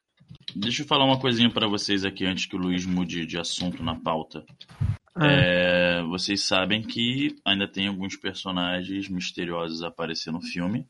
[0.54, 3.82] Deixa eu falar uma coisinha para vocês aqui antes que o Luiz mude de assunto
[3.82, 4.44] na pauta.
[5.14, 5.26] Ah.
[5.26, 10.86] É, vocês sabem que ainda tem alguns personagens misteriosos a aparecer no filme.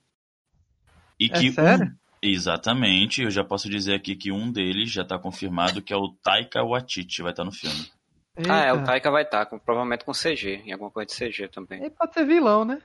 [1.19, 1.86] E é que sério?
[1.86, 5.97] Um, Exatamente, eu já posso dizer aqui que um deles já está confirmado, que é
[5.97, 7.86] o Taika Waititi, vai estar tá no filme.
[8.35, 8.53] Eita.
[8.53, 11.49] Ah, é, o Taika vai estar, tá, provavelmente com CG, em alguma coisa de CG
[11.49, 11.81] também.
[11.81, 12.81] Ele pode ser vilão, né?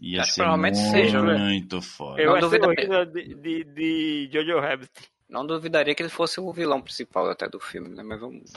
[0.00, 2.20] Ia Acho ser provavelmente muito, seja, muito foda.
[2.20, 4.90] Eu não duvida de, de, de Jojo Rabbit.
[5.32, 8.02] Não duvidaria que ele fosse o vilão principal até do filme, né?
[8.02, 8.52] Mas vamos.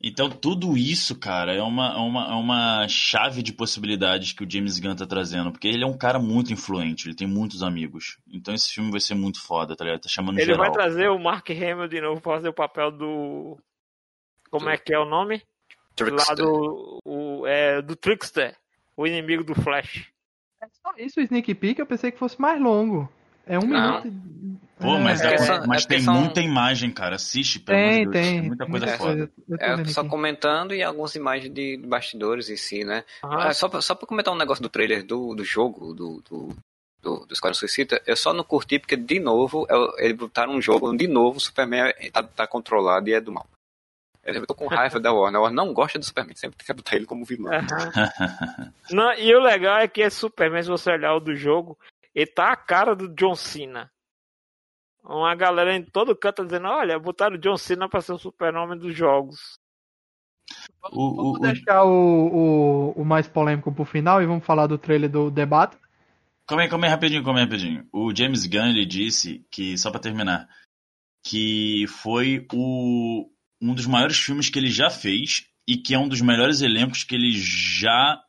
[0.00, 4.50] Então, tudo isso, cara, é uma, é uma, é uma chave de possibilidades que o
[4.50, 5.50] James Gunn tá trazendo.
[5.50, 8.18] Porque ele é um cara muito influente, ele tem muitos amigos.
[8.32, 10.02] Então, esse filme vai ser muito foda, tá ligado?
[10.02, 10.60] Tá chamando Ele geral.
[10.60, 13.58] vai trazer o Mark Hamill de novo pra fazer o papel do.
[14.48, 15.42] Como é que é o nome?
[15.96, 16.28] Trickster.
[16.28, 17.00] Lá do.
[17.04, 18.56] O, é, do Trickster,
[18.96, 20.06] o inimigo do Flash.
[20.62, 23.10] É só isso, o Sneak Peek, eu pensei que fosse mais longo.
[23.44, 24.02] É um Não.
[24.04, 24.60] minuto.
[24.82, 26.14] Pô, mas, é, é, mas é tem são...
[26.14, 27.16] muita imagem, cara.
[27.16, 28.12] Assiste, pelo tem, Deus.
[28.12, 29.30] Tem, muita coisa muita foda.
[29.58, 33.04] é, só comentando e algumas imagens de bastidores em si, né?
[33.22, 36.56] Ah, só, pra, só pra comentar um negócio do trailer do, do jogo, do, do,
[37.00, 39.66] do, do Esquadrão Suicida, eu só não curti porque, de novo,
[39.98, 43.46] eles botaram um jogo de novo o Superman tá, tá controlado e é do mal.
[44.24, 45.40] Eu tô com raiva da Warner.
[45.40, 47.50] A Warner não gosta do Superman, sempre quer botar ele como vilão.
[48.90, 51.76] não, e o legal é que esse Superman, se você olhar o do jogo,
[52.14, 53.90] ele tá a cara do John Cena.
[55.04, 58.18] Uma galera em todo canto tá dizendo: olha, botaram o John Cena pra ser o
[58.18, 59.58] super-homem dos jogos.
[60.92, 64.78] O, vamos o, deixar o, o, o, mais polêmico pro final e vamos falar do
[64.78, 65.76] trailer do debate.
[66.46, 67.88] Come come aí rapidinho, come aí rapidinho.
[67.92, 70.48] O James Gunn ele disse que, só para terminar,
[71.24, 73.30] que foi o,
[73.60, 77.04] um dos maiores filmes que ele já fez e que é um dos melhores elencos
[77.04, 78.20] que ele já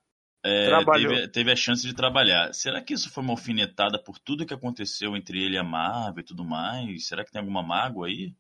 [0.43, 2.53] é, teve, teve, a chance de trabalhar.
[2.53, 6.19] Será que isso foi uma alfinetada por tudo que aconteceu entre ele e a Marvel
[6.19, 7.07] e tudo mais?
[7.07, 8.33] Será que tem alguma mágoa aí?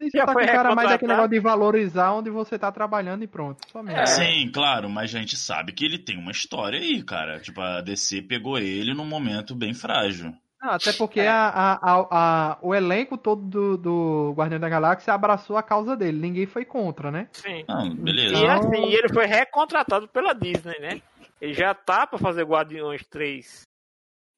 [0.00, 3.66] Isso tá com cara mais aquele negócio de valorizar onde você tá trabalhando e pronto.
[3.88, 4.04] É.
[4.04, 7.40] Sim, claro, mas a gente sabe que ele tem uma história aí, cara.
[7.40, 10.34] Tipo, a DC pegou ele num momento bem frágil.
[10.60, 11.28] Não, até porque é.
[11.28, 16.18] a, a, a, o elenco todo do, do Guardião da Galáxia abraçou a causa dele.
[16.18, 17.28] Ninguém foi contra, né?
[17.32, 17.64] Sim.
[17.68, 18.36] Ah, beleza.
[18.36, 21.00] E assim, ele foi recontratado pela Disney, né?
[21.40, 23.62] Ele já tá para fazer Guardiões 3.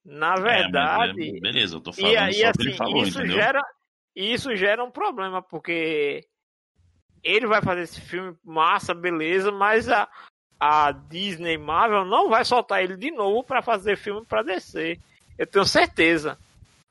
[0.05, 1.37] Na é, verdade.
[1.37, 3.37] É, beleza, eu tô falando e, e, assim, falou, isso entendeu?
[3.37, 3.63] Gera,
[4.17, 6.27] isso gera um problema, porque
[7.23, 10.09] ele vai fazer esse filme massa, beleza, mas a,
[10.59, 14.99] a Disney Marvel não vai soltar ele de novo para fazer filme para descer.
[15.37, 16.39] Eu tenho certeza.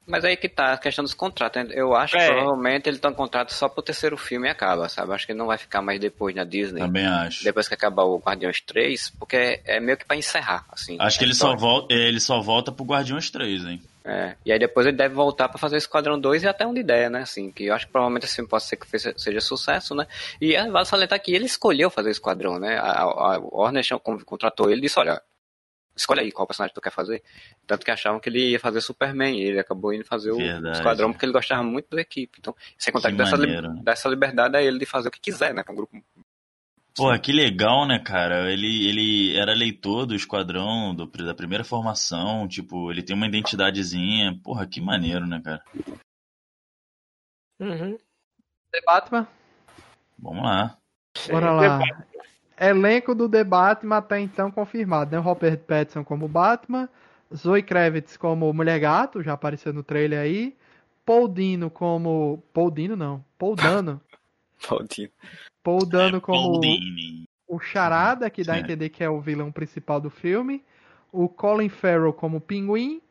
[0.07, 1.63] Mas aí que tá a questão dos contratos.
[1.63, 1.73] Né?
[1.73, 2.19] Eu acho é.
[2.19, 5.13] que provavelmente ele tá um contrato só pro terceiro filme e acaba, sabe?
[5.13, 6.79] Acho que ele não vai ficar mais depois na Disney.
[6.79, 7.43] Também acho.
[7.43, 10.97] Depois que acabar o Guardiões 3, porque é meio que pra encerrar, assim.
[10.99, 13.81] Acho que ele só, volta, ele só volta pro Guardiões 3, hein?
[14.05, 16.73] É, e aí depois ele deve voltar para fazer o Esquadrão 2 e até um
[16.73, 17.23] de ideia, né?
[17.23, 20.07] Assim, que eu acho que provavelmente filme pode ser que seja sucesso, né?
[20.39, 22.77] E é, vale salientar que ele escolheu fazer o Esquadrão, né?
[22.77, 23.83] A, a, a Warner
[24.25, 25.21] contratou ele e disse, olha,
[25.97, 27.23] escolhe aí qual personagem tu quer fazer.
[27.65, 30.67] Tanto que achavam que ele ia fazer Superman, e ele acabou indo fazer Verdade.
[30.67, 32.37] o Esquadrão porque ele gostava muito da equipe.
[32.39, 35.19] Então, sem contar que, que dessa, li dessa liberdade a ele de fazer o que
[35.19, 35.63] quiser, né?
[35.63, 35.97] Com um grupo
[36.97, 38.51] Pô, que legal, né, cara?
[38.51, 44.39] Ele, ele era leitor do esquadrão, do, da primeira formação, tipo, ele tem uma identidadezinha.
[44.43, 45.63] Porra, que maneiro, né, cara?
[47.59, 47.97] Uhum.
[48.71, 49.27] The Batman?
[50.17, 50.77] Vamos lá.
[51.29, 51.79] Bora lá.
[52.59, 55.17] Elenco do The Batman até então confirmado, né?
[55.17, 56.89] Robert Pattinson como Batman,
[57.35, 60.55] Zoe Kravitz como Mulher Gato, já apareceu no trailer aí.
[61.05, 62.43] Paul Dino como...
[62.53, 64.01] Paul Dino não, Paul Dano.
[64.67, 65.11] Paul Dino.
[65.63, 66.59] Paul Dano é, como
[67.47, 70.63] o Charada, que dá a entender que é o vilão principal do filme.
[71.11, 73.01] O Colin Farrell como Pinguim.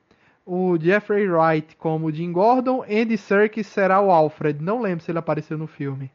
[0.45, 2.83] O Jeffrey Wright como Jim Gordon.
[2.83, 4.63] Andy Serkis será o Alfred.
[4.63, 6.11] Não lembro se ele apareceu no filme.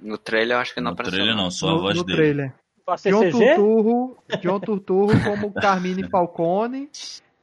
[0.00, 1.18] No trailer eu acho que não no apareceu.
[1.18, 2.16] No trailer não, só a voz no dele.
[2.16, 2.54] Trailer.
[3.04, 6.90] John Turturro, John Turturro como Carmine Falcone.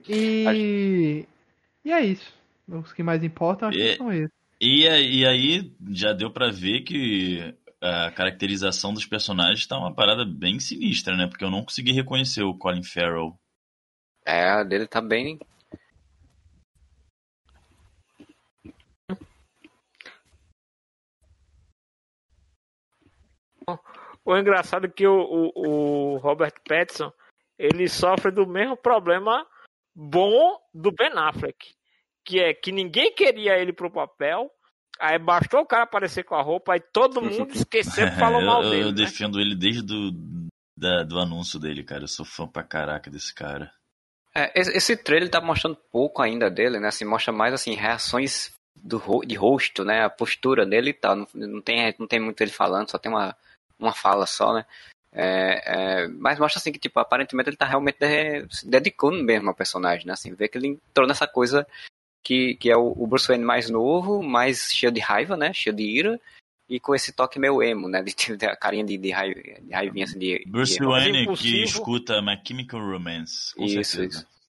[0.08, 1.26] E.
[1.84, 2.34] E é isso.
[2.68, 4.32] Os que mais importam acho e, que são esses.
[4.62, 10.26] E, e aí já deu para ver que a caracterização dos personagens tá uma parada
[10.26, 11.28] bem sinistra, né?
[11.28, 13.34] Porque eu não consegui reconhecer o Colin Farrell.
[14.26, 15.40] É, a dele tá bem.
[24.30, 25.20] O engraçado é que o,
[25.56, 27.12] o, o Robert Pattinson
[27.58, 29.44] ele sofre do mesmo problema
[29.96, 31.74] bom do Ben Affleck,
[32.24, 34.52] que é que ninguém queria ele pro papel,
[35.00, 38.62] Aí bastou o cara aparecer com a roupa, aí todo mundo esqueceu que falou mal
[38.62, 38.82] dele.
[38.82, 38.92] Eu, né?
[38.92, 40.12] defendo ele desde do,
[40.78, 42.04] da, do anúncio dele, cara.
[42.04, 43.72] Eu sou fã pra caraca desse cara.
[44.36, 46.90] É, esse trailer tá mostrando pouco ainda dele, né?
[46.90, 50.04] Assim, mostra mais assim, reações do, de rosto, né?
[50.04, 51.16] A postura dele e tal.
[51.16, 53.34] Não, não, tem, não tem muito ele falando, só tem uma,
[53.80, 54.66] uma fala só, né?
[55.12, 55.64] É,
[56.04, 59.56] é, mas mostra assim que, tipo, aparentemente ele tá realmente de, se dedicando mesmo ao
[59.56, 60.14] personagem, né?
[60.14, 61.66] Assim, vê que ele entrou nessa coisa
[62.24, 65.52] que, que é o, o Bruce Wayne mais novo, mais cheio de raiva, né?
[65.54, 66.22] Cheio de ira.
[66.70, 68.04] E com esse toque meio emo, né?
[68.04, 70.44] De, de, a carinha de, de, raiva, de raivinha assim de.
[70.46, 73.56] Bruce de Wayne que escuta My Chemical Romance.
[73.56, 74.20] Com isso, certeza.
[74.20, 74.40] isso.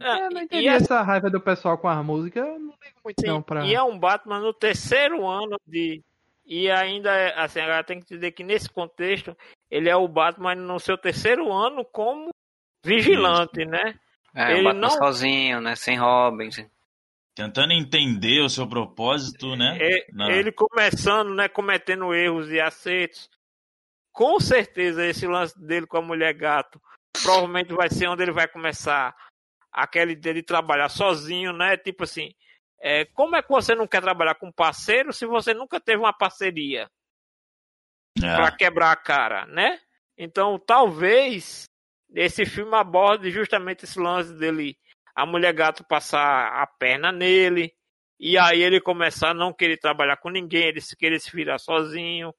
[0.00, 0.74] É, eu não entendi a...
[0.74, 3.66] essa raiva do pessoal com a música, eu não ligo muito Sim, não pra...
[3.66, 6.00] E é um Batman no terceiro ano de...
[6.44, 9.36] E ainda, é, assim, agora tem que dizer que nesse contexto,
[9.70, 12.30] ele é o Batman no seu terceiro ano como
[12.84, 13.98] vigilante, né?
[14.34, 15.76] É, ele não sozinho, né?
[15.76, 16.48] Sem Robin.
[17.34, 19.78] Tentando entender o seu propósito, né?
[19.80, 20.06] É,
[20.36, 21.48] ele começando, né?
[21.48, 23.30] Cometendo erros e acertos.
[24.12, 26.80] Com certeza esse lance dele com a mulher gato
[27.22, 29.14] provavelmente vai ser onde ele vai começar
[29.70, 31.76] aquele dele trabalhar sozinho, né?
[31.76, 32.34] Tipo assim,
[32.82, 36.12] é, como é que você não quer trabalhar com parceiro se você nunca teve uma
[36.12, 36.90] parceria
[38.18, 38.20] é.
[38.20, 39.78] para quebrar a cara, né?
[40.18, 41.70] Então talvez
[42.12, 44.76] esse filme aborda justamente esse lance dele,
[45.14, 47.72] a mulher gato passar a perna nele,
[48.18, 51.58] e aí ele começar a não querer trabalhar com ninguém, ele se querer se virar
[51.58, 52.34] sozinho.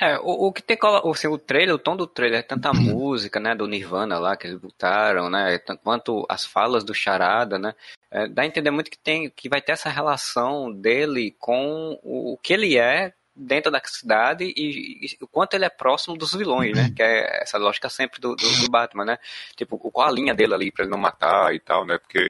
[0.00, 0.76] É, o, o que tem
[1.10, 4.60] assim, o trailer, o tom do trailer, tanta música, né, do Nirvana lá que eles
[4.60, 7.74] botaram, né, quanto as falas do Charada, né,
[8.10, 12.34] é, dá a entender muito que tem, que vai ter essa relação dele com o,
[12.34, 16.34] o que ele é dentro da cidade e, e, o quanto ele é próximo dos
[16.34, 16.90] vilões, né?
[16.96, 19.18] Que é essa lógica sempre do, do, do Batman, né?
[19.54, 21.98] Tipo, qual a linha dele ali para ele não matar e tal, né?
[21.98, 22.28] Porque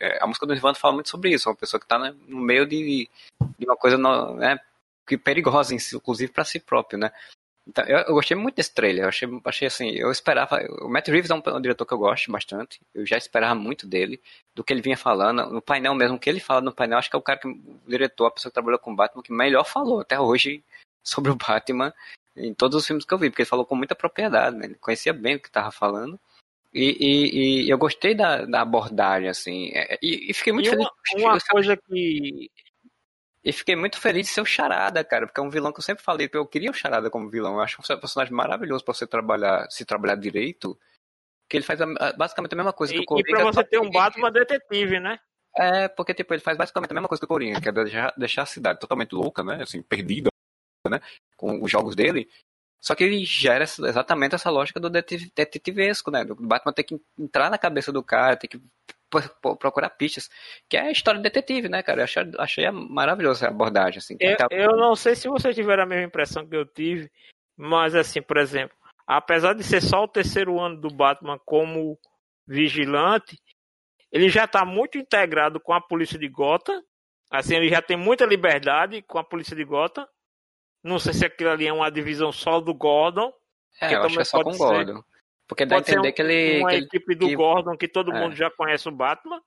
[0.00, 2.40] é, a música do Nirvana fala muito sobre isso, uma pessoa que tá né, no
[2.40, 3.08] meio de,
[3.58, 4.58] de uma coisa né,
[5.10, 7.10] que perigosa, inclusive para si próprio, né?
[7.66, 9.04] Então, eu, eu, gostei muito desse trailer.
[9.04, 10.58] Eu achei, achei assim, eu esperava.
[10.82, 12.80] O Matt Reeves é um, um, diretor que eu gosto bastante.
[12.94, 14.20] Eu já esperava muito dele,
[14.54, 15.50] do que ele vinha falando.
[15.52, 17.48] No painel mesmo, o que ele fala no painel, acho que é o cara que.
[17.48, 20.64] O diretor, a pessoa que trabalhou com o Batman, que melhor falou até hoje
[21.04, 21.92] sobre o Batman
[22.36, 24.66] em todos os filmes que eu vi, porque ele falou com muita propriedade, né?
[24.66, 26.18] Ele conhecia bem o que estava falando.
[26.72, 29.70] E, e, e, eu gostei da, da abordagem, assim.
[29.74, 30.86] É, e, e fiquei muito e feliz.
[31.16, 32.50] Uma, uma coisa que
[33.42, 35.84] e fiquei muito feliz de ser o Charada, cara, porque é um vilão que eu
[35.84, 37.54] sempre falei, eu queria o Charada como vilão.
[37.54, 40.78] Eu acho um personagem maravilhoso para você trabalhar, se trabalhar direito,
[41.48, 43.30] que ele faz a, basicamente a mesma coisa e, que o Coringa.
[43.30, 45.18] E pra você ter um Batman detetive, né?
[45.56, 48.14] É, porque tipo, ele faz basicamente a mesma coisa que o Coringa, que é deixar,
[48.16, 49.62] deixar a cidade totalmente louca, né?
[49.62, 50.30] Assim, perdida,
[50.86, 51.00] né?
[51.34, 52.28] Com os jogos dele.
[52.78, 56.24] Só que ele gera exatamente essa lógica do detetivesco, né?
[56.24, 58.60] Do Batman ter que entrar na cabeça do cara, ter que
[59.58, 60.30] procurar pistas,
[60.68, 62.00] que é a história do detetive, né, cara?
[62.00, 64.16] Eu achei, achei maravilhosa a abordagem, assim.
[64.20, 64.46] Eu, tá...
[64.50, 67.10] eu não sei se vocês tiveram a mesma impressão que eu tive,
[67.56, 68.76] mas assim, por exemplo,
[69.06, 71.98] apesar de ser só o terceiro ano do Batman como
[72.46, 73.38] vigilante,
[74.12, 76.82] ele já está muito integrado com a polícia de Gotham,
[77.30, 80.06] assim, ele já tem muita liberdade com a polícia de Gotham.
[80.82, 83.32] Não sei se aquilo ali é uma divisão só do Gordon.
[83.80, 85.02] É, eu acho que é só com o Gordon.
[85.50, 86.60] Porque dá a entender um, que ele.
[86.60, 87.34] Uma que equipe do que...
[87.34, 88.20] Gordon que todo é.
[88.20, 89.42] mundo já conhece o Batman.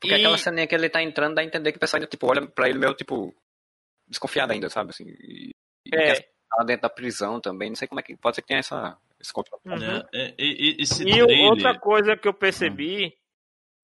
[0.00, 0.18] Porque e...
[0.18, 2.44] aquela ceninha que ele tá entrando dá a entender que o pessoal ainda, tipo, olha
[2.48, 3.32] pra ele meio, tipo,
[4.08, 4.90] desconfiado ainda, sabe?
[4.90, 5.52] Assim, e,
[5.94, 6.14] é.
[6.14, 7.68] tá dentro da prisão também.
[7.68, 8.16] Não sei como é que.
[8.16, 9.62] Pode ser que tenha essa, esse controle.
[9.64, 10.02] Uhum.
[10.12, 13.12] É, e, e outra coisa que eu percebi hum.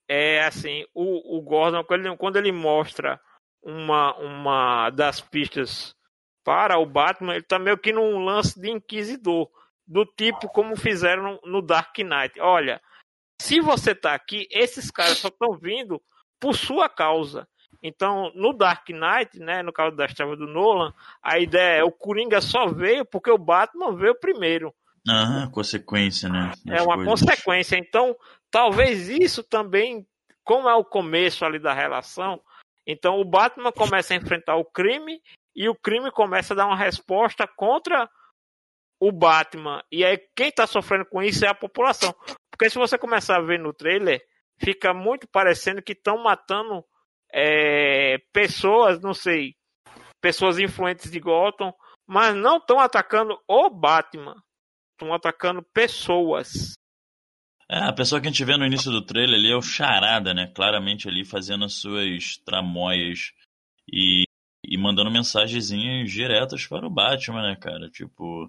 [0.08, 3.20] é assim, o, o Gordon, quando ele, quando ele mostra
[3.62, 5.94] uma, uma das pistas
[6.42, 9.48] para o Batman, ele tá meio que num lance de inquisidor
[9.92, 12.40] do tipo como fizeram no Dark Knight.
[12.40, 12.80] Olha,
[13.38, 16.00] se você tá aqui, esses caras só estão vindo
[16.40, 17.46] por sua causa.
[17.82, 21.92] Então, no Dark Knight, né, no caso das trevas do Nolan, a ideia é o
[21.92, 24.74] Coringa só veio porque o Batman veio primeiro.
[25.06, 26.52] Aham, consequência, né?
[26.66, 27.20] É uma coisas.
[27.20, 27.76] consequência.
[27.76, 28.16] Então,
[28.50, 30.06] talvez isso também,
[30.42, 32.40] como é o começo ali da relação,
[32.86, 35.20] então o Batman começa a enfrentar o crime
[35.54, 38.08] e o crime começa a dar uma resposta contra
[39.02, 39.82] o Batman.
[39.90, 42.14] E aí quem está sofrendo com isso é a população.
[42.52, 44.24] Porque se você começar a ver no trailer,
[44.58, 46.84] fica muito parecendo que estão matando
[47.34, 49.56] é, pessoas, não sei,
[50.20, 51.74] pessoas influentes de Gotham,
[52.06, 54.36] mas não estão atacando o Batman.
[54.92, 56.74] Estão atacando pessoas.
[57.68, 60.32] É, a pessoa que a gente vê no início do trailer ali é o Charada,
[60.32, 60.46] né?
[60.54, 63.32] Claramente ali fazendo as suas tramóias
[63.92, 64.22] e,
[64.64, 67.90] e mandando mensagenzinhas diretas para o Batman, né, cara?
[67.90, 68.48] Tipo,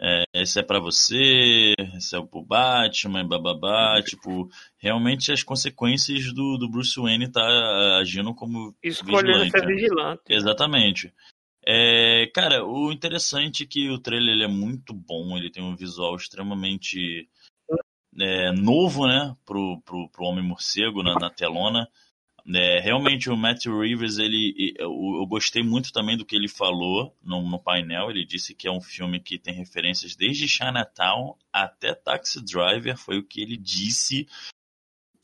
[0.00, 6.58] é, esse é para você, esse é pro Batman, bababá, tipo, realmente as consequências do,
[6.58, 10.22] do Bruce Wayne tá agindo como Escolhendo vigilante, ser vigilante.
[10.28, 11.14] Exatamente.
[11.66, 16.14] É, cara, o interessante é que o trailer é muito bom, ele tem um visual
[16.14, 17.28] extremamente
[18.20, 21.88] é, novo, né, pro, pro, pro Homem-Morcego na, na telona.
[22.54, 27.16] É, realmente o Matt Reeves, ele, eu, eu, gostei muito também do que ele falou
[27.20, 28.08] no, no, painel.
[28.10, 33.18] Ele disse que é um filme que tem referências desde Chinatown até Taxi Driver, foi
[33.18, 34.28] o que ele disse.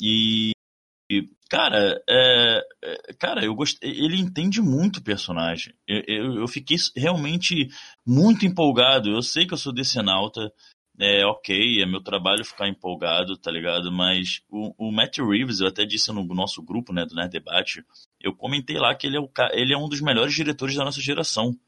[0.01, 0.51] E
[1.49, 3.91] cara, é, é, cara, eu gostei.
[3.91, 5.75] Ele entende muito o personagem.
[5.87, 7.69] Eu, eu, eu, fiquei realmente
[8.05, 9.11] muito empolgado.
[9.11, 10.53] Eu sei que eu sou decenalta
[11.03, 13.91] é ok, é meu trabalho ficar empolgado, tá ligado?
[13.91, 17.85] Mas o, o Matt Reeves, eu até disse no nosso grupo, né, do Nerd Debate,
[18.21, 21.01] eu comentei lá que ele é, o, ele é um dos melhores diretores da nossa
[21.01, 21.59] geração.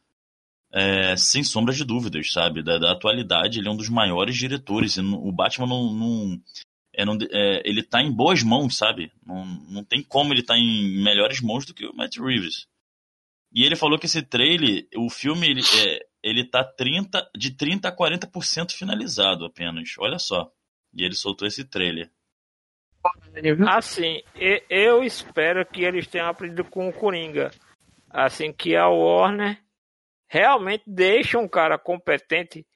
[0.72, 2.62] É, sem sombra de dúvidas, sabe?
[2.62, 4.98] Da, da, atualidade, ele é um dos maiores diretores.
[4.98, 5.92] o Batman não.
[5.92, 6.40] não,
[6.92, 9.12] é, não é, ele tá em boas mãos, sabe?
[9.24, 12.66] Não, não tem como ele tá em melhores mãos do que o Matt Reeves.
[13.52, 17.86] E ele falou que esse trailer, o filme, ele, é, ele tá 30, de 30
[17.86, 19.94] a 40% finalizado apenas.
[19.98, 20.50] Olha só.
[20.94, 22.10] E ele soltou esse trailer.
[23.68, 24.22] Assim,
[24.70, 27.50] eu espero que eles tenham aprendido com o Coringa.
[28.08, 29.62] Assim, que a Warner
[30.26, 32.66] realmente deixe um cara competente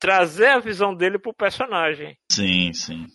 [0.00, 2.18] trazer a visão dele pro personagem.
[2.32, 3.06] Sim, sim.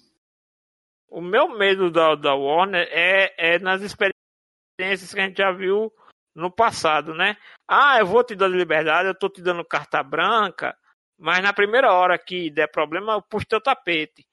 [1.10, 5.92] O meu medo da, da Warner é, é nas experiências que a gente já viu
[6.36, 7.38] no passado, né?
[7.68, 10.76] Ah, eu vou te dar liberdade, eu tô te dando carta branca,
[11.18, 14.26] mas na primeira hora que der problema, eu puxo teu tapete.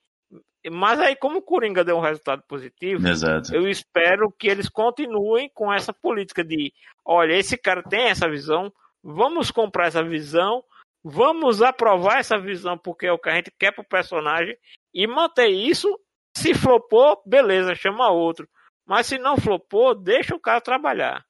[0.70, 3.54] Mas aí, como o Coringa deu um resultado positivo, Exato.
[3.54, 6.72] eu espero que eles continuem com essa política de:
[7.04, 8.70] olha, esse cara tem essa visão,
[9.02, 10.62] vamos comprar essa visão,
[11.02, 14.56] vamos aprovar essa visão porque é o que a gente quer pro personagem
[14.92, 15.98] e manter isso.
[16.36, 18.48] Se flopou, beleza, chama outro.
[18.86, 21.24] Mas se não flopou, deixa o cara trabalhar.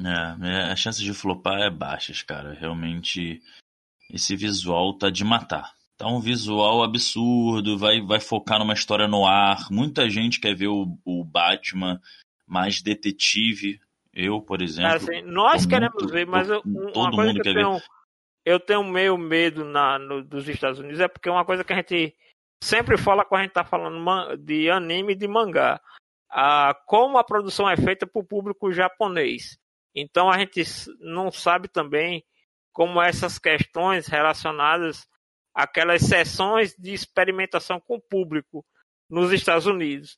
[0.00, 2.52] É, é, a chance de flopar é baixa, cara.
[2.52, 3.40] Realmente,
[4.10, 5.72] esse visual tá de matar.
[5.96, 9.70] Tá um visual absurdo, vai, vai focar numa história no ar.
[9.70, 12.00] Muita gente quer ver o, o Batman
[12.46, 13.80] mais detetive.
[14.12, 14.94] Eu, por exemplo.
[14.94, 17.82] Assim, nós queremos muito, ver, mas eu, uma coisa que eu tenho, ver.
[18.44, 21.72] eu tenho meio medo na, no, dos Estados Unidos é porque é uma coisa que
[21.72, 22.14] a gente
[22.62, 25.80] sempre fala quando a gente tá falando de anime e de mangá.
[26.30, 29.58] Ah, como a produção é feita para o público japonês.
[29.94, 30.62] Então a gente
[31.00, 32.24] não sabe também
[32.72, 35.06] como essas questões relacionadas
[35.54, 38.64] àquelas sessões de experimentação com o público
[39.08, 40.16] nos Estados Unidos.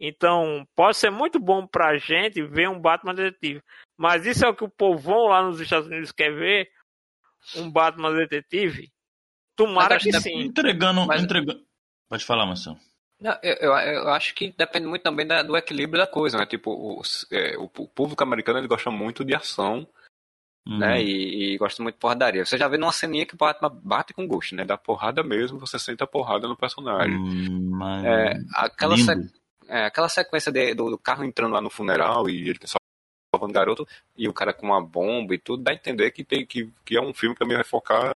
[0.00, 3.60] Então, pode ser muito bom para a gente ver um Batman detetive.
[3.96, 6.70] Mas isso é o que o povão lá nos Estados Unidos quer ver?
[7.56, 8.90] Um Batman detetive?
[9.56, 10.40] Tomara que, que sim.
[10.40, 11.22] Entregando, Mas...
[11.22, 11.66] entregando.
[12.08, 12.78] Pode falar, Marcelo.
[13.20, 16.46] Não, eu, eu, acho que depende muito também da, do equilíbrio da coisa, né?
[16.46, 19.86] Tipo, o, é, o, público americano ele gosta muito de ação,
[20.66, 20.78] uhum.
[20.78, 21.02] né?
[21.02, 22.44] E, e, gosta muito de porradaria.
[22.44, 24.64] Você já vê numa ceninha que o Batman bate com gosto, né?
[24.64, 27.16] Dá porrada mesmo, você sente a porrada no personagem.
[27.16, 28.94] Hum, é, aquela,
[29.66, 32.58] é, aquela sequência de, do, do, carro entrando lá no funeral e ele
[33.34, 33.86] salvando garoto
[34.16, 36.96] e o cara com uma bomba e tudo, dá a entender que, tem, que, que
[36.96, 38.12] é um filme que também vai focar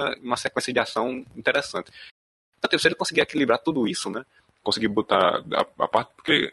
[0.00, 1.90] em uma sequência de ação interessante.
[2.58, 4.24] Então, se ele conseguir equilibrar tudo isso, né?
[4.62, 6.12] Conseguir botar a, a parte.
[6.16, 6.52] Porque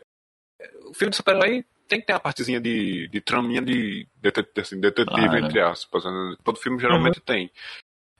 [0.85, 4.79] o filme de super-herói tem que ter a partezinha de, de traminha de detetive, assim,
[4.79, 6.03] detetive entre aspas.
[6.05, 6.35] Né?
[6.43, 7.25] Todo filme geralmente uhum.
[7.25, 7.51] tem.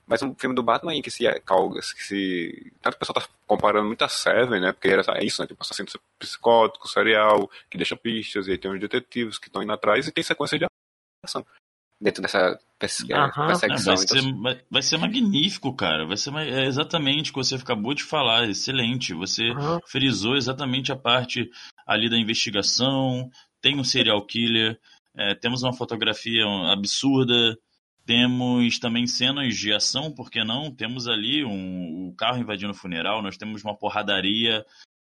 [0.06, 2.72] Mas um filme do Batman aí que se é, que se.
[2.82, 4.72] Tanto o pessoal tá comparando muito a Seven, né?
[4.72, 5.48] Porque era é isso, né?
[5.48, 5.88] Tipo, assassino
[6.18, 10.12] psicótico, serial, que deixa pistas, e aí tem os detetives que estão indo atrás e
[10.12, 10.66] tem sequência de
[11.24, 11.44] ação
[12.04, 13.30] dentro dessa perseguição.
[13.34, 13.96] vai, então...
[13.96, 16.06] ser, vai, ser, magnífico, cara.
[16.06, 18.46] Vai ser é exatamente o que você acabou de falar.
[18.46, 19.14] Excelente.
[19.14, 19.42] Você
[19.86, 21.50] frisou exatamente a parte
[21.86, 23.30] ali da investigação.
[23.62, 24.78] Tem um serial killer.
[25.16, 27.56] É, temos uma fotografia absurda.
[28.04, 30.70] Temos também cenas de ação, por que não?
[30.70, 34.62] Temos ali um, o carro invadindo o funeral, nós temos uma porradaria,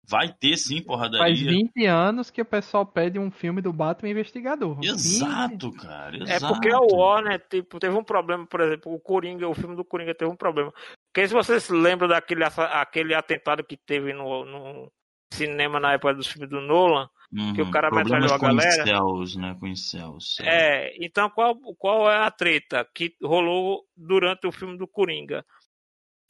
[0.08, 1.18] Vai ter sim porradaria.
[1.18, 4.78] Faz 20 anos que o pessoal pede um filme do Batman investigador.
[4.82, 5.82] Exato, 20.
[5.82, 6.16] cara.
[6.16, 6.44] Exato.
[6.44, 9.84] É porque a Warner, tipo, teve um problema, por exemplo, o Coringa, o filme do
[9.84, 10.72] Coringa teve um problema.
[11.12, 14.90] Porque se vocês se lembram daquele aquele atentado que teve no, no
[15.30, 17.52] cinema na época dos filmes do Nolan, uhum.
[17.52, 18.82] que o cara metralhou a galera.
[18.82, 19.56] Incels, né?
[19.60, 20.36] Com incels.
[20.40, 25.44] É, então qual, qual é a treta que rolou durante o filme do Coringa?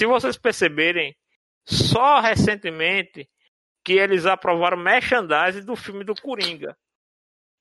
[0.00, 1.14] Se vocês perceberem,
[1.64, 3.28] só recentemente
[3.84, 6.76] que eles aprovaram merchandising do filme do Coringa.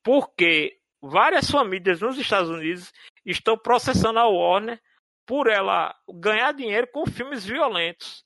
[0.04, 2.92] Porque várias famílias nos Estados Unidos
[3.26, 4.82] estão processando a Warner
[5.26, 8.26] por ela ganhar dinheiro com filmes violentos.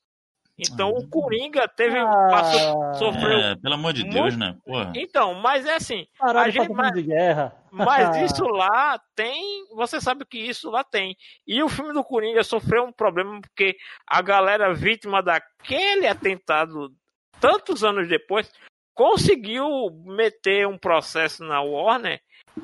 [0.58, 3.40] Então o Coringa teve ah, passou, sofreu.
[3.40, 4.14] É, pelo amor de muito...
[4.14, 4.56] Deus, né?
[4.64, 4.94] Porra.
[4.96, 6.06] Então, mas é assim.
[6.20, 7.56] a gente, mas, de guerra.
[7.72, 9.66] mas isso lá tem.
[9.76, 11.16] Você sabe que isso lá tem.
[11.48, 16.94] E o filme do Coringa sofreu um problema porque a galera vítima daquele atentado
[17.42, 18.50] tantos anos depois,
[18.94, 19.68] conseguiu
[20.06, 22.22] meter um processo na Warner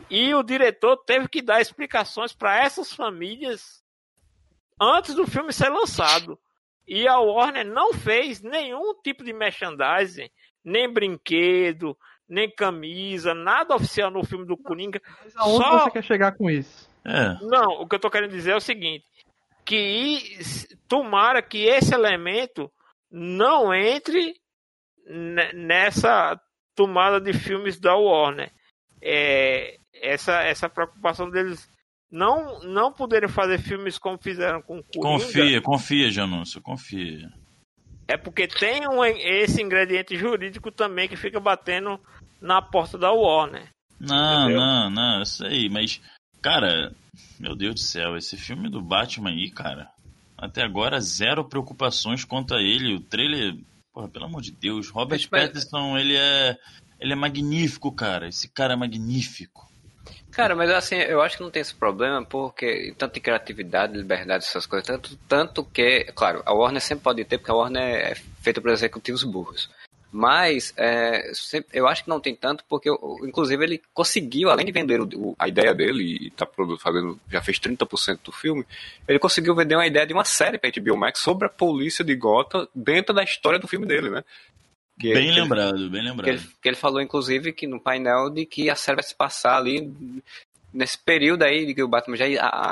[0.09, 3.83] e o diretor teve que dar explicações para essas famílias
[4.79, 6.39] antes do filme ser lançado.
[6.87, 10.29] E a Warner não fez nenhum tipo de merchandising,
[10.63, 11.97] nem brinquedo,
[12.29, 15.01] nem camisa, nada oficial no filme do Coringa.
[15.23, 15.79] Mas aonde só...
[15.79, 16.89] você quer chegar com isso?
[17.03, 17.37] É.
[17.41, 19.05] Não, o que eu tô querendo dizer é o seguinte:
[19.65, 20.37] que
[20.87, 22.71] tomara que esse elemento
[23.09, 24.33] não entre
[25.53, 26.39] nessa
[26.75, 28.51] tomada de filmes da Warner.
[29.01, 31.67] É, essa, essa preocupação deles
[32.11, 35.25] não, não poderem fazer filmes como fizeram com Coringa.
[35.25, 37.29] Confia, confia, Janúncio, confia.
[38.07, 41.99] É porque tem um, esse ingrediente jurídico também que fica batendo
[42.41, 43.69] na porta da Warner.
[43.99, 44.61] Não, entendeu?
[44.61, 46.01] não, não, eu sei, mas,
[46.41, 46.93] cara,
[47.39, 49.89] meu Deus do céu, esse filme do Batman aí, cara,
[50.37, 52.95] até agora zero preocupações quanto a ele.
[52.95, 53.55] O trailer
[53.97, 56.55] Porra, pelo amor de Deus, Robert Mas, Pattinson, ele é
[56.99, 58.27] ele é magnífico, cara.
[58.27, 59.67] Esse cara é magnífico.
[60.29, 64.45] Cara, mas assim, eu acho que não tem esse problema porque tanto em criatividade, liberdade,
[64.45, 68.15] essas coisas, tanto, tanto que, claro, a Warner sempre pode ter, porque a Warner é
[68.39, 69.67] feita por executivos burros.
[70.17, 71.31] Mas é,
[71.71, 72.89] eu acho que não tem tanto, porque
[73.21, 76.47] inclusive ele conseguiu, além de vender o, a ideia dele, e tá
[76.79, 78.65] fazendo, já fez 30% do filme,
[79.07, 82.15] ele conseguiu vender uma ideia de uma série para HBO Max sobre a polícia de
[82.15, 84.23] Gotham dentro da história do filme dele, né?
[84.99, 86.23] Que, bem lembrado, ele, bem lembrado.
[86.23, 89.13] Que ele, que ele, falou, inclusive, que no painel de que a série vai se
[89.13, 89.93] passar ali
[90.73, 92.25] nesse período aí de que o Batman já,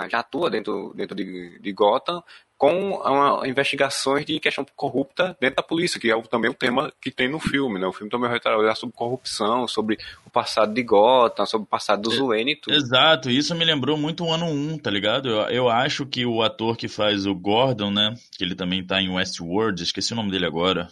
[0.10, 2.24] já atua dentro, dentro de, de Gotham,
[2.58, 7.12] com uma, investigações de questão corrupta dentro da polícia, que é também o tema que
[7.12, 7.86] tem no filme, né?
[7.86, 12.04] O filme também vai trabalhar sobre corrupção, sobre o passado de Gotham, sobre o passado
[12.04, 12.76] do Zuene e tudo.
[12.76, 15.30] Exato, isso me lembrou muito o ano 1, tá ligado?
[15.30, 18.16] Eu, eu acho que o ator que faz o Gordon, né?
[18.38, 20.88] Que ele também tá em Westworld, esqueci o nome dele agora.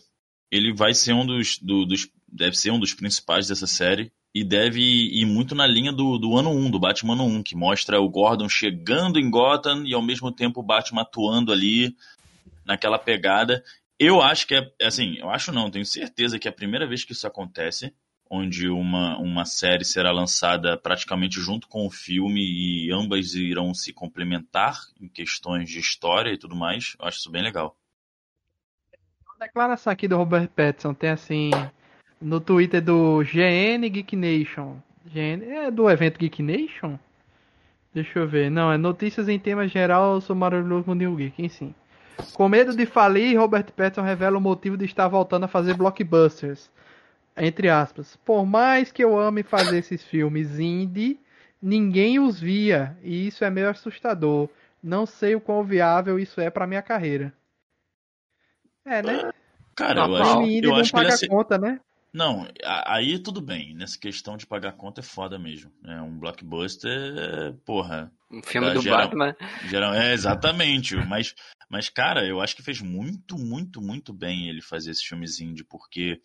[0.52, 4.43] Ele vai ser um dos, do, dos deve ser um dos principais dessa série e
[4.43, 8.01] deve ir muito na linha do, do ano 1, do Batman ano 1, que mostra
[8.01, 11.95] o Gordon chegando em Gotham e ao mesmo tempo o Batman atuando ali
[12.65, 13.64] naquela pegada.
[13.99, 17.05] Eu acho que é, assim, eu acho não, tenho certeza que é a primeira vez
[17.05, 17.93] que isso acontece,
[18.27, 23.93] onde uma, uma série será lançada praticamente junto com o filme e ambas irão se
[23.93, 26.95] complementar em questões de história e tudo mais.
[26.99, 27.77] Eu acho isso bem legal.
[29.39, 31.51] Declaração aqui do Robert Pattinson tem assim
[32.24, 34.78] no Twitter do GN Geek Nation.
[35.06, 36.98] GN, é do evento Geek Nation?
[37.94, 38.50] Deixa eu ver.
[38.50, 41.76] Não, é notícias em tema geral sobre Mario New Geek, sim.
[42.34, 46.72] Com medo de falir, Robert Pattinson revela o motivo de estar voltando a fazer blockbusters.
[47.36, 48.16] Entre aspas.
[48.24, 51.20] Por mais que eu ame fazer esses filmes indie,
[51.62, 52.98] ninguém os via.
[53.04, 54.50] E isso é meio assustador.
[54.82, 57.34] Não sei o quão viável isso é para minha carreira.
[58.86, 59.32] É, né?
[59.76, 61.80] Cara, eu acho, eu acho que ele conta, né?
[62.14, 63.73] Não, aí tudo bem.
[63.73, 65.72] Nessa questão de pagar conta é foda mesmo.
[65.84, 68.14] É um blockbuster, porra.
[68.30, 69.35] Um filme do geral, Batman.
[69.68, 70.95] Geral, é, exatamente.
[70.95, 71.34] mas,
[71.68, 75.64] mas, cara, eu acho que fez muito, muito, muito bem ele fazer esse filmes indie,
[75.64, 76.22] porque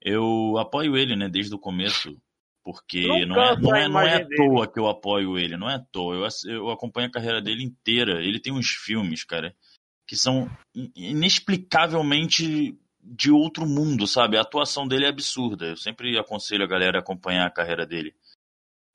[0.00, 2.16] eu apoio ele, né, desde o começo.
[2.64, 5.74] Porque não é, não é, não é à toa que eu apoio ele, não é
[5.74, 6.14] à toa.
[6.14, 8.24] Eu, eu acompanho a carreira dele inteira.
[8.24, 9.54] Ele tem uns filmes, cara,
[10.06, 10.48] que são
[10.94, 14.36] inexplicavelmente de outro mundo, sabe?
[14.36, 15.66] A atuação dele é absurda.
[15.66, 18.14] Eu sempre aconselho a galera a acompanhar a carreira dele.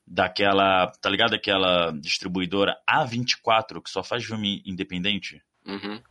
[0.05, 1.35] Daquela, tá ligado?
[1.35, 5.43] Aquela distribuidora A24 que só faz filme independente.
[5.65, 6.01] Uhum.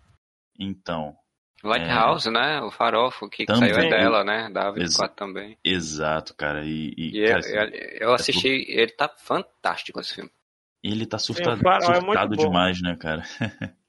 [0.59, 1.17] Então.
[1.65, 2.31] Lighthouse, é...
[2.31, 2.61] né?
[2.61, 4.51] O Farofo que, que saiu é dela, né?
[4.51, 5.59] Da A24 Ex também.
[5.65, 6.65] Exato, cara.
[6.67, 10.31] E, e, e cara, eu, eu, assisti, é ele tá fantástico esse filme.
[10.83, 13.23] Ele tá surtado, Sim, é surtado é demais, né, cara?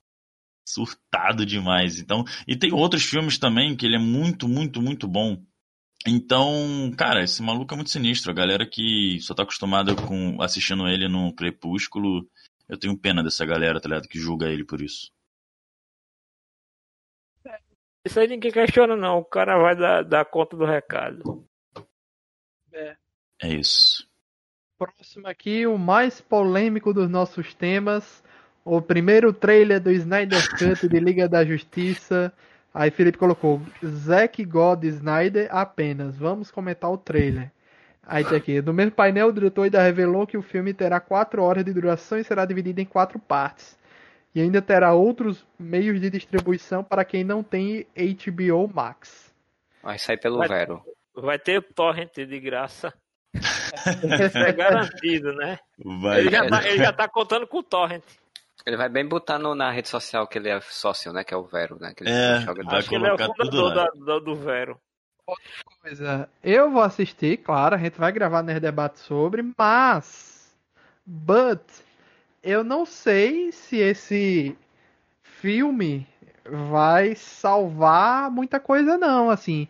[0.67, 1.99] surtado demais.
[1.99, 5.41] Então, e tem outros filmes também que ele é muito, muito, muito bom.
[6.05, 8.31] Então, cara, esse maluco é muito sinistro.
[8.31, 12.29] A galera que só tá acostumada com assistindo ele no Crepúsculo,
[12.67, 14.07] eu tenho pena dessa galera, tá ligado?
[14.07, 15.11] Que julga ele por isso.
[18.05, 19.19] Isso aí ninguém questiona, não.
[19.19, 21.45] O cara vai dar, dar conta do recado.
[22.73, 22.95] É.
[23.41, 24.07] É isso.
[24.77, 28.23] Próximo aqui, o mais polêmico dos nossos temas
[28.67, 32.33] o primeiro trailer do Snyder Cut de Liga da Justiça.
[32.73, 36.17] Aí Felipe colocou Zack God Snyder apenas.
[36.17, 37.49] Vamos comentar o trailer.
[38.05, 38.61] Aí tem aqui.
[38.61, 42.17] No mesmo painel, o diretor ainda revelou que o filme terá 4 horas de duração
[42.17, 43.77] e será dividido em quatro partes.
[44.35, 49.33] E ainda terá outros meios de distribuição para quem não tem HBO Max.
[49.81, 50.83] Vai sair pelo vai, Vero.
[51.15, 52.93] Vai ter torrent de graça.
[54.35, 55.57] é garantido, né?
[56.01, 58.03] Vai, ele, já tá, ele já tá contando com o torrent.
[58.67, 61.23] Ele vai bem botar no, na rede social que ele é sócio, né?
[61.23, 61.93] Que é o Vero, né?
[61.95, 64.77] Que ele é, joga vai Acho que ele é o fundador da, do, do Vero.
[65.25, 65.45] Outra
[65.81, 70.53] coisa, eu vou assistir, claro, a gente vai gravar nesse debate sobre, mas.
[71.05, 71.61] But.
[72.43, 74.57] Eu não sei se esse
[75.23, 76.05] filme
[76.43, 79.29] vai salvar muita coisa, não.
[79.29, 79.69] Assim,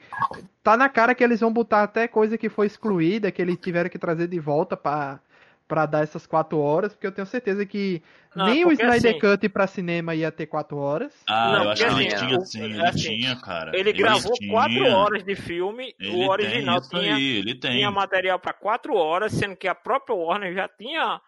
[0.64, 3.91] tá na cara que eles vão botar até coisa que foi excluída, que eles tiveram
[3.91, 5.19] que trazer de volta para
[5.68, 8.02] para dar essas quatro horas, porque eu tenho certeza que
[8.35, 11.14] não, nem o Snyder assim, Cut para cinema ia ter quatro horas.
[11.27, 13.72] Ah, não, eu acho que ele assim, tinha sim, ele assim, tinha, cara.
[13.77, 14.52] Ele, ele gravou tinha.
[14.52, 17.72] quatro horas de filme, ele o original tinha, aí, ele tem.
[17.72, 21.22] tinha material para quatro horas, sendo que a própria Warner já tinha,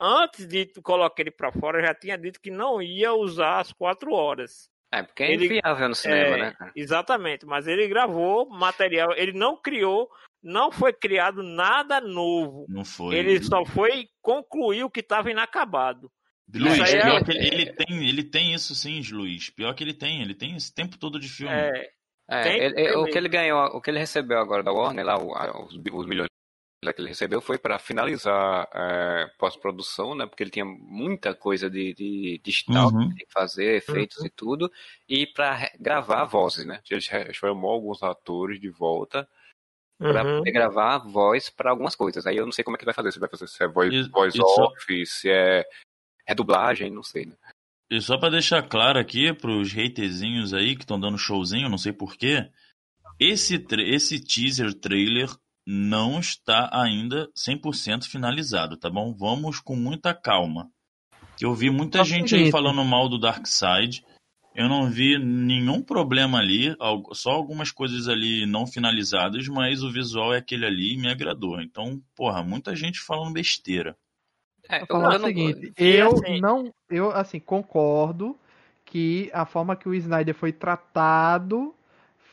[0.00, 4.12] antes de colocar ele para fora, já tinha dito que não ia usar as quatro
[4.12, 4.68] horas.
[4.92, 6.56] É, porque é ele, inviável no cinema, é, né?
[6.74, 10.08] Exatamente, mas ele gravou material, ele não criou
[10.42, 12.66] não foi criado nada novo.
[12.68, 13.16] Não foi.
[13.16, 16.10] Ele só foi concluir o que estava inacabado.
[16.54, 17.02] Luiz, é...
[17.02, 19.50] pior que ele, ele, tem, ele tem isso sim, Luiz.
[19.50, 21.52] Pior que ele tem, ele tem esse tempo todo de filme.
[21.52, 21.90] É,
[22.30, 25.74] é ele, o que ele ganhou, o que ele recebeu agora da Warner, lá, os,
[25.74, 26.28] os milhões
[26.92, 30.26] que ele recebeu foi para finalizar é, pós-produção, né?
[30.26, 33.12] Porque ele tinha muita coisa de, de digital uhum.
[33.12, 34.26] que fazer, efeitos uhum.
[34.26, 34.72] e tudo,
[35.08, 36.80] e para gravar vozes, né?
[36.88, 37.00] Ele
[37.32, 39.28] chamou alguns atores de volta
[39.98, 40.38] para uhum.
[40.38, 42.26] poder gravar voz para algumas coisas.
[42.26, 43.12] Aí eu não sei como é que vai fazer.
[43.12, 45.64] Se vai fazer se é voice, voice off, se é
[46.26, 47.26] redublagem, não sei.
[47.26, 47.34] Né?
[47.90, 51.92] E só para deixar claro aqui pros haterzinhos aí que estão dando showzinho, não sei
[51.92, 52.50] porquê,
[53.18, 55.30] esse, esse teaser trailer
[55.66, 59.14] não está ainda 100% finalizado, tá bom?
[59.14, 60.70] Vamos com muita calma.
[61.40, 64.04] Eu vi muita gente aí falando mal do Dark Side.
[64.56, 66.74] Eu não vi nenhum problema ali,
[67.12, 71.60] só algumas coisas ali não finalizadas, mas o visual é aquele ali e me agradou.
[71.60, 73.94] Então, porra, muita gente falando besteira.
[74.66, 76.40] É, eu falar o seguinte, eu assim...
[76.40, 78.34] não, eu assim concordo
[78.86, 81.74] que a forma que o Snyder foi tratado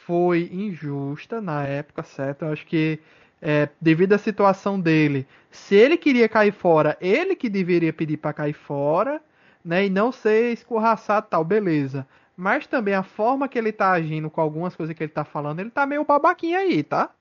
[0.06, 2.46] foi injusta na época, certo?
[2.46, 3.00] Eu acho que
[3.42, 8.32] é, devido à situação dele, se ele queria cair fora, ele que deveria pedir para
[8.32, 9.22] cair fora
[9.64, 9.86] né?
[9.86, 12.08] E não ser escorraçado tal, beleza.
[12.36, 15.60] Mas também a forma que ele tá agindo com algumas coisas que ele tá falando,
[15.60, 17.12] ele tá meio babaquinha aí, tá?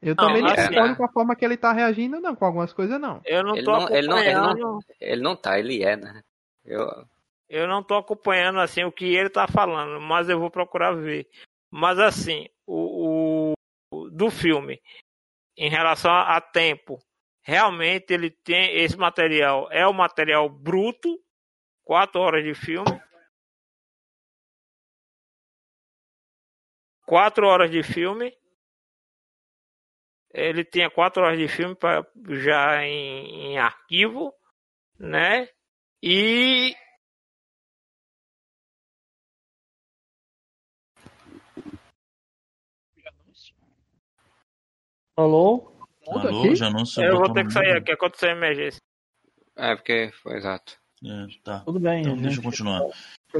[0.00, 2.44] Eu não, também não assim, concordo com a forma que ele tá reagindo, não, com
[2.44, 3.20] algumas coisas não.
[3.24, 6.22] Eu não ele tô não, ele não, ele não, ele não tá, ele é, né?
[6.64, 6.88] Eu...
[7.48, 11.28] eu não tô acompanhando assim o que ele tá falando, mas eu vou procurar ver.
[11.70, 13.52] Mas assim, o,
[13.92, 14.80] o do filme,
[15.56, 16.98] em relação a, a tempo,
[17.42, 21.16] realmente ele tem esse material, é o material bruto
[21.84, 23.02] quatro horas de filme.
[27.12, 28.34] quatro horas de filme.
[30.32, 34.32] Ele tinha quatro horas de filme pra, já em, em arquivo,
[34.98, 35.46] né?
[36.02, 36.74] E
[45.14, 45.70] Alô?
[46.08, 46.56] Alô, aqui?
[46.56, 48.80] já não Eu vou ter que sair aqui, aconteceu emergência.
[49.54, 50.81] É, porque foi exato.
[51.04, 51.60] É, tá.
[51.60, 52.02] Tudo bem.
[52.02, 52.80] Então, deixa eu continuar.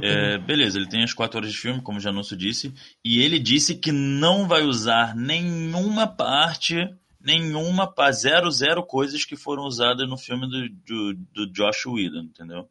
[0.00, 2.72] É, beleza, ele tem as quatro horas de filme, como o Janúncio disse,
[3.04, 6.88] e ele disse que não vai usar nenhuma parte,
[7.20, 12.68] nenhuma, zero, zero coisas que foram usadas no filme do, do, do Josh Whedon, entendeu?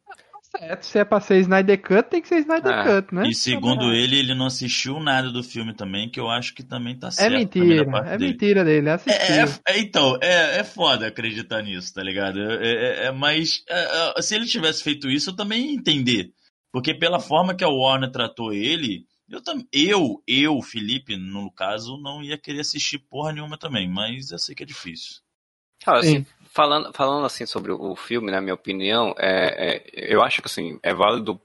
[0.58, 0.86] Certo.
[0.86, 3.02] Se é pra ser Snyder Cut, tem que ser Snyder é.
[3.02, 3.28] Cut, né?
[3.28, 6.98] E segundo ele, ele não assistiu nada do filme também, que eu acho que também
[6.98, 7.34] tá é certo.
[7.34, 8.32] É mentira, é dele.
[8.32, 12.40] mentira dele, é, é, é, então, é, é foda acreditar nisso, tá ligado?
[12.40, 13.64] É, é mas
[14.22, 16.32] se ele tivesse feito isso, eu também ia entender.
[16.72, 19.42] Porque pela forma que a Warner tratou ele, eu,
[19.72, 24.54] eu, eu, Felipe, no caso, não ia querer assistir porra nenhuma também, mas eu sei
[24.54, 25.22] que é difícil.
[25.84, 30.42] Cara, assim, falando, falando assim sobre o filme, na minha opinião, é, é, eu acho
[30.42, 31.42] que assim, é válido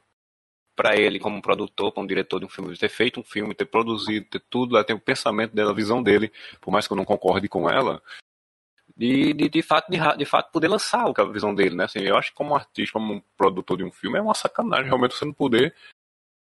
[0.74, 4.27] para ele, como produtor, como diretor de um filme, ter feito um filme, ter produzido,
[4.27, 6.31] ter tudo, ter o pensamento dela, a visão dele,
[6.61, 8.03] por mais que eu não concorde com ela,
[8.95, 11.85] de, de, de, fato, de, de fato poder lançar a visão dele, né?
[11.85, 15.15] Assim, eu acho que como artista, como produtor de um filme, é uma sacanagem realmente
[15.15, 15.74] você não poder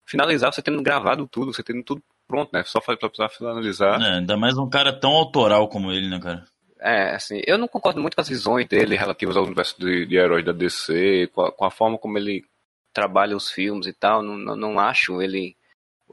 [0.05, 2.63] finalizar, você tendo gravado tudo, você tendo tudo pronto, né?
[2.63, 4.01] Só para precisar finalizar.
[4.01, 6.45] É, ainda mais um cara tão autoral como ele, né, cara?
[6.85, 10.17] É, assim, eu não concordo muito com as visões dele relativas ao universo de, de
[10.17, 12.43] heróis da DC, com a, com a, forma como ele
[12.91, 14.21] trabalha os filmes e tal.
[14.21, 15.55] Não, não, não acho ele.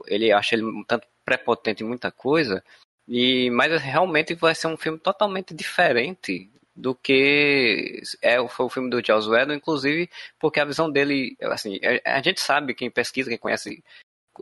[0.07, 2.63] Ele acha ele um tanto prepotente em muita coisa.
[3.05, 8.89] E, mas realmente vai ser um filme totalmente diferente do que é, foi o filme
[8.89, 13.29] do Charles Whedon, inclusive porque a visão dele, assim, a, a gente sabe, quem pesquisa,
[13.29, 13.83] quem conhece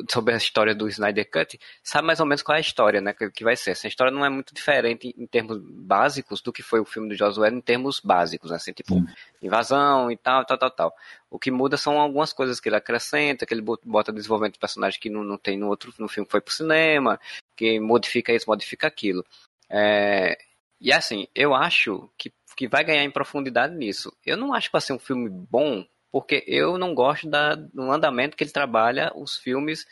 [0.09, 3.13] sobre a história do Snyder Cut, sabe mais ou menos qual é a história, né,
[3.13, 3.71] que, vai ser.
[3.71, 7.41] Essa história não é muito diferente em, termos básicos do que foi o filme do
[7.41, 9.05] Whedon em termos básicos, né, assim, tipo, hum.
[9.41, 10.95] invasão e tal, tal, tal, tal.
[11.29, 14.99] O que muda são algumas coisas que ele acrescenta, que ele bota desenvolvimento de personagem
[14.99, 17.19] que não, não tem no outro, no filme que foi pro cinema,
[17.55, 19.25] que modifica isso, modifica aquilo.
[19.69, 20.37] É,
[20.81, 24.15] e assim, eu acho que, que vai ganhar em profundidade nisso.
[24.25, 27.91] Eu não acho que vai ser um filme bom porque eu não gosto da, do
[27.91, 29.85] andamento que ele trabalha os filmes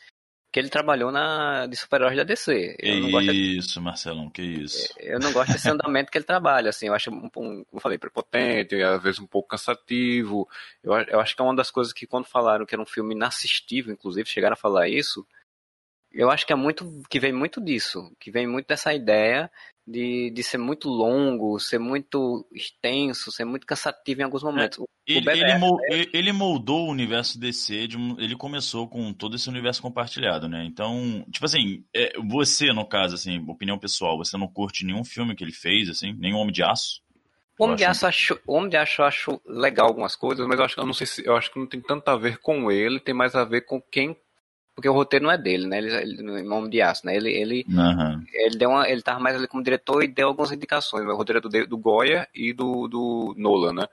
[0.52, 2.78] que ele trabalhou na de super-heróis da DC.
[2.82, 3.80] Isso, de...
[3.80, 4.94] Marcelão, que isso.
[4.98, 7.80] Eu não gosto desse andamento que ele trabalha, assim, eu acho, um, um, como eu
[7.80, 10.48] falei, prepotente, às vezes um pouco cansativo.
[10.84, 13.14] Eu, eu acho que é uma das coisas que quando falaram que era um filme
[13.14, 15.28] inassistível, inclusive, chegaram a falar isso,
[16.12, 19.52] eu acho que é muito, que vem muito disso, que vem muito dessa ideia
[19.88, 24.80] de, de ser muito longo, ser muito extenso, ser muito cansativo em alguns momentos.
[25.08, 26.06] É, ele, BBF, ele, moldou, é...
[26.14, 30.66] ele, moldou o universo DC, de um, ele começou com todo esse universo compartilhado, né?
[30.66, 35.34] Então, tipo assim, é, você, no caso, assim, opinião pessoal, você não curte nenhum filme
[35.34, 37.02] que ele fez, assim, nenhum Homem de Aço?
[37.58, 40.60] O Homem de Aço, acho, o Homem de Aço eu acho legal algumas coisas, mas
[40.60, 42.40] eu acho que eu não sei se eu acho que não tem tanto a ver
[42.40, 44.16] com ele, tem mais a ver com quem
[44.78, 45.80] porque o roteiro não é dele, né?
[45.80, 47.16] Ele, ele Homem de Aço, né?
[47.16, 48.24] Ele, ele, uhum.
[48.32, 51.04] ele deu uma, ele tava mais ali como diretor e deu algumas indicações.
[51.04, 53.88] O roteiro é do, do Goya e do, do Nolan, né?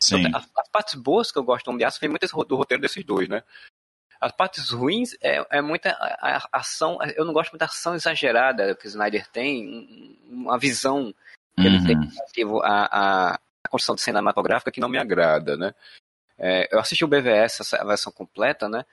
[0.00, 0.20] Sim.
[0.20, 2.56] Então, as, as, partes boas que eu gosto do Homem de Aço vem muito do
[2.56, 3.42] roteiro desses dois, né?
[4.18, 5.94] As partes ruins é, é muita
[6.50, 6.96] ação.
[7.14, 11.12] Eu não gosto muito da ação exagerada que o Snyder tem, uma visão
[11.58, 11.74] que uhum.
[11.74, 15.74] ele tem relativo a, a, a construção de cinematográfica que não me agrada, né?
[16.38, 18.86] É, eu assisti o BVS, a versão completa, né?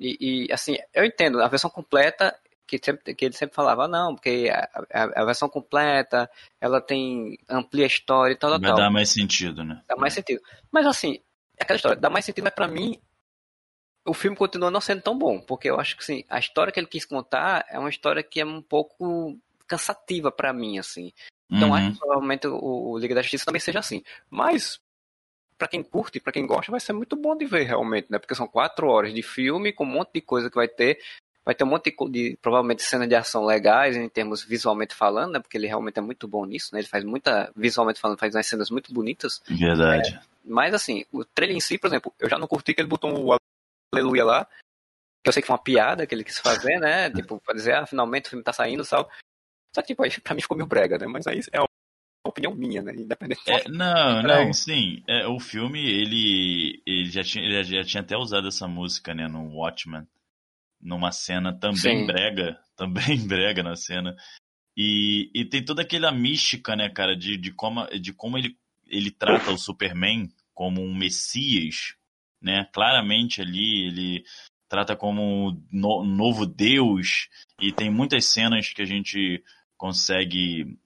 [0.00, 2.34] E, e, assim, eu entendo, a versão completa,
[2.66, 7.38] que, sempre, que ele sempre falava, não, porque a, a, a, versão completa, ela tem,
[7.46, 8.76] amplia a história e tal, Vai tal.
[8.76, 9.82] dar mais sentido, né?
[9.86, 10.40] Dá mais sentido.
[10.72, 11.20] Mas assim,
[11.60, 12.98] aquela história, dá mais sentido, mas pra mim,
[14.06, 16.80] o filme continua não sendo tão bom, porque eu acho que assim, a história que
[16.80, 21.12] ele quis contar é uma história que é um pouco cansativa para mim, assim.
[21.50, 21.74] Então uhum.
[21.74, 24.02] acho que provavelmente o, o Liga da Justiça também seja assim.
[24.30, 24.80] Mas
[25.60, 28.18] para quem curte, para quem gosta, vai ser muito bom de ver realmente, né?
[28.18, 30.98] Porque são quatro horas de filme com um monte de coisa que vai ter.
[31.44, 35.32] Vai ter um monte de, de provavelmente cenas de ação legais em termos visualmente falando,
[35.32, 35.38] né?
[35.38, 36.80] Porque ele realmente é muito bom nisso, né?
[36.80, 39.42] Ele faz muita, visualmente falando, faz umas cenas muito bonitas.
[39.46, 40.14] Verdade.
[40.14, 42.88] É, mas assim, o trailer em si, por exemplo, eu já não curti que ele
[42.88, 43.36] botou o
[43.94, 44.46] aleluia lá,
[45.22, 47.10] que eu sei que foi uma piada que ele quis fazer, né?
[47.28, 49.10] Tipo, pra dizer, ah, finalmente o filme tá saindo e tal.
[49.74, 51.06] Só que, tipo, aí pra mim ficou meio brega, né?
[51.06, 51.60] Mas aí é
[52.30, 52.92] opinião minha, né?
[52.94, 53.40] Independente.
[53.46, 55.02] É, não, não, sim.
[55.08, 59.28] É, o filme, ele, ele, já tinha, ele já tinha até usado essa música, né,
[59.28, 60.06] no Watchmen.
[60.80, 62.06] Numa cena também sim.
[62.06, 64.16] brega, também brega na cena.
[64.76, 69.10] E, e tem toda aquela mística, né, cara, de, de, como, de como ele, ele
[69.10, 71.94] trata o Superman como um messias,
[72.40, 72.66] né?
[72.72, 74.24] Claramente ali ele
[74.68, 77.28] trata como no, novo Deus,
[77.60, 79.42] e tem muitas cenas que a gente
[79.76, 80.78] consegue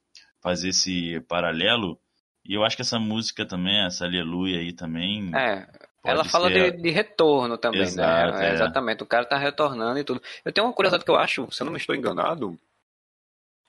[0.45, 1.99] fazer esse paralelo.
[2.45, 5.35] E eu acho que essa música também, essa aleluia aí também.
[5.35, 5.67] É,
[6.05, 7.87] ela fala de, de, retorno também, né?
[7.87, 8.51] Exato, né?
[8.51, 8.53] É.
[8.53, 10.21] Exatamente, o cara tá retornando e tudo.
[10.45, 12.59] Eu tenho uma curiosidade que eu acho, se eu não me estou enganado,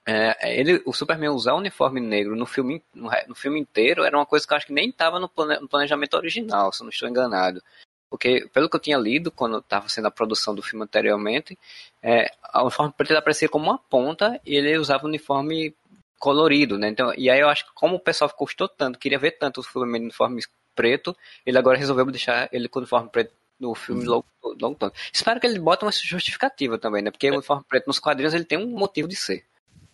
[0.05, 4.15] é, ele, o Superman usar o uniforme negro no filme, no, no, filme inteiro era
[4.15, 6.83] uma coisa que eu acho que nem estava no, plane, no, planejamento original, se eu
[6.83, 7.63] não estou enganado.
[8.09, 11.57] Porque, pelo que eu tinha lido quando estava sendo a produção do filme anteriormente,
[12.03, 15.73] é, o uniforme preto aparecia como uma ponta e ele usava o uniforme
[16.19, 16.89] colorido, né?
[16.89, 19.63] Então, e aí eu acho que como o pessoal gostou tanto, queria ver tanto o
[19.63, 20.41] Superman no uniforme
[20.73, 21.15] preto,
[21.45, 24.09] ele agora resolveu deixar ele com o uniforme preto no filme uhum.
[24.09, 24.25] logo,
[24.59, 24.93] logo todo.
[25.13, 27.11] Espero que ele bote uma justificativa também, né?
[27.11, 29.45] Porque o uniforme preto nos quadrinhos ele tem um motivo de ser.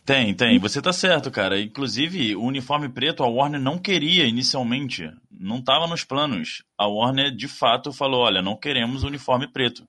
[0.03, 0.57] Tem, tem.
[0.57, 1.60] Você tá certo, cara.
[1.60, 5.11] Inclusive, o uniforme preto a Warner não queria inicialmente.
[5.30, 6.64] Não estava nos planos.
[6.76, 9.84] A Warner, de fato, falou: olha, não queremos uniforme preto.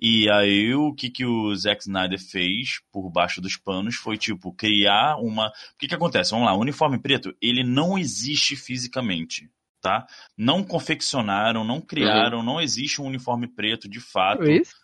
[0.00, 4.52] E aí, o que, que o Zack Snyder fez por baixo dos panos foi, tipo,
[4.52, 5.48] criar uma.
[5.48, 6.32] O que, que acontece?
[6.32, 9.50] Vamos lá, o uniforme preto, ele não existe fisicamente.
[9.80, 10.04] Tá?
[10.36, 12.44] Não confeccionaram, não criaram, uhum.
[12.44, 14.42] não existe um uniforme preto de fato.
[14.42, 14.74] Isso?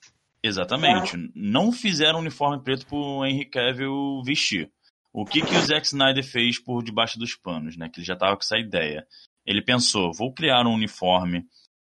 [0.42, 1.16] Exatamente.
[1.16, 1.18] É.
[1.34, 4.70] Não fizeram uniforme preto pro Henry Cavill vestir.
[5.12, 7.88] O que, que o Zack Snyder fez por debaixo dos panos, né?
[7.88, 9.06] Que ele já tava com essa ideia.
[9.44, 11.44] Ele pensou, vou criar um uniforme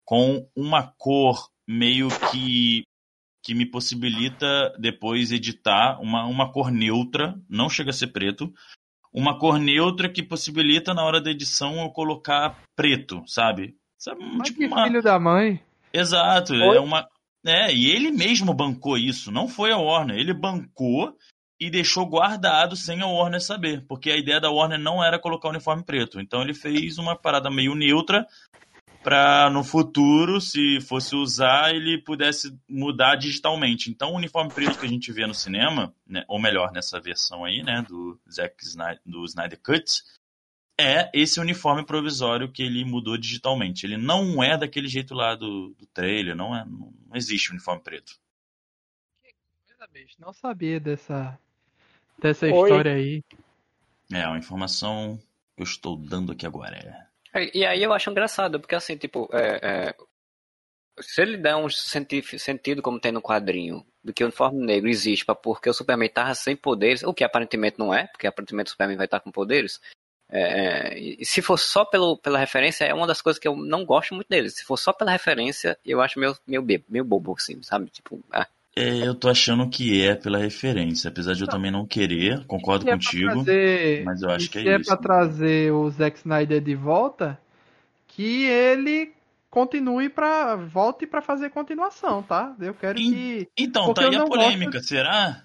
[0.05, 2.83] com uma cor meio que
[3.43, 8.53] que me possibilita depois editar uma, uma cor neutra, não chega a ser preto,
[9.13, 13.75] uma cor neutra que possibilita na hora da edição eu colocar preto, sabe?
[13.97, 14.83] sabe Mas tipo que uma...
[14.85, 15.61] filho da mãe.
[15.93, 16.77] Exato, Oi?
[16.77, 17.07] é uma
[17.45, 20.17] é, e ele mesmo bancou isso, não foi a Warner.
[20.17, 21.15] Ele bancou
[21.59, 25.47] e deixou guardado sem a Warner saber, porque a ideia da Warner não era colocar
[25.47, 26.19] o uniforme preto.
[26.19, 28.27] Então ele fez uma parada meio neutra
[29.03, 33.89] para no futuro, se fosse usar, ele pudesse mudar digitalmente.
[33.89, 37.43] Então o uniforme preto que a gente vê no cinema, né, ou melhor, nessa versão
[37.43, 40.03] aí, né, do Zack Snyder, do Snyder Cut,
[40.79, 43.85] é esse uniforme provisório que ele mudou digitalmente.
[43.85, 47.81] Ele não é daquele jeito lá do, do trailer, não, é, não, não existe uniforme
[47.81, 48.19] preto.
[50.19, 51.39] Não sabia dessa,
[52.19, 53.23] dessa história aí.
[54.11, 55.19] É, uma informação
[55.55, 57.10] que eu estou dando aqui agora.
[57.33, 59.59] É, e aí eu acho engraçado, porque assim, tipo, é,
[59.89, 59.95] é,
[60.99, 64.89] se ele der um senti sentido como tem no quadrinho, do que o uniforme negro
[64.89, 68.67] existe para porque o Superman estava sem poderes, o que aparentemente não é, porque aparentemente
[68.67, 69.79] o Superman vai estar com poderes,
[70.33, 73.83] é, e se for só pelo, pela referência, é uma das coisas que eu não
[73.85, 74.49] gosto muito dele.
[74.49, 77.89] Se for só pela referência, eu acho meio, meio, meio bobo, assim, sabe?
[77.89, 78.47] Tipo, ah.
[78.75, 82.87] É, eu tô achando que é pela referência, apesar de eu também não querer, concordo
[82.87, 84.85] é contigo, trazer, mas eu acho que é, é isso.
[84.85, 87.37] Se é pra trazer o Zack Snyder de volta,
[88.07, 89.13] que ele
[89.49, 92.55] continue para volte para fazer continuação, tá?
[92.61, 94.87] Eu quero e, que Então, tá aí a polêmica, gosto...
[94.87, 95.43] será?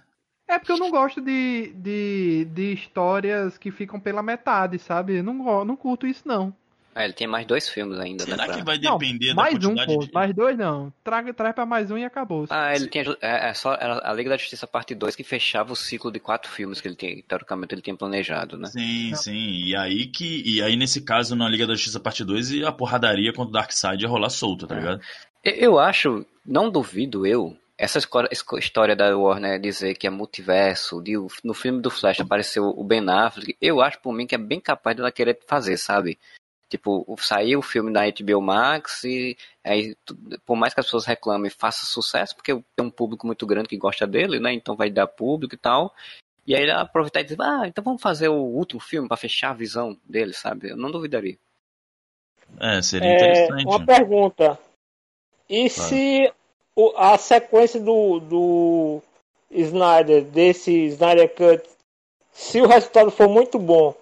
[0.48, 5.16] É porque eu não gosto de, de, de histórias que ficam pela metade, sabe?
[5.16, 6.54] Eu não, não curto isso, não.
[6.96, 8.44] É, ele tem mais dois filmes ainda, Será né?
[8.44, 10.12] Será que vai depender não, da mais quantidade um, pô, de...
[10.14, 10.90] Mais dois não.
[11.04, 12.46] Traga, traz pra mais um e acabou.
[12.48, 13.04] Ah, ele tinha...
[13.20, 16.50] É, é só a Liga da Justiça parte 2 que fechava o ciclo de quatro
[16.50, 18.68] filmes que ele tinha, teoricamente, ele tinha planejado, né?
[18.68, 19.16] Sim, não.
[19.18, 19.66] sim.
[19.66, 20.42] E aí que...
[20.46, 24.02] E aí, nesse caso, na Liga da Justiça parte 2, a porradaria contra o Darkseid
[24.02, 24.78] ia rolar solta, tá é.
[24.78, 25.00] ligado?
[25.44, 28.00] Eu acho, não duvido eu, essa
[28.58, 31.12] história da Warner dizer que é multiverso, de,
[31.44, 34.58] no filme do Flash apareceu o Ben Affleck, eu acho por mim que é bem
[34.58, 36.18] capaz dela querer fazer, sabe?
[36.68, 39.96] Tipo, saiu o filme da HBO Max e aí,
[40.44, 43.76] por mais que as pessoas reclamem, faça sucesso, porque tem um público muito grande que
[43.76, 44.52] gosta dele, né?
[44.52, 45.94] Então vai dar público e tal.
[46.44, 49.50] E aí ele aproveitar e dizer, ah, então vamos fazer o último filme para fechar
[49.50, 50.70] a visão dele, sabe?
[50.70, 51.38] Eu não duvidaria.
[52.60, 53.64] É, seria interessante.
[53.64, 54.58] É, uma pergunta.
[55.48, 56.32] E se
[56.96, 59.02] a sequência do, do
[59.50, 61.68] Snyder, desse Snyder Cut,
[62.32, 63.94] se o resultado for muito bom,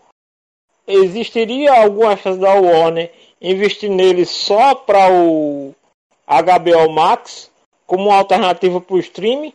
[0.87, 5.75] existiria alguma chance da Warner investir nele só para o
[6.27, 7.51] HBO Max
[7.87, 9.53] como uma alternativa para o streaming?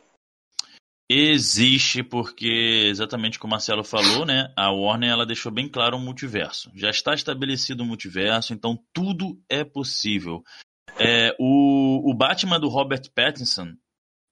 [1.11, 4.53] Existe, porque exatamente como o Marcelo falou, né?
[4.55, 6.71] A Warner ela deixou bem claro o multiverso.
[6.75, 10.43] Já está estabelecido o multiverso, então tudo é possível.
[10.99, 13.73] É, o, o Batman do Robert Pattinson,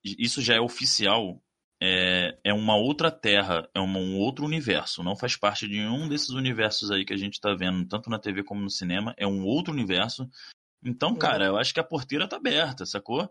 [0.03, 1.41] isso já é oficial,
[1.81, 5.03] é, é uma outra terra, é uma, um outro universo.
[5.03, 8.19] Não faz parte de nenhum desses universos aí que a gente está vendo, tanto na
[8.19, 9.13] TV como no cinema.
[9.17, 10.29] É um outro universo.
[10.83, 13.29] Então, cara, eu acho que a porteira tá aberta, sacou?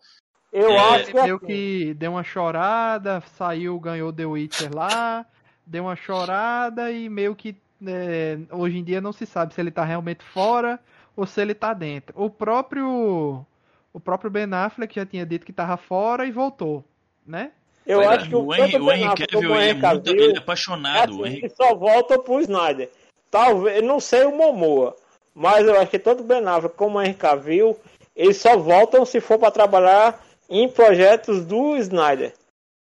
[0.52, 1.22] Eu é, acho que...
[1.22, 5.26] Meio que deu uma chorada, saiu, ganhou The Witcher lá,
[5.66, 7.56] deu uma chorada e meio que
[7.86, 10.80] é, hoje em dia não se sabe se ele tá realmente fora
[11.14, 12.14] ou se ele tá dentro.
[12.20, 13.44] O próprio
[13.92, 16.84] o próprio Ben Affleck já tinha dito que estava fora e voltou,
[17.26, 17.52] né?
[17.86, 21.24] Eu acho que o, o Henry, o Henry Cavill, ele, é muito, ele é apaixonado.
[21.24, 21.50] É assim, Henry...
[21.50, 22.90] só volta pro Snyder.
[23.30, 24.96] Talvez, não sei o Momoa,
[25.34, 27.78] mas eu acho que tanto o Ben Affleck como o Henry Cavill,
[28.14, 32.34] eles só voltam se for para trabalhar em projetos do Snyder.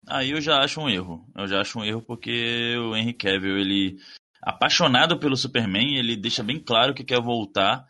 [0.07, 1.25] Aí eu já acho um erro.
[1.37, 3.99] Eu já acho um erro porque o Henry Cavill, ele
[4.43, 7.87] apaixonado pelo Superman, ele deixa bem claro que quer voltar.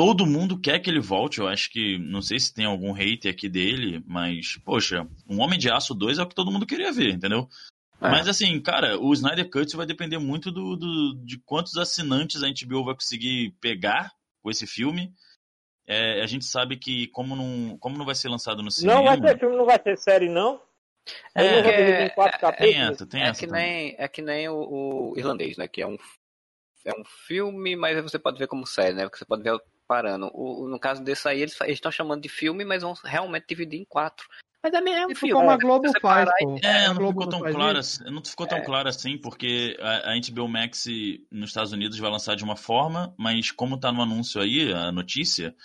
[0.00, 1.40] Todo mundo quer que ele volte.
[1.40, 5.58] Eu acho que, não sei se tem algum hater aqui dele, mas, poxa, um Homem
[5.58, 7.46] de Aço 2 é o que todo mundo queria ver, entendeu?
[8.00, 8.08] É.
[8.08, 12.48] Mas assim, cara, o Snyder Cut vai depender muito do, do, de quantos assinantes a
[12.48, 14.10] HBO vai conseguir pegar
[14.42, 15.12] com esse filme.
[15.86, 19.00] É, a gente sabe que como não, como não vai ser lançado no cinema...
[19.00, 20.62] Não vai ter filme, não vai ter série, não?
[21.34, 25.18] É, é, é, tem essa, tem é essa que nem É que nem o, o,
[25.18, 25.68] irlandês, né?
[25.68, 25.98] Que é um,
[26.86, 29.02] é um filme, mas você pode ver como série, né?
[29.02, 29.60] Porque você pode ver
[29.90, 30.30] parando.
[30.32, 33.84] O, no caso desse aí, eles estão chamando de filme, mas vão realmente dividir em
[33.84, 34.24] quatro.
[34.62, 35.34] Mas é mesmo tipo filme.
[35.34, 36.56] Como a Globo faz, pô.
[36.62, 38.60] É, não ficou tão claro, assim, não ficou tão é.
[38.60, 40.84] claro assim, porque a, a HBO Max
[41.28, 44.92] nos Estados Unidos vai lançar de uma forma, mas como tá no anúncio aí, a
[44.92, 45.56] notícia,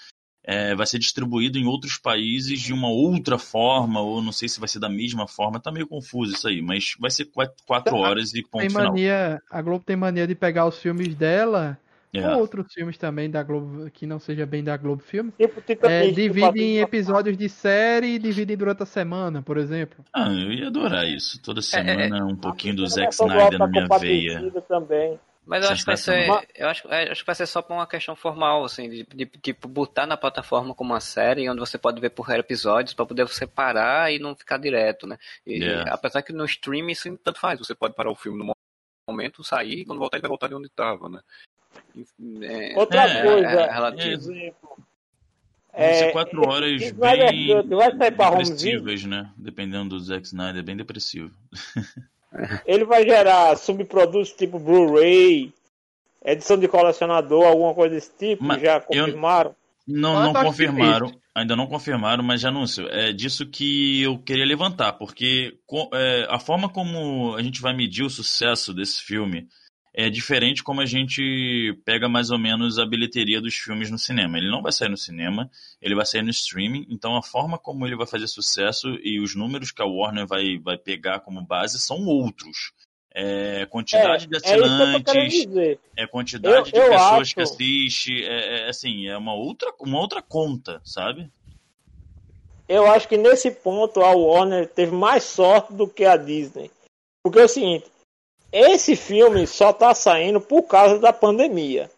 [0.44, 4.60] é, vai ser distribuído em outros países de uma outra forma, ou não sei se
[4.60, 7.96] vai ser da mesma forma, tá meio confuso isso aí, mas vai ser quatro, quatro
[7.96, 9.42] horas e ponto tem mania, final.
[9.52, 11.78] A Globo tem mania de pegar os filmes dela,
[12.20, 12.28] é.
[12.28, 15.86] ou outros filmes também da Globo, que não seja bem da Globo Filme, tipo, tipo,
[15.86, 20.04] é, divide em episódios de série e divide durante a semana, por exemplo.
[20.14, 22.24] Ah, eu ia adorar isso, toda semana é, é.
[22.24, 24.52] um pouquinho do Zack Snyder na minha veia.
[24.68, 25.20] Também.
[25.46, 26.50] Mas eu acho que vai ser.
[26.56, 29.26] Eu acho, é, acho que vai ser só por uma questão formal, assim, de, de,
[29.26, 33.26] tipo, botar na plataforma como uma série, onde você pode ver por episódios, para poder
[33.26, 35.18] você parar e não ficar direto, né?
[35.46, 35.94] E, yeah.
[35.94, 38.56] Apesar que no streaming isso tanto faz, você pode parar o filme no
[39.08, 41.22] momento, sair, e quando voltar ele vai voltar de onde estava, né?
[42.42, 44.34] É, Outra é, coisa, é, relativo.
[45.78, 49.30] É, quatro horas bem depressivas, né?
[49.36, 51.32] Dependendo do Zack Snyder, bem depressivo.
[52.66, 55.54] Ele vai gerar subprodutos tipo Blu-ray,
[56.24, 58.44] edição de colecionador, alguma coisa desse tipo?
[58.44, 59.52] Mas já confirmaram?
[59.52, 59.56] Eu...
[59.88, 62.88] Não, não confirmaram, ainda não confirmaram, mas já anúncio.
[62.90, 65.58] É disso que eu queria levantar, porque
[65.94, 69.48] é, a forma como a gente vai medir o sucesso desse filme
[69.98, 74.38] é diferente como a gente pega mais ou menos a bilheteria dos filmes no cinema.
[74.38, 75.50] Ele não vai sair no cinema,
[75.82, 79.36] ele vai sair no streaming, então a forma como ele vai fazer sucesso e os
[79.36, 82.74] números que a Warner vai, vai pegar como base são outros.
[83.18, 87.36] É quantidade é, de é assinantes, é, é quantidade eu, de pessoas acho...
[87.36, 91.32] que assiste, é, é, assim, é uma outra, uma outra conta, sabe?
[92.68, 96.70] Eu acho que nesse ponto a Warner teve mais sorte do que a Disney.
[97.24, 97.86] Porque é o seguinte,
[98.56, 101.92] esse filme só tá saindo por causa da pandemia.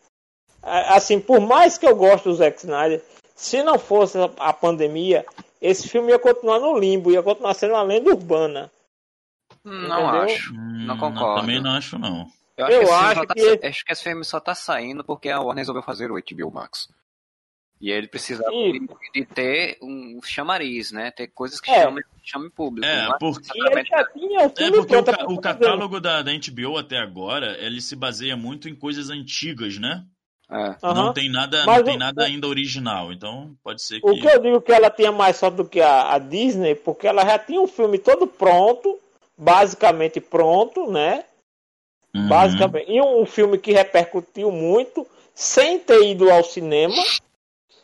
[0.63, 3.03] Assim, por mais que eu goste do Zack Snyder,
[3.35, 5.23] se não fosse a pandemia,
[5.61, 8.71] esse filme ia continuar no limbo, ia continuar sendo uma lenda urbana.
[9.63, 10.21] Não Entendeu?
[10.21, 11.41] acho, não hum, concordo.
[11.41, 12.27] também não acho, não.
[12.57, 13.67] Eu acho, eu que, acho, tá, que...
[13.67, 16.89] acho que esse filme só tá saindo porque a Warner resolveu fazer o HBO Max.
[17.80, 21.12] E ele precisa de, de, ter um chamariz, né?
[21.12, 21.84] Ter coisas que é.
[21.84, 22.88] chamem, chamem público.
[22.88, 26.98] É, porque, ele já tinha é porque o, ca o catálogo da, da HBO até
[26.98, 30.04] agora, ele se baseia muito em coisas antigas, né?
[30.49, 30.76] É.
[30.82, 31.14] Não uhum.
[31.14, 34.10] tem nada, não tem nada ainda original, então pode ser que...
[34.10, 37.06] O que eu digo que ela tinha mais sorte do que a, a Disney, porque
[37.06, 38.98] ela já tinha um filme todo pronto,
[39.38, 41.26] basicamente pronto, né?
[42.16, 42.28] Uhum.
[42.28, 42.90] Basicamente.
[42.90, 45.06] E um filme que repercutiu muito,
[45.36, 46.95] sem ter ido ao cinema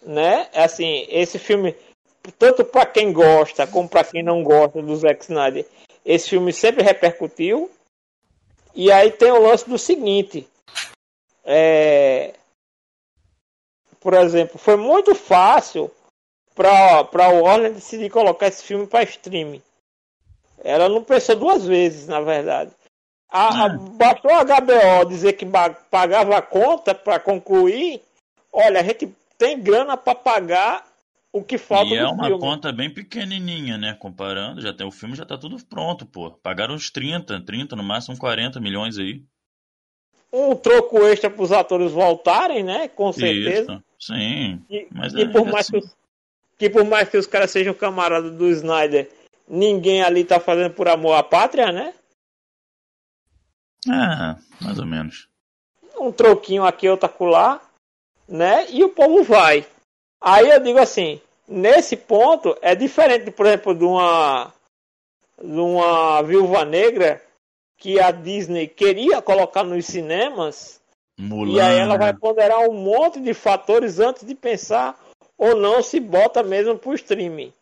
[0.05, 0.49] né?
[0.53, 1.75] É assim, esse filme,
[2.37, 5.65] tanto para quem gosta como para quem não gosta do Zack Snyder,
[6.05, 7.69] esse filme sempre repercutiu.
[8.75, 10.47] E aí tem o lance do seguinte,
[11.45, 12.33] é...
[13.99, 15.91] por exemplo, foi muito fácil
[16.55, 19.61] para para Warner decidir colocar esse filme para streaming.
[20.63, 22.71] Ela não pensou duas vezes, na verdade.
[23.29, 25.45] A, a, bastou a HBO dizer que
[25.89, 28.01] pagava a conta para concluir.
[28.51, 29.13] Olha, a gente
[29.43, 30.85] tem grana para pagar
[31.33, 32.39] o que falta e é uma filme.
[32.39, 33.93] conta bem pequenininha, né?
[33.93, 36.31] Comparando, já tem o filme já tá tudo pronto, pô.
[36.31, 39.21] Pagaram uns 30, 30, no máximo 40 milhões aí.
[40.31, 42.87] Um troco extra para os atores voltarem, né?
[42.87, 43.73] Com certeza.
[43.73, 44.13] Isso.
[44.13, 44.63] Sim.
[44.69, 45.71] E, mas e é, por mais assim.
[45.73, 45.95] que, os,
[46.59, 49.11] que por mais que os caras sejam camaradas do Snyder,
[49.45, 51.93] ninguém ali tá fazendo por amor à pátria, né?
[53.89, 55.27] Ah, mais ou menos.
[55.99, 57.61] Um troquinho aqui, outro acolá
[58.27, 58.67] né?
[58.69, 59.65] E o povo vai.
[60.21, 64.53] Aí eu digo assim, nesse ponto é diferente, por exemplo, de uma
[65.41, 67.21] de uma Viúva Negra
[67.77, 70.81] que a Disney queria colocar nos cinemas.
[71.19, 71.53] Mulan.
[71.53, 74.97] E aí ela vai ponderar um monte de fatores antes de pensar
[75.37, 77.53] ou não se bota mesmo pro streaming.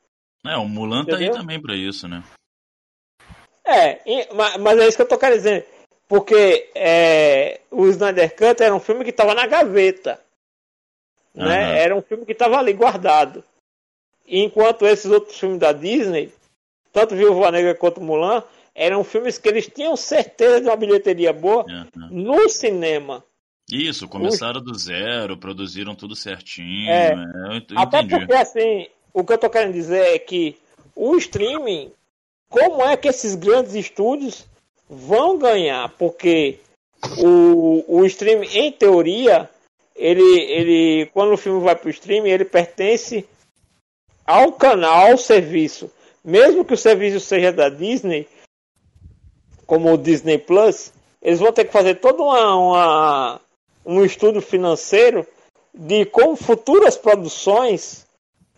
[0.45, 1.19] É, o Mulan Entendeu?
[1.19, 2.23] tá aí também para isso, né?
[3.65, 3.99] É,
[4.59, 5.67] mas é isso que eu tô querendo dizer.
[6.07, 10.19] Porque é, o Snyder Cut era um filme que tava na gaveta.
[11.36, 11.45] Uhum.
[11.45, 11.80] Né?
[11.80, 13.44] Era um filme que tava ali guardado.
[14.28, 16.32] Enquanto esses outros filmes da Disney,
[16.91, 18.44] tanto Viúva Negra quanto Mulan,
[18.74, 22.08] eram filmes que eles tinham certeza de uma bilheteria boa uhum.
[22.10, 23.24] no cinema.
[23.70, 26.90] Isso, começaram do zero, produziram tudo certinho.
[26.90, 30.58] É, é eu, até porque, assim, o que eu tô querendo dizer é que
[30.95, 31.91] o streaming,
[32.49, 34.45] como é que esses grandes estúdios
[34.90, 35.90] vão ganhar?
[35.98, 36.60] Porque
[37.18, 39.49] o, o streaming, em teoria,
[40.02, 43.23] ele, ele, quando o filme vai para o streaming, ele pertence
[44.26, 45.91] ao canal, ao serviço.
[46.26, 48.28] Mesmo que o serviço seja da Disney,
[49.68, 50.91] como o Disney Plus,
[51.22, 53.41] eles vão ter que fazer toda uma, uma
[53.86, 55.26] um estudo financeiro
[55.73, 58.06] de como futuras produções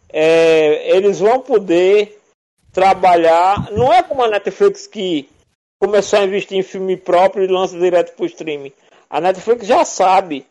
[0.09, 2.19] é, eles vão poder
[2.71, 3.71] trabalhar.
[3.71, 5.29] Não é como a Netflix que
[5.79, 8.71] começou a investir em filme próprio e lança direto para o streaming.
[9.09, 10.45] A Netflix já sabe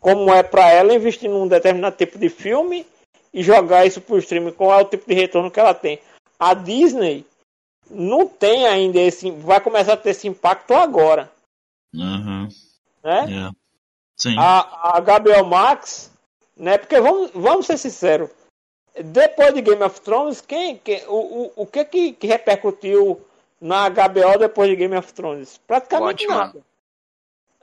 [0.00, 2.86] como é para ela investir num determinado tipo de filme
[3.32, 6.00] e jogar isso para o streaming, qual é o tipo de retorno que ela tem.
[6.38, 7.26] A Disney
[7.90, 9.30] não tem ainda esse.
[9.30, 11.30] Vai começar a ter esse impacto agora.
[11.94, 12.48] Uhum.
[13.02, 13.26] Né?
[13.28, 13.52] Yeah.
[14.16, 14.36] Sim.
[14.38, 16.12] A, a HBO Max,
[16.56, 16.78] né?
[16.78, 18.30] Porque vamos, vamos ser sinceros.
[19.00, 23.20] Depois de Game of Thrones, quem, quem o, o, o que, que que repercutiu
[23.60, 25.58] na HBO depois de Game of Thrones?
[25.66, 26.60] Praticamente nada.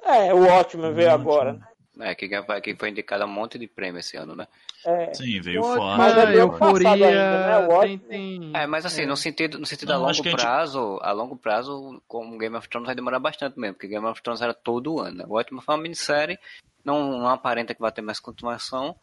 [0.01, 1.53] É, o ótimo veio agora.
[1.53, 1.67] Né?
[1.99, 2.27] É, que,
[2.61, 4.47] que foi indicado a um monte de prêmio esse ano, né?
[4.85, 5.97] É, Sim, veio fora.
[5.97, 6.89] Mas é euforia.
[6.89, 7.80] Ainda, né?
[7.81, 8.51] tem, tem...
[8.53, 9.05] É, mas assim, é.
[9.05, 11.03] no sentido, no sentido Não, a longo prazo, a, gente...
[11.03, 14.41] a, longo prazo, como Game of Thrones vai demorar bastante mesmo, porque Game of Thrones
[14.41, 15.19] era todo ano.
[15.19, 15.26] Né?
[15.27, 16.38] O ótimo foi uma minissérie,
[16.84, 18.95] não, não aparenta que vai ter mais continuação.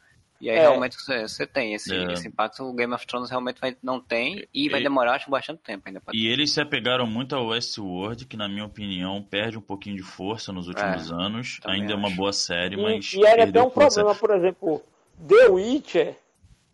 [0.43, 0.60] E aí é.
[0.62, 2.12] realmente você, você tem esse, é.
[2.12, 5.60] esse, impacto, o Game of Thrones realmente vai, não tem e vai demorar acho, bastante
[5.62, 6.02] tempo ainda.
[6.12, 10.02] E eles se apegaram muito ao Westworld, que na minha opinião perde um pouquinho de
[10.02, 11.60] força nos últimos é, anos.
[11.64, 11.94] Ainda acho.
[11.94, 13.12] é uma boa série, e, mas.
[13.12, 14.82] E era até um problema, por exemplo,
[15.28, 16.16] The Witcher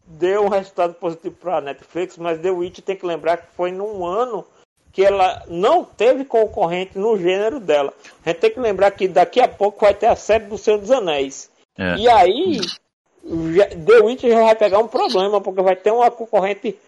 [0.07, 3.70] deu um resultado positivo para a Netflix, mas The Witcher tem que lembrar que foi
[3.70, 4.47] num ano
[4.90, 7.93] que ela não teve concorrente no gênero dela.
[8.24, 10.78] A gente tem que lembrar que daqui a pouco vai ter a série do Senhor
[10.78, 11.51] dos Anéis.
[11.77, 11.97] É.
[11.97, 12.61] E aí
[13.29, 16.79] The Witcher já vai pegar um problema, porque vai ter uma concorrente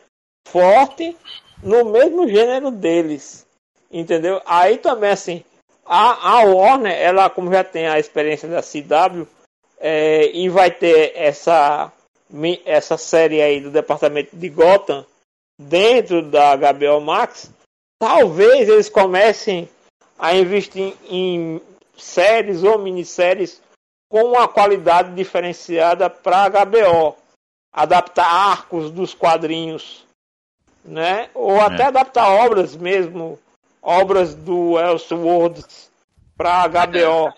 [0.48, 1.16] forte
[1.62, 3.46] no mesmo gênero deles.
[3.90, 4.40] Entendeu?
[4.46, 5.44] Aí também, assim,
[5.84, 9.26] a, a Warner, ela, como já tem a experiência da CW,
[9.78, 11.92] é, e vai ter essa,
[12.64, 15.04] essa série aí do departamento de Gotham
[15.58, 17.50] dentro da HBO Max,
[17.98, 19.68] talvez eles comecem
[20.18, 21.60] a investir em
[21.98, 23.60] séries ou minisséries
[24.10, 27.16] com uma qualidade diferenciada para HBO,
[27.72, 30.04] adaptar arcos dos quadrinhos,
[30.84, 31.30] né?
[31.32, 31.60] Ou é.
[31.60, 33.38] até adaptar obras mesmo,
[33.80, 35.90] obras do Elseworlds
[36.36, 37.32] para HBO.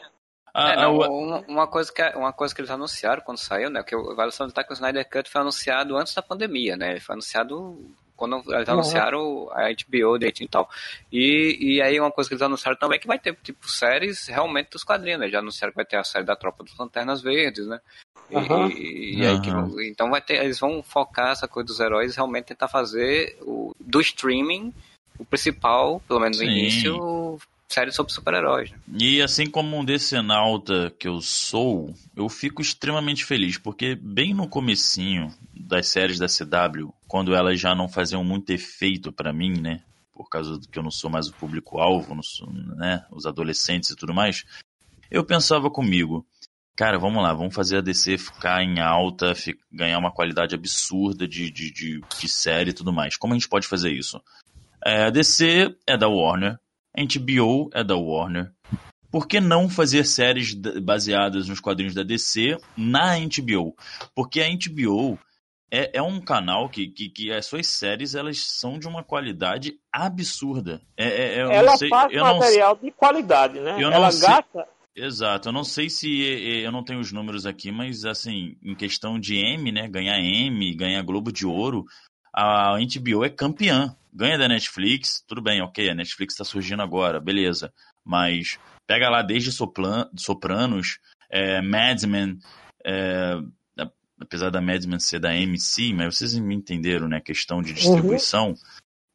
[0.54, 3.82] É, não, uma, uma, coisa que, uma coisa que eles anunciaram quando saiu, né?
[3.82, 6.92] Que o Vale Sanitar com o Snyder Cut foi anunciado antes da pandemia, né?
[6.92, 7.78] Ele foi anunciado
[8.16, 10.68] quando eles anunciaram a HBO e tal.
[11.10, 14.26] E, e aí uma coisa que eles anunciaram também é que vai ter, tipo, séries
[14.26, 15.28] realmente dos quadrinhos, né?
[15.28, 17.80] Já anunciaram que vai ter a série da Tropa dos Lanternas Verdes, né?
[18.30, 18.68] E, uhum.
[18.68, 19.50] e, e aí que,
[19.88, 24.00] então vai ter, eles vão focar essa coisa dos heróis realmente tentar fazer o, do
[24.00, 24.72] streaming
[25.18, 26.50] o principal, pelo menos no Sim.
[26.50, 27.38] início,
[27.72, 28.70] série sobre super-heróis.
[28.70, 28.78] Né?
[29.00, 34.48] E assim como um decenalta que eu sou, eu fico extremamente feliz, porque bem no
[34.48, 39.82] comecinho das séries da CW, quando elas já não faziam muito efeito para mim, né?
[40.14, 42.14] Por causa do que eu não sou mais o público-alvo,
[42.76, 43.04] né?
[43.10, 44.44] Os adolescentes e tudo mais,
[45.10, 46.26] eu pensava comigo,
[46.76, 49.34] cara, vamos lá, vamos fazer a DC ficar em alta,
[49.70, 53.16] ganhar uma qualidade absurda de, de, de, de série e tudo mais.
[53.16, 54.20] Como a gente pode fazer isso?
[54.84, 56.58] É, a DC é da Warner,
[56.96, 58.52] HBO é da Warner.
[59.10, 63.76] Por que não fazer séries baseadas nos quadrinhos da DC na HBO?
[64.14, 65.18] Porque a HBO
[65.70, 69.78] é, é um canal que, que, que, as suas séries elas são de uma qualidade
[69.90, 70.82] absurda.
[70.96, 73.80] É, é, é Ela sei, faz material sei, de qualidade, né?
[73.80, 74.68] Ela gasta.
[74.94, 76.22] Exato, eu não sei se
[76.62, 80.74] eu não tenho os números aqui, mas assim, em questão de M, né, ganhar M,
[80.74, 81.86] ganhar Globo de Ouro,
[82.34, 83.96] a HBO é campeã.
[84.12, 87.72] Ganha da Netflix, tudo bem, ok, a Netflix está surgindo agora, beleza.
[88.04, 90.98] Mas pega lá desde Soplan Sopranos,
[91.30, 92.38] é, Mad Men,
[92.84, 93.38] é,
[94.20, 97.20] apesar da Mad Men ser da MC, mas vocês me entenderam, né?
[97.20, 98.48] Questão de distribuição.
[98.48, 98.54] Uhum.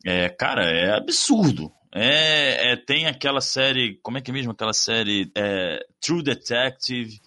[0.06, 1.72] É, cara, é absurdo.
[1.94, 7.20] É, é, tem aquela série, como é que é mesmo aquela série é, True Detective,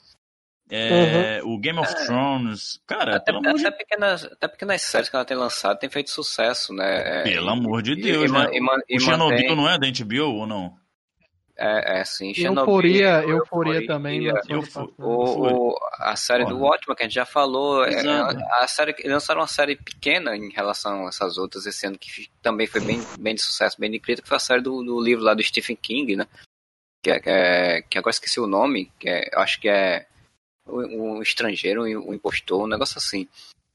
[0.71, 1.55] É, uhum.
[1.55, 2.05] O Game of é.
[2.07, 2.81] Thrones.
[2.87, 3.77] Cara, até, pelo até, de...
[3.77, 7.21] pequenas, até pequenas séries que ela tem lançado tem feito sucesso, né?
[7.21, 8.47] É, pelo amor de Deus, e, né?
[8.53, 9.57] E, e, o Chernobyl mantém...
[9.57, 10.79] não é da HBO ou não?
[11.59, 12.33] É, é sim.
[12.37, 14.25] Euforia, Euforia, Euforia também.
[14.25, 14.63] Eu,
[14.97, 16.55] o, o, a série Porra.
[16.55, 17.93] do Watchmen, que a gente já falou, é,
[18.61, 22.31] a série, eles lançaram uma série pequena em relação a essas outras esse ano, que
[22.41, 24.99] também foi bem, bem de sucesso, bem de crítica, que foi a série do, do
[25.03, 26.27] livro lá do Stephen King, né?
[27.05, 30.07] Que, é, que, é, que agora esqueci o nome, que é, acho que é
[30.71, 33.27] um estrangeiro, um impostor, um negócio assim.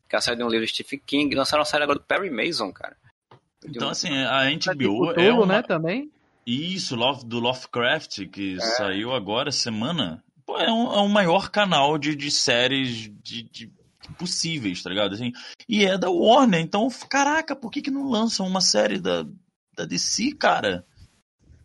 [0.07, 2.05] Que é a série de um livro de Stephen King, lançaram a série agora do
[2.05, 2.95] Perry Mason, cara.
[3.63, 5.45] Então, assim, a HBO é uma...
[5.45, 6.11] né, também?
[6.45, 6.95] Isso,
[7.25, 8.59] do Lovecraft, que é.
[8.59, 10.23] saiu agora, semana.
[10.45, 13.71] Pô, é, um, é o maior canal de, de séries de, de,
[14.19, 15.15] possíveis, tá ligado?
[15.15, 15.31] Assim,
[15.67, 19.25] e é da Warner, então, caraca, por que, que não lançam uma série da,
[19.75, 20.85] da DC, cara?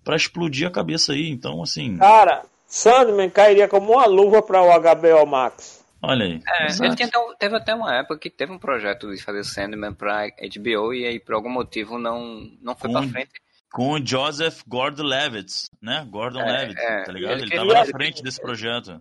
[0.03, 1.99] Pra explodir a cabeça aí, então, assim...
[1.99, 5.85] Cara, Sandman cairia como uma luva para o HBO Max.
[6.01, 6.41] Olha aí.
[6.47, 6.97] É, ele
[7.39, 11.21] teve até uma época que teve um projeto de fazer Sandman para HBO e aí
[11.21, 13.33] por algum motivo não, não foi para frente
[13.73, 16.07] com o Joseph Gordon-Levitt, né?
[16.11, 17.05] Gordon-Levitt, é, é.
[17.05, 17.33] tá ligado?
[17.35, 19.01] Ele, ele tava na frente desse projeto.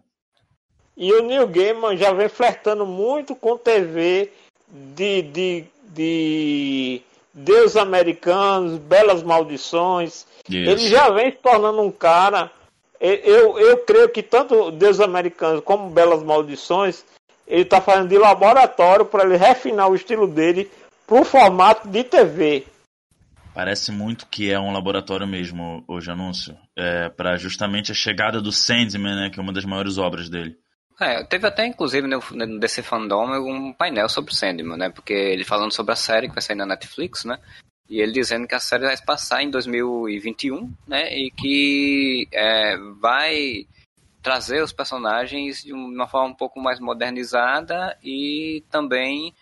[0.96, 4.32] E o Neil Gaiman já vem flertando muito com TV
[4.70, 7.02] de, de, de
[7.34, 10.28] Deus americanos, belas maldições.
[10.48, 10.70] Isso.
[10.70, 12.52] Ele já vem se tornando um cara.
[13.00, 17.06] Eu, eu creio que tanto Deus americanos como belas maldições,
[17.48, 20.70] ele está fazendo de laboratório para ele refinar o estilo dele
[21.08, 22.66] para o formato de TV.
[23.54, 26.56] Parece muito que é um laboratório mesmo, hoje anúncio.
[26.78, 30.56] É, para justamente a chegada do Sandman, né, que é uma das maiores obras dele.
[31.00, 34.90] É, teve até, inclusive, no, no DC Fandom um painel sobre o Sandman, né?
[34.90, 37.40] Porque ele falando sobre a série que vai sair na Netflix, né?
[37.90, 41.12] E ele dizendo que a série vai passar em 2021, né?
[41.18, 43.66] E que é, vai
[44.22, 49.34] trazer os personagens de uma forma um pouco mais modernizada e também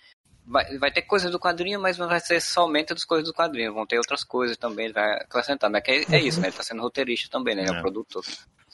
[0.46, 3.74] vai, vai ter coisas do quadrinho, mas não vai ser somente das coisas do quadrinho.
[3.74, 5.70] Vão ter outras coisas também, ele vai acrescentar?
[5.82, 6.48] Que é, é isso, né?
[6.48, 7.64] Ele tá sendo roteirista também, né?
[7.64, 8.24] Ele é, é o produtor.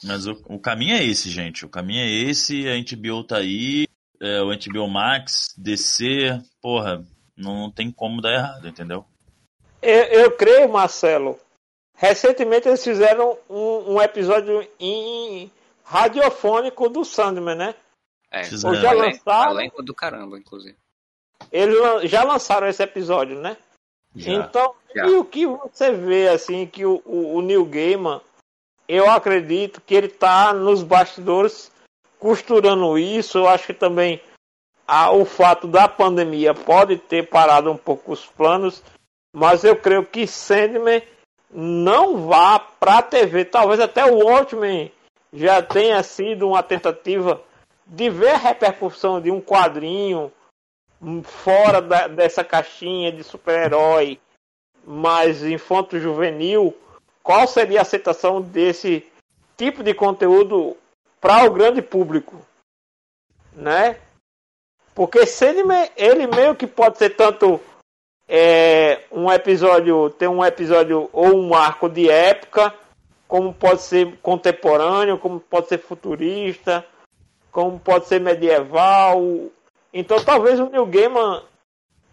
[0.04, 1.64] Mas o, o caminho é esse, gente.
[1.64, 3.88] O caminho é esse, a HBO tá aí,
[4.20, 7.04] é, o HBO Max, DC, porra,
[7.36, 9.04] não tem como dar errado, entendeu?
[9.84, 11.38] Eu, eu creio, Marcelo.
[11.94, 15.50] Recentemente eles fizeram um, um episódio em
[15.84, 17.74] radiofônico do Sandman, né?
[18.30, 19.52] É, Ou já lançaram...
[19.52, 20.76] elenco do caramba, inclusive.
[21.52, 23.56] Eles já lançaram esse episódio, né?
[24.16, 25.06] Já, então, já.
[25.06, 28.20] e o que você vê, assim, que o, o, o Neil Gaiman,
[28.88, 31.70] eu acredito que ele tá nos bastidores
[32.18, 33.38] costurando isso.
[33.38, 34.20] Eu acho que também
[34.86, 38.82] a, o fato da pandemia pode ter parado um pouco os planos,
[39.34, 41.02] mas eu creio que Sandman
[41.50, 43.44] não vá para a TV.
[43.44, 44.92] Talvez até o Watchmen
[45.32, 47.42] já tenha sido uma tentativa
[47.84, 50.32] de ver a repercussão de um quadrinho
[51.24, 54.20] fora da, dessa caixinha de super-herói
[54.86, 56.74] mais infanto-juvenil,
[57.20, 59.04] qual seria a aceitação desse
[59.56, 60.76] tipo de conteúdo
[61.20, 62.40] para o grande público,
[63.52, 63.98] né?
[64.94, 67.60] Porque Sandman, ele meio que pode ser tanto
[68.28, 72.74] é, um episódio, tem um episódio ou um arco de época,
[73.28, 76.84] como pode ser contemporâneo, como pode ser futurista,
[77.50, 79.50] como pode ser medieval,
[79.92, 81.42] então talvez o Neil Gaiman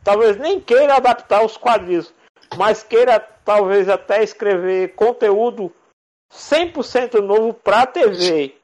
[0.03, 2.13] talvez nem queira adaptar os quadrinhos,
[2.57, 5.73] mas queira talvez até escrever conteúdo
[6.31, 8.55] 100% novo para a TV.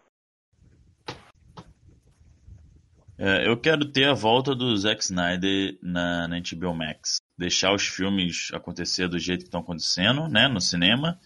[3.19, 7.17] É, eu quero ter a volta do Zack Snyder na, na HBO Max.
[7.37, 11.19] Deixar os filmes acontecer do jeito que estão acontecendo, né, no cinema.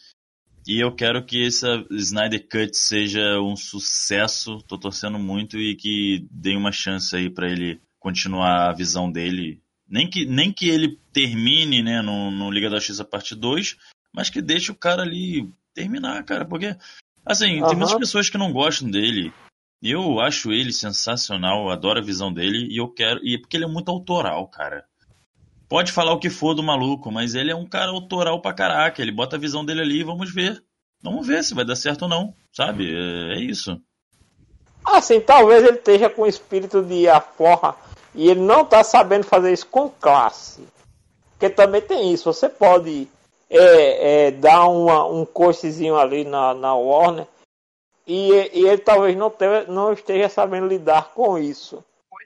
[0.68, 4.62] E eu quero que essa Snyder Cut seja um sucesso.
[4.68, 9.62] Tô torcendo muito e que dê uma chance aí para ele continuar a visão dele.
[9.88, 13.78] Nem que, nem que ele termine, né, no, no Liga da Justiça parte 2,
[14.14, 16.76] mas que deixe o cara ali terminar, cara, porque
[17.26, 17.68] assim, uhum.
[17.68, 19.34] tem muitas pessoas que não gostam dele.
[19.82, 23.66] Eu acho ele sensacional, adoro a visão dele e eu quero, e é porque ele
[23.66, 24.86] é muito autoral, cara.
[25.72, 29.02] Pode falar o que for do maluco, mas ele é um cara autoral pra caraca.
[29.02, 30.62] Ele bota a visão dele ali e vamos ver.
[31.02, 32.94] Vamos ver se vai dar certo ou não, sabe?
[32.94, 33.82] É, é isso.
[34.84, 37.78] Assim, talvez ele esteja com o espírito de a forra
[38.14, 40.62] e ele não está sabendo fazer isso com classe.
[41.32, 42.26] Porque também tem isso.
[42.26, 43.08] Você pode
[43.50, 47.28] é, é, dar uma, um coicezinho ali na, na Warner
[48.06, 49.34] e, e ele talvez não,
[49.70, 51.82] não esteja sabendo lidar com isso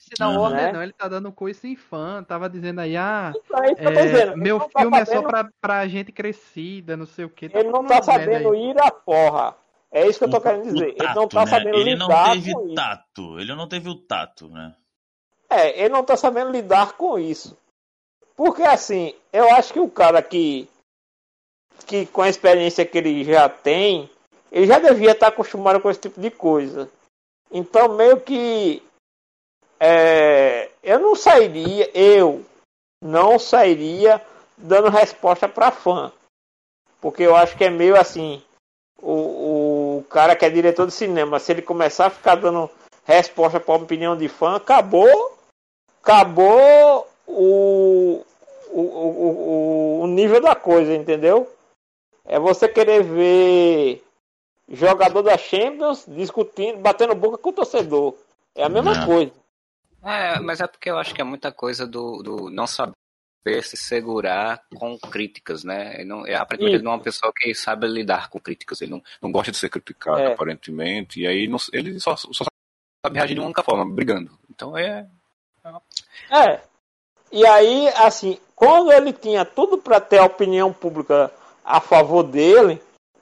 [0.05, 0.71] coice da Warner, né?
[0.71, 0.83] não.
[0.83, 2.23] Ele tá dando coice em fã.
[2.23, 3.33] Tava dizendo aí, ah,
[3.77, 5.19] é, meu tá filme tá sabendo...
[5.19, 7.49] é só pra, pra gente crescida, não sei o que.
[7.49, 9.55] Tá ele não tá sabendo ir a porra.
[9.91, 10.93] É isso que eu tô querendo dizer.
[10.95, 11.47] Tato, ele não tá né?
[11.47, 13.21] sabendo ele lidar não teve com tato.
[13.21, 13.39] Isso.
[13.39, 14.75] Ele não teve o tato, né?
[15.49, 17.57] É, ele não tá sabendo lidar com isso.
[18.35, 20.67] Porque assim, eu acho que o cara que,
[21.85, 24.09] que com a experiência que ele já tem,
[24.51, 26.89] ele já devia estar acostumado com esse tipo de coisa.
[27.49, 28.83] Então meio que
[29.85, 32.43] é, eu não sairia, eu
[32.99, 34.19] não sairia
[34.57, 36.11] dando resposta para fã.
[36.99, 38.41] Porque eu acho que é meio assim,
[38.99, 42.67] o, o cara que é diretor de cinema, se ele começar a ficar dando
[43.05, 45.37] resposta para opinião de fã, acabou,
[46.01, 48.25] acabou o,
[48.71, 51.47] o, o, o nível da coisa, entendeu?
[52.25, 54.03] É você querer ver
[54.67, 58.15] jogador da Champions discutindo, batendo boca com o torcedor.
[58.55, 59.05] É a mesma não.
[59.05, 59.44] coisa.
[60.05, 62.93] É, mas é porque eu acho que é muita coisa do, do não saber
[63.63, 65.95] se segurar com críticas, né?
[65.95, 68.91] Ele não, é, aparentemente ele não é uma pessoa que sabe lidar com críticas, ele
[68.91, 70.33] não, não gosta de ser criticado, é.
[70.33, 72.45] aparentemente, e aí não, ele só, só
[73.03, 74.31] sabe reagir de uma única forma, brigando.
[74.49, 75.07] Então é.
[76.31, 76.61] É.
[77.31, 81.31] E aí, assim, quando ele tinha tudo para ter a opinião pública
[81.63, 82.79] a favor dele,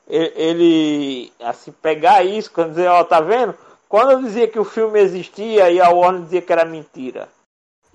[0.08, 3.56] ele, assim, pegar isso, quando dizer, ó, tá vendo?
[3.94, 7.30] Quando eu dizia que o filme existia e a Warner dizia que era mentira.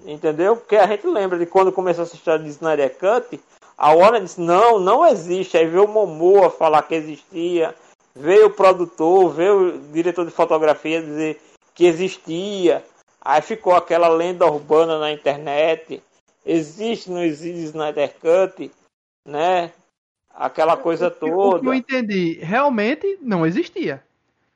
[0.07, 0.55] Entendeu?
[0.55, 3.41] Porque a gente lembra de quando começou essa história de Snyder Cut,
[3.77, 5.57] a Warner disse, não, não existe.
[5.57, 7.75] Aí veio o Momoa falar que existia,
[8.15, 11.41] veio o produtor, veio o diretor de fotografia dizer
[11.75, 12.85] que existia.
[13.21, 16.01] Aí ficou aquela lenda urbana na internet.
[16.47, 18.71] Existe, não existe Snyder Cut,
[19.27, 19.73] né?
[20.33, 21.57] Aquela coisa toda.
[21.57, 24.01] O que eu entendi, realmente não existia.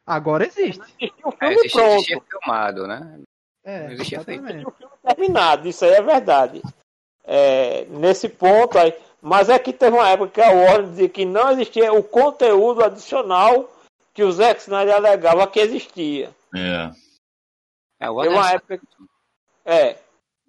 [0.07, 0.83] Agora existe.
[1.01, 1.95] Existia o filme é, existia, pronto.
[1.95, 3.21] Existia filmado, né?
[3.65, 4.43] É, não existia feito.
[4.43, 6.63] o filme terminado, isso aí é verdade.
[7.25, 8.95] É, nesse ponto aí.
[9.21, 12.83] Mas é que teve uma época que a Warner dizia que não existia o conteúdo
[12.83, 13.73] adicional
[14.13, 16.31] que o Zack Snyder alegava que existia.
[16.55, 16.91] É.
[18.01, 18.81] É, uma época.
[19.65, 19.97] É.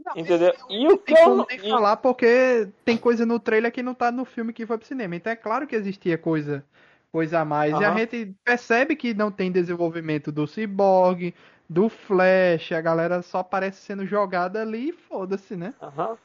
[0.03, 0.53] Não, entendeu?
[0.69, 4.11] E o que eu não nem falar porque tem coisa no trailer que não tá
[4.11, 5.15] no filme que foi pro cinema.
[5.15, 6.65] Então é claro que existia coisa
[7.13, 7.71] coisa a mais.
[7.73, 7.81] Uhum.
[7.81, 11.33] E a gente percebe que não tem desenvolvimento do Cyborg,
[11.69, 15.75] do Flash, a galera só parece sendo jogada ali e foda-se, né?
[15.79, 16.17] Uhum.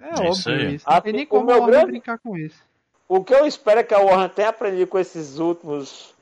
[0.00, 0.50] É, é óbvio isso.
[0.50, 0.86] isso.
[0.88, 1.86] Não tem nem como o grande...
[1.86, 2.62] brincar com isso.
[3.08, 6.14] O que eu espero é que a Warner tenha aprendido com esses últimos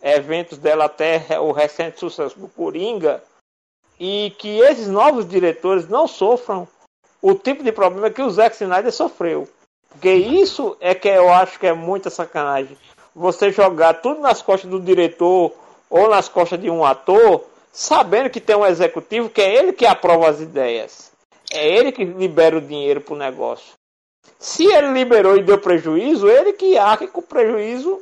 [0.00, 3.22] eventos dela até o recente sucesso do Coringa
[3.98, 6.66] e que esses novos diretores não sofram
[7.20, 9.48] o tipo de problema que o Zack Snyder sofreu.
[9.90, 12.76] Porque isso é que eu acho que é muita sacanagem.
[13.14, 15.52] Você jogar tudo nas costas do diretor
[15.90, 19.86] ou nas costas de um ator sabendo que tem um executivo que é ele que
[19.86, 21.12] aprova as ideias.
[21.50, 23.72] É ele que libera o dinheiro para o negócio.
[24.38, 28.00] Se ele liberou e deu prejuízo, ele que arque com o prejuízo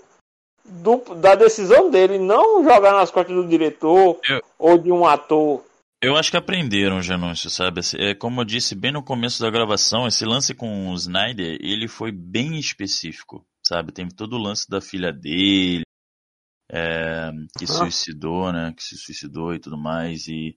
[0.65, 5.63] do, da decisão dele, não jogar nas costas do diretor eu, ou de um ator.
[6.03, 7.81] Eu acho que aprenderam, Janúncio, sabe?
[7.99, 11.89] É, como eu disse bem no começo da gravação, esse lance com o Snyder, ele
[11.89, 13.93] foi bem específico, sabe?
[13.93, 15.85] Tem todo o lance da filha dele,
[16.69, 17.69] é, que ah.
[17.69, 18.73] suicidou, né?
[18.77, 20.27] Que se suicidou e tudo mais.
[20.27, 20.57] E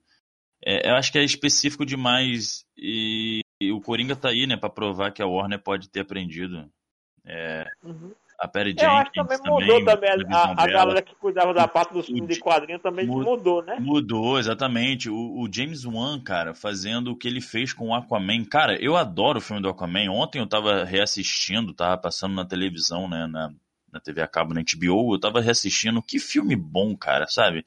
[0.64, 2.64] é, eu acho que é específico demais.
[2.76, 4.56] E, e, o Coringa tá aí, né?
[4.56, 6.68] Pra provar que a Warner pode ter aprendido.
[7.24, 8.12] É, uhum.
[8.38, 10.10] A Perry Jenkins eu acho que também mudou também.
[10.30, 13.76] A, a galera que cuidava da parte dos filmes de quadrinho também mudou, né?
[13.78, 15.08] Mudou, exatamente.
[15.08, 18.44] O, o, James Wan, cara, fazendo o que ele fez com o Aquaman.
[18.44, 20.10] Cara, eu adoro o filme do Aquaman.
[20.10, 23.26] Ontem eu tava reassistindo, tava passando na televisão, né?
[23.26, 23.52] Na,
[23.92, 26.02] na TV a cabo, na HBO, eu tava reassistindo.
[26.02, 27.64] Que filme bom, cara, sabe?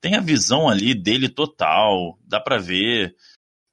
[0.00, 3.16] Tem a visão ali dele total, dá pra ver.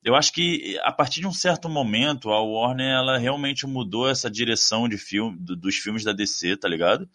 [0.04, 4.30] Eu acho que a partir de um certo momento a Warner ela realmente mudou essa
[4.30, 7.10] direção de filme dos filmes da DC, tá ligado?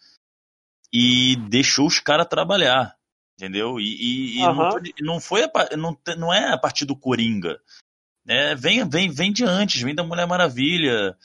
[0.93, 2.95] E deixou os caras trabalhar,
[3.37, 3.79] entendeu?
[3.79, 4.55] E, e, uhum.
[4.55, 4.69] não,
[5.01, 7.59] não, foi a, não, não é a partir do Coringa,
[8.23, 8.53] né?
[8.55, 11.17] Vem vem vem de antes, vem da Mulher Maravilha,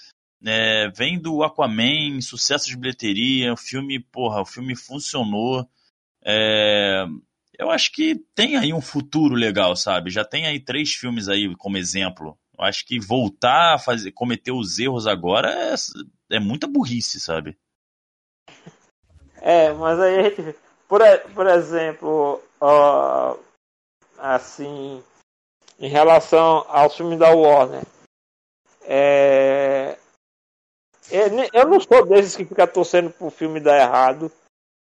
[0.45, 5.69] é, vem do Aquaman, sucesso de bilheteria, o filme, porra, o filme funcionou.
[6.24, 7.05] É,
[7.61, 10.11] eu acho que tem aí um futuro legal, sabe?
[10.11, 12.39] Já tem aí três filmes aí como exemplo.
[12.59, 15.74] Eu acho que voltar a fazer, cometer os erros agora é,
[16.37, 17.59] é muita burrice, sabe?
[19.43, 20.57] É, mas aí a gente,
[20.89, 21.01] por,
[21.35, 23.39] por exemplo, uh,
[24.19, 25.03] assim,
[25.78, 27.82] em relação ao filme da Warner,
[28.82, 29.99] é,
[31.11, 34.32] eu não sou desses que fica torcendo pro filme dar errado.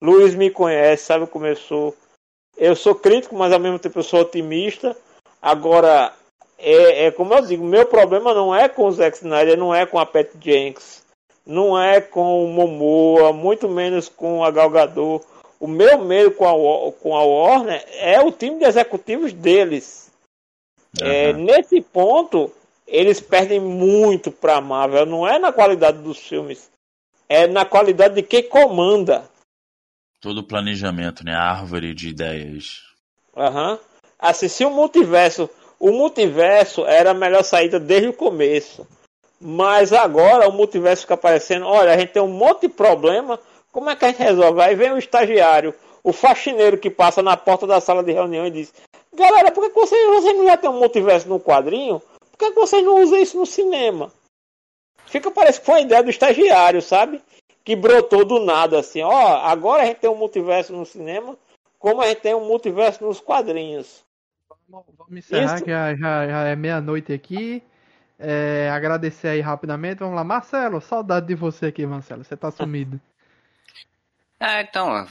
[0.03, 1.97] Luiz me conhece, sabe como eu sou.
[2.57, 4.97] Eu sou crítico, mas ao mesmo tempo eu sou otimista.
[5.41, 6.13] Agora,
[6.59, 9.85] é, é como eu digo, meu problema não é com o Zack Snyder, não é
[9.85, 11.05] com a Pat Jenks,
[11.47, 15.25] não é com o Momoa, muito menos com a Gal Gadot.
[15.61, 20.11] O meu medo com a, com a Warner é o time de executivos deles.
[21.01, 21.07] Uhum.
[21.07, 22.51] É, nesse ponto,
[22.87, 25.07] eles perdem muito para a Marvel.
[25.07, 26.71] Não é na qualidade dos filmes,
[27.29, 29.29] é na qualidade de quem comanda.
[30.21, 31.35] Todo o planejamento, né?
[31.35, 32.83] A árvore de ideias.
[33.37, 33.73] Aham.
[33.73, 33.79] Uhum.
[34.19, 35.49] Assim, se o multiverso.
[35.79, 38.87] O multiverso era a melhor saída desde o começo.
[39.39, 41.67] Mas agora o multiverso fica aparecendo.
[41.67, 43.39] Olha, a gente tem um monte de problema.
[43.71, 44.63] Como é que a gente resolve?
[44.63, 48.51] Aí vem o estagiário, o faxineiro que passa na porta da sala de reunião e
[48.51, 48.73] diz:
[49.15, 52.01] Galera, por que vocês, vocês não já tem um multiverso no quadrinho?
[52.31, 54.11] Por que vocês não usam isso no cinema?
[55.07, 57.21] Fica, parece que foi uma ideia do estagiário, sabe?
[57.67, 61.37] Que brotou do nada, assim, ó, agora a gente tem um multiverso no cinema,
[61.81, 64.05] como a gente tem um multiverso nos quadrinhos.
[64.69, 67.61] Vamos, vamos encerrar, que já, já, já é meia-noite aqui.
[68.21, 69.99] É, agradecer aí rapidamente.
[69.99, 72.23] Vamos lá, Marcelo, saudade de você aqui, Marcelo.
[72.23, 73.01] Você tá sumido.
[74.39, 75.05] É, então,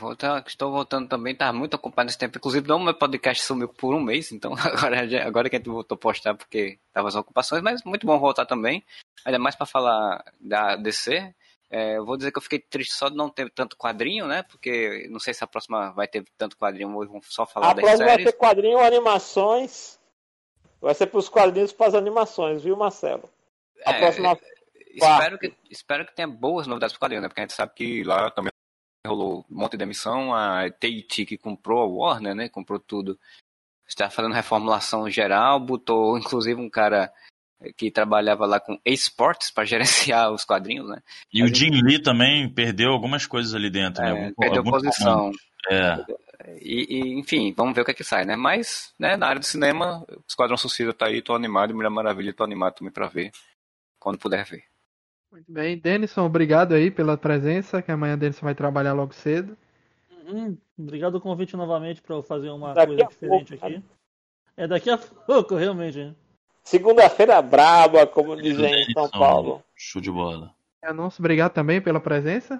[0.48, 2.38] estou voltando também, tá muito ocupado nesse tempo.
[2.38, 5.96] Inclusive, não, meu podcast sumiu por um mês, então agora, agora que a gente voltou
[5.96, 8.82] a postar porque tava as ocupações, mas muito bom voltar também.
[9.26, 11.36] Ainda mais para falar da DC.
[11.70, 14.44] É, eu vou dizer que eu fiquei triste só de não ter tanto quadrinho, né?
[14.44, 17.74] Porque não sei se a próxima vai ter tanto quadrinho ou vão só falar a
[17.74, 18.02] das séries.
[18.02, 20.00] A próxima vai ter quadrinho, animações.
[20.80, 23.30] Vai ser pros quadrinhos para as animações, viu, Marcelo?
[23.86, 24.38] A é, próxima.
[24.94, 27.28] Espero que, espero que tenha boas novidades pro quadrinho, né?
[27.28, 28.52] Porque a gente sabe que lá também
[29.06, 33.20] rolou um monte de demissão, a T&T que comprou a Warner, né, comprou tudo,
[33.88, 37.14] está fazendo reformulação geral, botou inclusive um cara
[37.78, 41.02] que trabalhava lá com esportes para gerenciar os quadrinhos, né?
[41.34, 41.60] E a o gente...
[41.60, 44.10] Jim Lee também perdeu algumas coisas ali dentro, né?
[44.10, 44.34] é, né?
[44.38, 45.32] perdeu posição.
[45.70, 46.06] É.
[46.62, 48.36] E, e, enfim, vamos ver o que é que sai, né?
[48.36, 52.44] Mas, né, na área do cinema, Esquadrão Suicida tá aí, tô animado, Mulher Maravilha, tô
[52.44, 53.32] animado também para ver,
[54.00, 54.64] quando puder ver.
[55.32, 59.58] Muito bem, Denison, obrigado aí pela presença, que amanhã Denison vai trabalhar logo cedo.
[60.28, 60.58] Uhum.
[60.78, 63.76] Obrigado o convite novamente para eu fazer uma daqui coisa diferente pouco, aqui.
[63.78, 63.84] Né?
[64.58, 66.16] É daqui a pouco, realmente.
[66.66, 69.64] Segunda-feira braba, como dizem em São Paulo.
[69.76, 70.52] Show de bola.
[70.84, 72.60] Anúncio, obrigado também pela presença.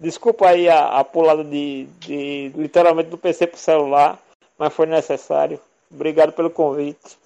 [0.00, 4.18] Desculpa aí a, a pulada de, de literalmente do PC pro celular,
[4.58, 5.60] mas foi necessário.
[5.90, 7.18] Obrigado pelo convite.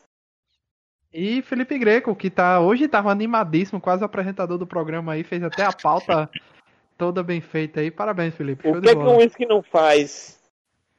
[1.13, 5.65] E Felipe Greco, que tá hoje estava animadíssimo, quase apresentador do programa aí, fez até
[5.65, 6.29] a pauta
[6.99, 7.91] toda bem feita aí.
[7.91, 8.69] Parabéns, Felipe.
[8.69, 10.40] o que, que o uísque não faz?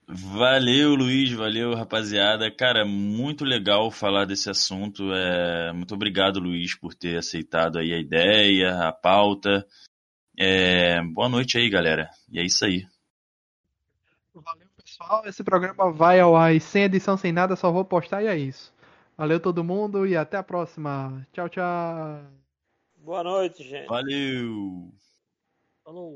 [0.08, 2.52] Valeu, Luiz, valeu, rapaziada.
[2.52, 5.12] Cara, muito legal falar desse assunto.
[5.14, 5.72] É...
[5.72, 9.66] Muito obrigado, Luiz, por ter aceitado aí a ideia, a pauta.
[10.38, 11.02] É...
[11.14, 12.10] Boa noite aí, galera.
[12.30, 12.86] E é isso aí.
[14.34, 15.24] Valeu, pessoal.
[15.26, 18.74] Esse programa vai ao ar sem edição, sem nada, só vou postar e é isso.
[19.18, 21.26] Valeu todo mundo e até a próxima.
[21.32, 22.22] Tchau, tchau.
[22.98, 23.88] Boa noite, gente.
[23.88, 24.92] Valeu.
[25.84, 26.10] Falou.